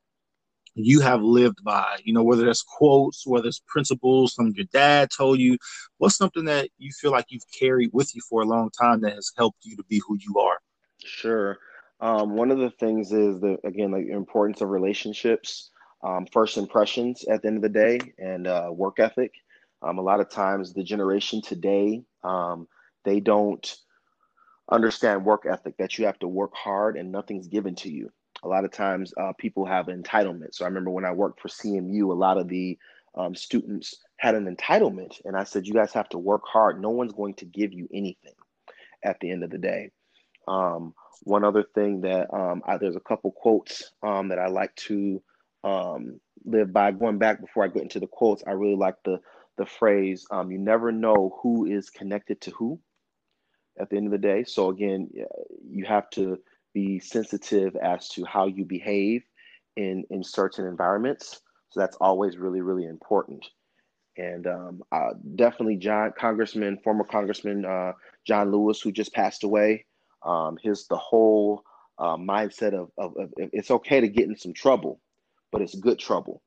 you 0.76 1.00
have 1.00 1.22
lived 1.22 1.64
by, 1.64 1.98
you 2.04 2.14
know, 2.14 2.24
whether 2.24 2.46
that's 2.46 2.62
quotes, 2.62 3.26
whether 3.26 3.48
it's 3.48 3.62
principles, 3.68 4.36
something 4.36 4.56
your 4.56 4.68
dad 4.72 5.10
told 5.16 5.40
you, 5.40 5.58
what's 5.98 6.18
something 6.18 6.46
that 6.46 6.70
you 6.78 6.92
feel 6.92 7.12
like 7.12 7.26
you've 7.30 7.50
carried 7.58 7.90
with 7.94 8.14
you 8.14 8.22
for 8.30 8.42
a 8.42 8.46
long 8.46 8.70
time 8.70 9.02
that 9.02 9.14
has 9.14 9.32
helped 9.38 9.64
you 9.64 9.76
to 9.78 9.84
be 9.86 10.02
who 10.06 10.18
you 10.20 10.40
are? 10.40 10.60
Sure. 11.04 11.58
Um, 12.02 12.36
one 12.36 12.52
of 12.52 12.58
the 12.58 12.72
things 12.72 13.14
is 13.14 13.40
the 13.40 13.58
again 13.64 13.92
the 13.92 14.10
importance 14.10 14.60
of 14.60 14.70
relationships, 14.70 15.72
um, 16.04 16.28
first 16.32 16.58
impressions 16.58 17.24
at 17.24 17.42
the 17.42 17.48
end 17.48 17.58
of 17.58 17.64
the 17.64 17.70
day, 17.70 18.00
and 18.20 18.46
uh, 18.46 18.70
work 18.70 19.00
ethic. 19.00 19.32
Um, 19.82 19.98
a 19.98 20.02
lot 20.02 20.20
of 20.20 20.30
times, 20.30 20.74
the 20.74 20.84
generation 20.84 21.42
today 21.42 22.04
um, 22.24 22.68
they 23.06 23.20
don't 23.20 23.78
understand 24.70 25.24
work 25.24 25.46
ethic 25.50 25.78
that 25.78 25.98
you 25.98 26.06
have 26.06 26.20
to 26.20 26.28
work 26.28 26.54
hard 26.56 26.98
and 26.98 27.12
nothing's 27.12 27.48
given 27.48 27.76
to 27.76 27.90
you 27.90 28.12
a 28.46 28.48
lot 28.48 28.64
of 28.64 28.72
times 28.72 29.14
uh, 29.18 29.34
people 29.38 29.66
have 29.66 29.88
entitlement. 29.88 30.54
So 30.54 30.66
I 30.66 30.68
remember 30.68 30.92
when 30.92 31.04
I 31.04 31.12
worked 31.12 31.42
for 31.42 31.48
CMU, 31.48 32.12
a 32.12 32.14
lot 32.14 32.38
of 32.38 32.48
the 32.48 32.78
um, 33.16 33.34
students 33.34 33.96
had 34.18 34.36
an 34.36 34.54
entitlement. 34.54 35.20
And 35.26 35.36
I 35.36 35.44
said, 35.44 35.66
you 35.66 35.74
guys 35.74 35.92
have 35.94 36.10
to 36.10 36.20
work 36.20 36.44
hard. 36.46 36.80
No 36.80 36.92
one's 36.92 37.14
going 37.14 37.34
to 37.36 37.46
give 37.46 37.74
you 37.74 37.90
anything 37.92 38.36
at 39.04 39.20
the 39.20 39.32
end 39.32 39.44
of 39.44 39.50
the 39.50 39.58
day. 39.58 39.92
Um, 40.48 40.94
one 41.24 41.44
other 41.44 41.64
thing 41.64 42.02
that 42.02 42.32
um, 42.32 42.62
I, 42.68 42.78
there's 42.78 42.96
a 42.96 43.02
couple 43.02 43.32
quotes 43.32 43.92
um, 44.04 44.30
that 44.30 44.38
I 44.38 44.48
like 44.48 44.76
to 44.76 45.22
um, 45.64 46.20
live 46.46 46.72
by. 46.72 46.92
Going 46.92 47.18
back 47.18 47.42
before 47.42 47.64
I 47.64 47.68
get 47.68 47.82
into 47.82 48.00
the 48.00 48.08
quotes, 48.08 48.44
I 48.46 48.52
really 48.52 48.76
like 48.76 48.96
the 49.04 49.20
the 49.58 49.66
phrase 49.66 50.28
um, 50.30 50.52
"You 50.52 50.60
never 50.60 50.92
know 50.92 51.40
who 51.42 51.66
is 51.66 51.90
connected 51.90 52.42
to 52.42 52.52
who." 52.52 52.80
At 53.78 53.90
the 53.90 53.98
end 53.98 54.06
of 54.06 54.12
the 54.12 54.18
day, 54.20 54.46
so 54.46 54.70
again, 54.70 55.10
you 55.68 55.84
have 55.84 56.10
to 56.12 56.40
be 56.76 57.00
sensitive 57.00 57.76
as 57.78 58.10
to 58.10 58.26
how 58.26 58.46
you 58.46 58.66
behave 58.66 59.24
in 59.78 60.04
in 60.12 60.24
certain 60.24 60.68
environments. 60.68 61.42
So 61.72 61.80
that's 61.80 61.98
always 62.00 62.38
really 62.38 62.62
really 62.62 62.86
important. 62.86 63.44
And 64.18 64.46
um, 64.48 64.84
uh, 64.92 65.14
definitely 65.36 65.78
John 65.78 66.14
Congressman, 66.18 66.80
former 66.84 67.04
Congressman 67.04 67.66
uh, 67.66 67.94
John 68.28 68.52
Lewis, 68.52 68.80
who 68.80 68.92
just 68.92 69.14
passed 69.14 69.44
away. 69.44 69.86
Um, 70.24 70.58
his 70.62 70.88
the 70.88 70.98
whole 70.98 71.64
uh, 71.98 72.18
mindset 72.18 72.74
of, 72.74 72.92
of, 72.98 73.16
of 73.18 73.32
it's 73.38 73.72
okay 73.72 74.02
to 74.02 74.08
get 74.08 74.28
in 74.28 74.38
some 74.38 74.54
trouble, 74.54 75.00
but 75.52 75.62
it's 75.62 75.76
good 75.76 76.00
trouble, 76.00 76.42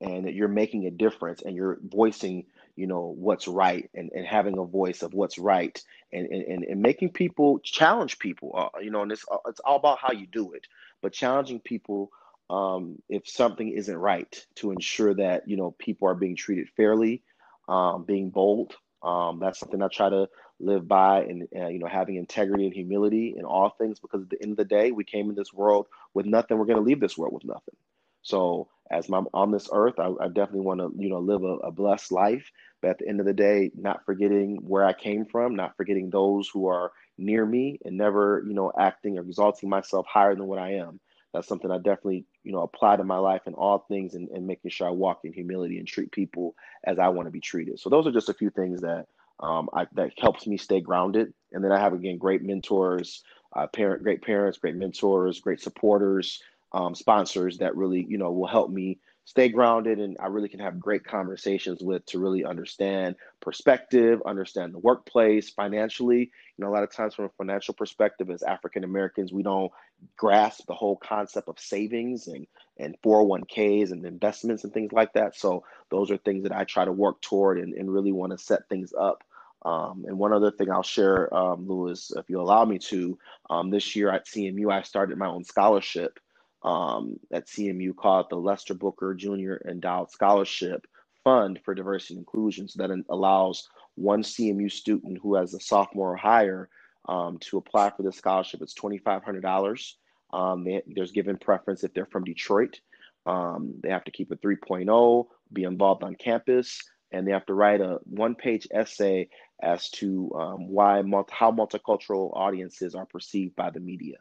and 0.00 0.26
that 0.26 0.34
you're 0.34 0.48
making 0.48 0.86
a 0.86 0.90
difference 0.90 1.42
and 1.42 1.54
you're 1.56 1.78
voicing 1.84 2.46
you 2.76 2.86
know 2.86 3.14
what's 3.16 3.48
right 3.48 3.90
and, 3.94 4.10
and 4.14 4.26
having 4.26 4.58
a 4.58 4.64
voice 4.64 5.02
of 5.02 5.14
what's 5.14 5.38
right 5.38 5.82
and 6.12 6.26
and, 6.28 6.64
and 6.64 6.82
making 6.82 7.10
people 7.10 7.58
challenge 7.60 8.18
people 8.18 8.52
uh, 8.56 8.78
you 8.80 8.90
know 8.90 9.02
and 9.02 9.12
it's, 9.12 9.24
uh, 9.30 9.38
it's 9.48 9.60
all 9.60 9.76
about 9.76 9.98
how 10.00 10.12
you 10.12 10.26
do 10.26 10.52
it. 10.52 10.66
But 11.02 11.12
challenging 11.12 11.60
people 11.60 12.10
um, 12.48 13.02
if 13.08 13.28
something 13.28 13.68
isn't 13.70 13.96
right 13.96 14.46
to 14.56 14.70
ensure 14.70 15.14
that 15.14 15.48
you 15.48 15.56
know 15.56 15.74
people 15.78 16.08
are 16.08 16.14
being 16.14 16.36
treated 16.36 16.68
fairly 16.76 17.22
um, 17.68 18.04
being 18.04 18.30
bold 18.30 18.76
um, 19.02 19.40
that's 19.40 19.58
something 19.58 19.82
i 19.82 19.88
try 19.88 20.08
to 20.08 20.28
live 20.60 20.88
by 20.88 21.22
and 21.22 21.48
uh, 21.54 21.68
you 21.68 21.78
know 21.78 21.86
having 21.86 22.16
integrity 22.16 22.64
and 22.64 22.74
humility 22.74 23.34
in 23.36 23.44
all 23.44 23.70
things 23.70 24.00
because 24.00 24.22
at 24.22 24.30
the 24.30 24.42
end 24.42 24.52
of 24.52 24.56
the 24.56 24.64
day 24.64 24.90
we 24.92 25.04
came 25.04 25.28
in 25.28 25.36
this 25.36 25.52
world 25.52 25.86
with 26.14 26.26
nothing. 26.26 26.58
We're 26.58 26.64
going 26.64 26.78
to 26.78 26.84
leave 26.84 27.00
this 27.00 27.18
world 27.18 27.34
with 27.34 27.44
nothing. 27.44 27.76
So 28.22 28.68
as 28.90 29.08
I'm 29.10 29.26
on 29.34 29.50
this 29.50 29.68
earth 29.72 29.98
i, 29.98 30.12
I 30.20 30.28
definitely 30.28 30.60
want 30.60 30.80
to 30.80 30.92
you 30.96 31.08
know 31.08 31.18
live 31.18 31.42
a, 31.42 31.56
a, 31.68 31.72
blessed 31.72 32.12
life. 32.12 32.50
But 32.82 32.90
at 32.90 32.98
the 32.98 33.08
end 33.08 33.20
of 33.20 33.26
the 33.26 33.32
day 33.32 33.70
not 33.74 34.04
forgetting 34.04 34.58
where 34.62 34.84
i 34.84 34.92
came 34.92 35.24
from 35.26 35.56
not 35.56 35.76
forgetting 35.76 36.10
those 36.10 36.48
who 36.48 36.68
are 36.68 36.92
near 37.18 37.44
me 37.44 37.78
and 37.84 37.96
never 37.96 38.44
you 38.46 38.54
know 38.54 38.72
acting 38.78 39.18
or 39.18 39.22
exalting 39.22 39.68
myself 39.68 40.06
higher 40.06 40.34
than 40.34 40.46
what 40.46 40.58
i 40.58 40.74
am. 40.74 41.00
That's 41.32 41.48
something 41.48 41.70
i 41.70 41.76
definitely 41.76 42.26
you 42.44 42.52
know 42.52 42.62
apply 42.62 42.96
to 42.96 43.04
my 43.04 43.18
life 43.18 43.42
in 43.46 43.54
all 43.54 43.84
things 43.88 44.14
and, 44.14 44.28
and 44.30 44.46
making 44.46 44.70
sure 44.70 44.88
i 44.88 44.90
walk 44.90 45.20
in 45.24 45.32
humility 45.32 45.78
and 45.78 45.86
treat 45.86 46.12
people 46.12 46.54
as 46.84 46.98
i 46.98 47.08
want 47.08 47.26
to 47.26 47.32
be 47.32 47.40
treated. 47.40 47.78
So 47.78 47.90
those 47.90 48.06
are 48.06 48.12
just 48.12 48.28
a 48.28 48.34
few 48.34 48.50
things 48.50 48.80
that 48.82 49.06
um, 49.40 49.68
I, 49.74 49.86
that 49.94 50.12
helps 50.18 50.46
me 50.46 50.56
stay 50.56 50.80
grounded. 50.80 51.32
And 51.52 51.62
then 51.62 51.72
I 51.72 51.78
have 51.78 51.92
again 51.92 52.18
great 52.18 52.42
mentors, 52.42 53.22
uh, 53.54 53.66
parent, 53.66 54.02
great 54.02 54.22
parents, 54.22 54.58
great 54.58 54.76
mentors, 54.76 55.40
great 55.40 55.60
supporters, 55.60 56.40
um, 56.76 56.94
sponsors 56.94 57.58
that 57.58 57.74
really 57.74 58.04
you 58.06 58.18
know 58.18 58.30
will 58.30 58.46
help 58.46 58.70
me 58.70 58.98
stay 59.24 59.48
grounded 59.48 59.98
and 59.98 60.16
I 60.20 60.26
really 60.26 60.48
can 60.48 60.60
have 60.60 60.78
great 60.78 61.04
conversations 61.04 61.82
with 61.82 62.06
to 62.06 62.20
really 62.20 62.44
understand 62.44 63.16
perspective, 63.40 64.22
understand 64.24 64.72
the 64.72 64.78
workplace 64.78 65.50
financially. 65.50 66.20
You 66.20 66.64
know, 66.64 66.68
a 66.68 66.74
lot 66.74 66.84
of 66.84 66.92
times 66.92 67.14
from 67.14 67.24
a 67.24 67.30
financial 67.30 67.74
perspective, 67.74 68.30
as 68.30 68.44
African 68.44 68.84
Americans, 68.84 69.32
we 69.32 69.42
don't 69.42 69.72
grasp 70.16 70.66
the 70.66 70.74
whole 70.74 70.96
concept 70.96 71.48
of 71.48 71.58
savings 71.58 72.28
and 72.28 72.46
and 72.78 72.94
401ks 73.02 73.90
and 73.90 74.04
investments 74.04 74.64
and 74.64 74.72
things 74.72 74.92
like 74.92 75.14
that. 75.14 75.34
So 75.34 75.64
those 75.90 76.10
are 76.10 76.18
things 76.18 76.42
that 76.42 76.52
I 76.52 76.64
try 76.64 76.84
to 76.84 76.92
work 76.92 77.22
toward 77.22 77.58
and, 77.58 77.72
and 77.72 77.90
really 77.90 78.12
want 78.12 78.32
to 78.32 78.38
set 78.38 78.68
things 78.68 78.92
up. 78.92 79.24
Um, 79.64 80.04
and 80.06 80.18
one 80.18 80.34
other 80.34 80.50
thing 80.50 80.70
I'll 80.70 80.82
share, 80.82 81.34
um, 81.34 81.66
Lewis, 81.66 82.12
if 82.14 82.28
you 82.28 82.38
allow 82.38 82.66
me 82.66 82.78
to, 82.90 83.18
um, 83.48 83.70
this 83.70 83.96
year 83.96 84.10
at 84.10 84.26
CMU, 84.26 84.70
I 84.70 84.82
started 84.82 85.16
my 85.16 85.26
own 85.26 85.42
scholarship 85.42 86.20
um, 86.66 87.18
at 87.32 87.46
CMU 87.46 87.96
called 87.96 88.26
the 88.28 88.36
Lester 88.36 88.74
Booker 88.74 89.14
Jr. 89.14 89.54
Endowed 89.68 90.10
Scholarship 90.10 90.84
Fund 91.22 91.60
for 91.64 91.74
Diversity 91.74 92.14
and 92.14 92.20
Inclusion. 92.20 92.68
So 92.68 92.82
that 92.82 93.04
allows 93.08 93.68
one 93.94 94.22
CMU 94.22 94.70
student 94.70 95.18
who 95.22 95.36
has 95.36 95.54
a 95.54 95.60
sophomore 95.60 96.12
or 96.12 96.16
higher 96.16 96.68
um, 97.08 97.38
to 97.38 97.58
apply 97.58 97.90
for 97.90 98.02
this 98.02 98.16
scholarship. 98.16 98.60
It's 98.62 98.74
$2,500. 98.74 99.92
Um, 100.32 100.66
there's 100.88 101.12
given 101.12 101.36
preference 101.38 101.84
if 101.84 101.94
they're 101.94 102.06
from 102.06 102.24
Detroit. 102.24 102.80
Um, 103.26 103.74
they 103.82 103.90
have 103.90 104.04
to 104.04 104.10
keep 104.10 104.32
a 104.32 104.36
3.0, 104.36 105.26
be 105.52 105.62
involved 105.62 106.02
on 106.02 106.16
campus, 106.16 106.82
and 107.12 107.26
they 107.26 107.32
have 107.32 107.46
to 107.46 107.54
write 107.54 107.80
a 107.80 107.98
one-page 108.04 108.66
essay 108.72 109.28
as 109.62 109.88
to 109.90 110.32
um, 110.34 110.68
why 110.68 111.00
multi- 111.02 111.32
how 111.32 111.52
multicultural 111.52 112.30
audiences 112.34 112.94
are 112.96 113.06
perceived 113.06 113.54
by 113.54 113.70
the 113.70 113.80
media. 113.80 114.16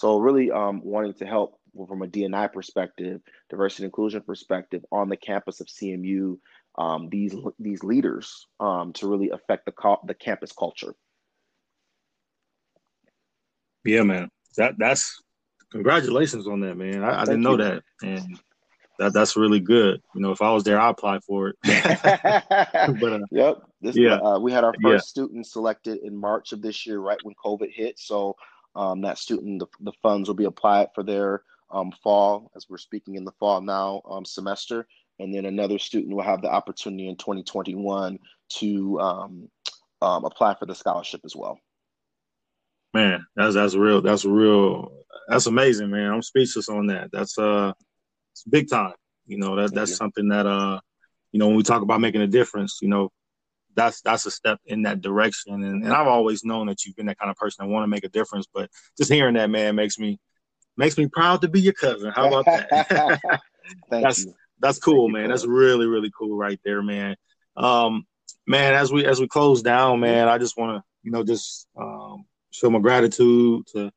So 0.00 0.16
really 0.16 0.50
um, 0.50 0.80
wanting 0.82 1.12
to 1.12 1.26
help 1.26 1.60
from 1.86 2.00
a 2.00 2.06
DNI 2.06 2.50
perspective, 2.54 3.20
diversity 3.50 3.82
and 3.82 3.88
inclusion 3.88 4.22
perspective 4.22 4.82
on 4.90 5.10
the 5.10 5.16
campus 5.18 5.60
of 5.60 5.66
CMU, 5.66 6.38
um, 6.78 7.10
these 7.10 7.36
these 7.58 7.84
leaders 7.84 8.46
um, 8.60 8.94
to 8.94 9.06
really 9.06 9.28
affect 9.28 9.66
the 9.66 9.96
the 10.06 10.14
campus 10.14 10.52
culture. 10.52 10.94
Yeah, 13.84 14.04
man. 14.04 14.30
That 14.56 14.76
that's 14.78 15.20
congratulations 15.70 16.48
on 16.48 16.60
that, 16.60 16.78
man. 16.78 17.04
I, 17.04 17.20
I 17.20 17.24
didn't 17.26 17.42
know 17.42 17.58
you. 17.58 17.64
that, 17.64 17.82
and 18.02 18.40
that 18.98 19.12
that's 19.12 19.36
really 19.36 19.60
good. 19.60 20.00
You 20.14 20.22
know, 20.22 20.30
if 20.30 20.40
I 20.40 20.50
was 20.50 20.64
there, 20.64 20.80
I'd 20.80 20.92
apply 20.92 21.18
for 21.26 21.48
it. 21.50 21.56
but, 23.00 23.12
uh, 23.12 23.18
yep. 23.30 23.58
This, 23.82 23.98
yeah. 23.98 24.14
Uh, 24.14 24.38
we 24.38 24.50
had 24.50 24.64
our 24.64 24.72
first 24.82 25.04
yeah. 25.04 25.24
student 25.24 25.46
selected 25.46 25.98
in 25.98 26.16
March 26.16 26.52
of 26.52 26.62
this 26.62 26.86
year, 26.86 27.00
right 27.00 27.18
when 27.22 27.34
COVID 27.44 27.70
hit. 27.70 27.98
So 27.98 28.36
um, 28.74 29.02
that 29.02 29.18
student, 29.18 29.60
the, 29.60 29.66
the 29.80 29.92
funds 30.02 30.28
will 30.28 30.36
be 30.36 30.44
applied 30.44 30.88
for 30.94 31.02
their 31.02 31.42
um, 31.70 31.92
fall, 32.02 32.50
as 32.56 32.66
we're 32.68 32.78
speaking 32.78 33.14
in 33.14 33.24
the 33.24 33.32
fall 33.38 33.60
now 33.60 34.02
um, 34.08 34.24
semester, 34.24 34.86
and 35.18 35.34
then 35.34 35.44
another 35.44 35.78
student 35.78 36.14
will 36.14 36.22
have 36.22 36.42
the 36.42 36.50
opportunity 36.50 37.08
in 37.08 37.16
2021 37.16 38.18
to 38.48 39.00
um, 39.00 39.48
um, 40.02 40.24
apply 40.24 40.54
for 40.54 40.66
the 40.66 40.74
scholarship 40.74 41.20
as 41.24 41.36
well. 41.36 41.58
Man, 42.92 43.24
that's 43.36 43.54
that's 43.54 43.76
real. 43.76 44.02
That's 44.02 44.24
real. 44.24 44.92
That's 45.28 45.46
amazing, 45.46 45.90
man. 45.90 46.10
I'm 46.10 46.22
speechless 46.22 46.68
on 46.68 46.88
that. 46.88 47.10
That's 47.12 47.38
uh, 47.38 47.72
it's 48.32 48.42
big 48.44 48.68
time. 48.68 48.94
You 49.26 49.38
know 49.38 49.54
that 49.56 49.72
that's 49.72 49.96
something 49.96 50.28
that 50.28 50.46
uh, 50.46 50.80
you 51.30 51.38
know 51.38 51.46
when 51.46 51.56
we 51.56 51.62
talk 51.62 51.82
about 51.82 52.00
making 52.00 52.22
a 52.22 52.26
difference, 52.26 52.80
you 52.82 52.88
know, 52.88 53.12
that's 53.74 54.00
that's 54.02 54.26
a 54.26 54.30
step 54.30 54.60
in 54.66 54.82
that 54.82 55.00
direction. 55.00 55.62
And, 55.64 55.84
and 55.84 55.92
I've 55.92 56.06
always 56.06 56.44
known 56.44 56.66
that 56.66 56.84
you've 56.84 56.96
been 56.96 57.06
that 57.06 57.18
kind 57.18 57.30
of 57.30 57.36
person 57.36 57.64
that 57.64 57.72
want 57.72 57.84
to 57.84 57.88
make 57.88 58.04
a 58.04 58.08
difference. 58.08 58.46
But 58.52 58.70
just 58.96 59.12
hearing 59.12 59.34
that, 59.34 59.50
man, 59.50 59.74
makes 59.74 59.98
me 59.98 60.18
makes 60.76 60.96
me 60.98 61.06
proud 61.06 61.42
to 61.42 61.48
be 61.48 61.60
your 61.60 61.72
cousin. 61.72 62.12
How 62.14 62.28
about 62.28 62.44
that? 62.46 63.40
that's 63.90 64.24
you. 64.24 64.34
that's 64.58 64.78
cool, 64.78 65.06
Thank 65.06 65.12
man. 65.14 65.22
You, 65.24 65.28
that's 65.28 65.46
really 65.46 65.86
really 65.86 66.10
cool 66.16 66.36
right 66.36 66.60
there, 66.64 66.82
man. 66.82 67.16
Um, 67.56 68.06
man, 68.46 68.74
as 68.74 68.92
we 68.92 69.06
as 69.06 69.20
we 69.20 69.28
close 69.28 69.62
down, 69.62 70.00
man, 70.00 70.28
I 70.28 70.38
just 70.38 70.56
want 70.56 70.78
to 70.78 70.84
you 71.02 71.12
know 71.12 71.22
just 71.22 71.66
um, 71.78 72.24
show 72.50 72.70
my 72.70 72.80
gratitude 72.80 73.66
to 73.74 73.90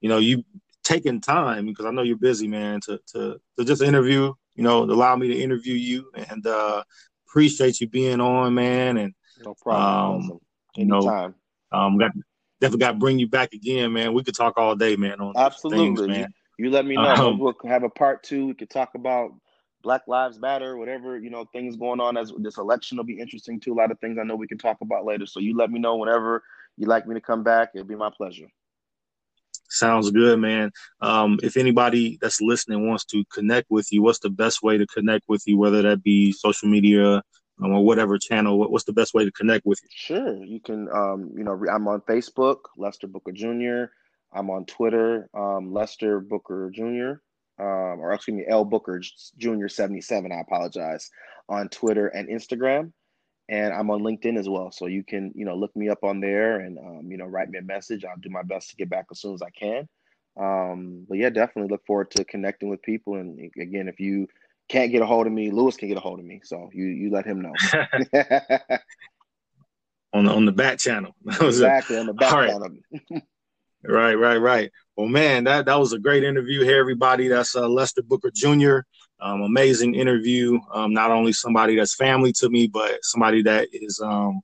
you 0.00 0.08
know 0.08 0.18
you 0.18 0.44
taking 0.82 1.20
time 1.20 1.66
because 1.66 1.86
I 1.86 1.90
know 1.90 2.02
you're 2.02 2.16
busy, 2.16 2.48
man, 2.48 2.80
to 2.82 2.98
to 3.12 3.40
to 3.58 3.64
just 3.64 3.82
interview. 3.82 4.32
You 4.54 4.64
know, 4.64 4.82
allow 4.82 5.16
me 5.16 5.28
to 5.28 5.40
interview 5.40 5.72
you 5.72 6.10
and 6.14 6.46
uh, 6.46 6.82
appreciate 7.32 7.80
you 7.80 7.88
being 7.88 8.20
on, 8.20 8.54
man. 8.54 8.98
And 8.98 9.14
no 9.44 9.54
problem. 9.54 10.30
Um, 10.30 10.40
you 10.76 10.84
know, 10.84 11.34
um, 11.72 11.98
got 11.98 12.12
definitely 12.60 12.80
got 12.80 12.92
to 12.92 12.98
bring 12.98 13.18
you 13.18 13.26
back 13.26 13.54
again, 13.54 13.92
man. 13.92 14.12
We 14.12 14.22
could 14.22 14.34
talk 14.34 14.58
all 14.58 14.76
day, 14.76 14.96
man. 14.96 15.20
On 15.20 15.32
absolutely, 15.36 15.86
things, 15.86 16.00
man. 16.08 16.34
You, 16.58 16.66
you, 16.66 16.70
let 16.70 16.84
me 16.84 16.96
know. 16.96 17.30
Um, 17.30 17.38
we'll 17.38 17.56
have 17.64 17.84
a 17.84 17.88
part 17.88 18.22
two. 18.22 18.48
We 18.48 18.54
could 18.54 18.70
talk 18.70 18.90
about 18.94 19.32
Black 19.82 20.02
Lives 20.06 20.38
Matter, 20.38 20.76
whatever 20.76 21.18
you 21.18 21.30
know, 21.30 21.46
things 21.52 21.76
going 21.76 22.00
on 22.00 22.18
as 22.18 22.32
this 22.38 22.58
election 22.58 22.98
will 22.98 23.04
be 23.04 23.18
interesting 23.18 23.58
too. 23.58 23.72
A 23.72 23.74
lot 23.74 23.90
of 23.90 23.98
things 24.00 24.18
I 24.20 24.24
know 24.24 24.36
we 24.36 24.46
can 24.46 24.58
talk 24.58 24.76
about 24.82 25.06
later. 25.06 25.24
So 25.24 25.40
you 25.40 25.56
let 25.56 25.70
me 25.70 25.80
know 25.80 25.96
whenever 25.96 26.42
you 26.76 26.86
like 26.86 27.06
me 27.06 27.14
to 27.14 27.20
come 27.20 27.42
back. 27.42 27.70
It'll 27.74 27.86
be 27.86 27.96
my 27.96 28.10
pleasure. 28.14 28.46
Sounds 29.72 30.10
good, 30.10 30.38
man. 30.38 30.70
Um, 31.00 31.38
if 31.42 31.56
anybody 31.56 32.18
that's 32.20 32.40
listening 32.40 32.86
wants 32.86 33.04
to 33.06 33.24
connect 33.32 33.70
with 33.70 33.90
you, 33.90 34.02
what's 34.02 34.18
the 34.18 34.30
best 34.30 34.62
way 34.62 34.76
to 34.76 34.86
connect 34.86 35.24
with 35.28 35.42
you? 35.46 35.56
Whether 35.56 35.82
that 35.82 36.02
be 36.02 36.32
social 36.32 36.68
media, 36.68 37.22
um, 37.62 37.72
or 37.72 37.84
whatever 37.84 38.18
channel? 38.18 38.58
What, 38.58 38.70
what's 38.70 38.84
the 38.84 38.92
best 38.92 39.14
way 39.14 39.24
to 39.24 39.32
connect 39.32 39.64
with 39.66 39.80
you? 39.82 39.88
Sure, 39.90 40.44
you 40.44 40.60
can. 40.60 40.88
Um, 40.90 41.32
you 41.36 41.44
know, 41.44 41.58
I'm 41.72 41.88
on 41.88 42.00
Facebook, 42.02 42.58
Lester 42.76 43.06
Booker 43.06 43.32
Jr. 43.32 43.92
I'm 44.32 44.50
on 44.50 44.64
Twitter, 44.64 45.28
um, 45.34 45.72
Lester 45.72 46.20
Booker 46.20 46.70
Jr. 46.70 47.20
Um, 47.62 48.00
or 48.00 48.12
excuse 48.12 48.36
me, 48.36 48.44
L 48.48 48.64
Booker 48.64 49.00
Jr. 49.38 49.68
77. 49.68 50.32
I 50.32 50.40
apologize 50.40 51.10
on 51.48 51.68
Twitter 51.68 52.08
and 52.08 52.28
Instagram, 52.28 52.92
and 53.52 53.72
I'm 53.74 53.90
on 53.90 54.00
LinkedIn 54.00 54.38
as 54.38 54.48
well. 54.48 54.72
So 54.72 54.86
you 54.86 55.04
can, 55.04 55.30
you 55.34 55.44
know, 55.44 55.54
look 55.54 55.76
me 55.76 55.90
up 55.90 56.02
on 56.04 56.20
there 56.20 56.60
and 56.60 56.78
um, 56.78 57.10
you 57.10 57.18
know, 57.18 57.26
write 57.26 57.50
me 57.50 57.58
a 57.58 57.62
message. 57.62 58.02
I'll 58.02 58.16
do 58.18 58.30
my 58.30 58.42
best 58.42 58.70
to 58.70 58.76
get 58.76 58.88
back 58.88 59.04
as 59.10 59.20
soon 59.20 59.34
as 59.34 59.42
I 59.42 59.50
can. 59.50 59.86
Um, 60.40 61.04
but 61.06 61.18
yeah, 61.18 61.28
definitely 61.28 61.70
look 61.70 61.84
forward 61.84 62.10
to 62.12 62.24
connecting 62.24 62.70
with 62.70 62.80
people. 62.80 63.16
And 63.16 63.38
again, 63.60 63.88
if 63.88 64.00
you 64.00 64.26
can't 64.70 64.90
get 64.90 65.02
a 65.02 65.06
hold 65.06 65.26
of 65.26 65.34
me, 65.34 65.50
Lewis 65.50 65.76
can 65.76 65.88
get 65.88 65.98
a 65.98 66.00
hold 66.00 66.18
of 66.18 66.24
me. 66.24 66.40
So 66.42 66.70
you 66.72 66.86
you 66.86 67.10
let 67.10 67.26
him 67.26 67.42
know. 67.42 67.52
on 70.14 70.24
the 70.24 70.32
on 70.32 70.46
the 70.46 70.52
back 70.52 70.78
channel. 70.78 71.14
exactly 71.26 71.98
on 71.98 72.06
the 72.06 72.14
back 72.14 72.32
right. 72.32 72.48
channel. 72.48 72.70
right, 73.84 74.14
right, 74.14 74.38
right. 74.38 74.70
Well, 74.96 75.08
man, 75.08 75.44
that 75.44 75.66
that 75.66 75.78
was 75.78 75.92
a 75.92 75.98
great 75.98 76.24
interview. 76.24 76.64
Hey, 76.64 76.78
everybody, 76.78 77.28
that's 77.28 77.54
uh, 77.54 77.68
Lester 77.68 78.00
Booker 78.00 78.30
Jr. 78.34 78.78
Um, 79.22 79.42
amazing 79.42 79.94
interview. 79.94 80.58
Um, 80.72 80.92
not 80.92 81.10
only 81.10 81.32
somebody 81.32 81.76
that's 81.76 81.94
family 81.94 82.32
to 82.34 82.50
me, 82.50 82.66
but 82.66 82.98
somebody 83.02 83.42
that 83.42 83.68
is 83.72 84.00
um, 84.02 84.40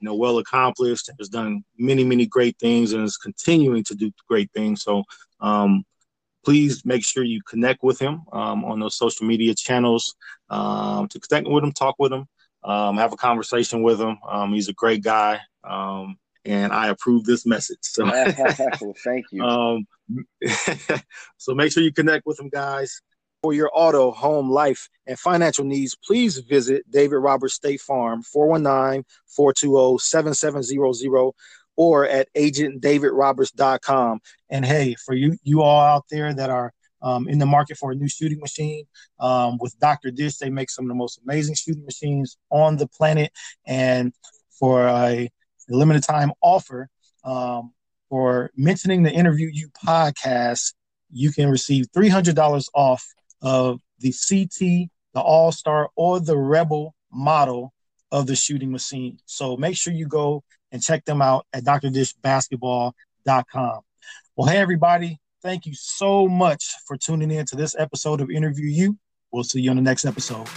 you 0.00 0.06
know 0.06 0.14
well 0.14 0.38
accomplished 0.38 1.10
has 1.18 1.28
done 1.28 1.64
many 1.78 2.04
many 2.04 2.26
great 2.26 2.58
things 2.58 2.92
and 2.92 3.04
is 3.04 3.16
continuing 3.16 3.84
to 3.84 3.94
do 3.94 4.10
great 4.28 4.50
things. 4.52 4.82
So 4.82 5.04
um, 5.40 5.84
please 6.44 6.84
make 6.84 7.04
sure 7.04 7.22
you 7.22 7.40
connect 7.46 7.82
with 7.82 7.98
him 7.98 8.22
um, 8.32 8.64
on 8.64 8.80
those 8.80 8.96
social 8.96 9.26
media 9.26 9.54
channels 9.54 10.14
um, 10.50 11.06
to 11.08 11.20
connect 11.20 11.46
with 11.48 11.62
him, 11.62 11.72
talk 11.72 11.96
with 11.98 12.12
him 12.12 12.26
um, 12.64 12.96
have 12.96 13.12
a 13.12 13.16
conversation 13.16 13.82
with 13.82 14.00
him. 14.00 14.18
Um, 14.28 14.52
he's 14.54 14.68
a 14.68 14.72
great 14.72 15.02
guy, 15.02 15.40
um, 15.62 16.16
and 16.44 16.72
I 16.72 16.88
approve 16.88 17.24
this 17.24 17.46
message. 17.46 17.78
So, 17.82 18.04
well, 18.80 18.94
thank 19.04 19.26
you. 19.30 19.44
Um, 19.54 19.86
so 21.38 21.54
make 21.54 21.72
sure 21.72 21.82
you 21.82 21.92
connect 21.92 22.26
with 22.26 22.38
him, 22.38 22.50
guys. 22.50 23.00
For 23.44 23.52
your 23.52 23.70
auto, 23.74 24.10
home, 24.10 24.48
life, 24.48 24.88
and 25.06 25.18
financial 25.18 25.66
needs, 25.66 25.94
please 25.94 26.38
visit 26.38 26.90
David 26.90 27.16
Roberts 27.16 27.52
State 27.52 27.82
Farm, 27.82 28.22
419-420-7700 28.34 31.32
or 31.76 32.08
at 32.08 32.32
agentdavidroberts.com. 32.32 34.20
And 34.48 34.64
hey, 34.64 34.96
for 35.04 35.14
you 35.14 35.36
you 35.42 35.60
all 35.60 35.82
out 35.82 36.06
there 36.10 36.32
that 36.32 36.48
are 36.48 36.72
um, 37.02 37.28
in 37.28 37.38
the 37.38 37.44
market 37.44 37.76
for 37.76 37.92
a 37.92 37.94
new 37.94 38.08
shooting 38.08 38.40
machine. 38.40 38.86
Um, 39.20 39.58
with 39.60 39.78
Dr. 39.78 40.10
Dish, 40.10 40.38
they 40.38 40.48
make 40.48 40.70
some 40.70 40.86
of 40.86 40.88
the 40.88 40.94
most 40.94 41.20
amazing 41.22 41.56
shooting 41.56 41.84
machines 41.84 42.38
on 42.48 42.78
the 42.78 42.86
planet. 42.86 43.30
And 43.66 44.14
for 44.58 44.86
a 44.86 45.28
limited 45.68 46.02
time 46.02 46.32
offer, 46.40 46.88
um, 47.24 47.74
for 48.08 48.50
mentioning 48.56 49.02
the 49.02 49.12
Interview 49.12 49.50
You 49.52 49.68
podcast, 49.86 50.72
you 51.10 51.30
can 51.30 51.50
receive 51.50 51.84
$300 51.94 52.64
off 52.74 53.06
of 53.44 53.80
the 54.00 54.12
CT, 54.12 54.88
the 55.14 55.20
All 55.20 55.52
Star, 55.52 55.90
or 55.94 56.18
the 56.18 56.36
Rebel 56.36 56.96
model 57.12 57.72
of 58.10 58.26
the 58.26 58.34
shooting 58.34 58.72
machine. 58.72 59.20
So 59.26 59.56
make 59.56 59.76
sure 59.76 59.92
you 59.92 60.08
go 60.08 60.42
and 60.72 60.82
check 60.82 61.04
them 61.04 61.22
out 61.22 61.46
at 61.52 61.62
drdishbasketball.com. 61.64 63.80
Well, 64.36 64.48
hey, 64.48 64.58
everybody, 64.58 65.20
Thank 65.44 65.66
you 65.66 65.74
so 65.74 66.26
much 66.26 66.72
for 66.86 66.96
tuning 66.96 67.30
in 67.30 67.44
to 67.44 67.54
this 67.54 67.76
episode 67.78 68.22
of 68.22 68.30
Interview 68.30 68.64
You. 68.64 68.98
We'll 69.30 69.44
see 69.44 69.60
you 69.60 69.68
on 69.68 69.76
the 69.76 69.82
next 69.82 70.06
episode. 70.06 70.48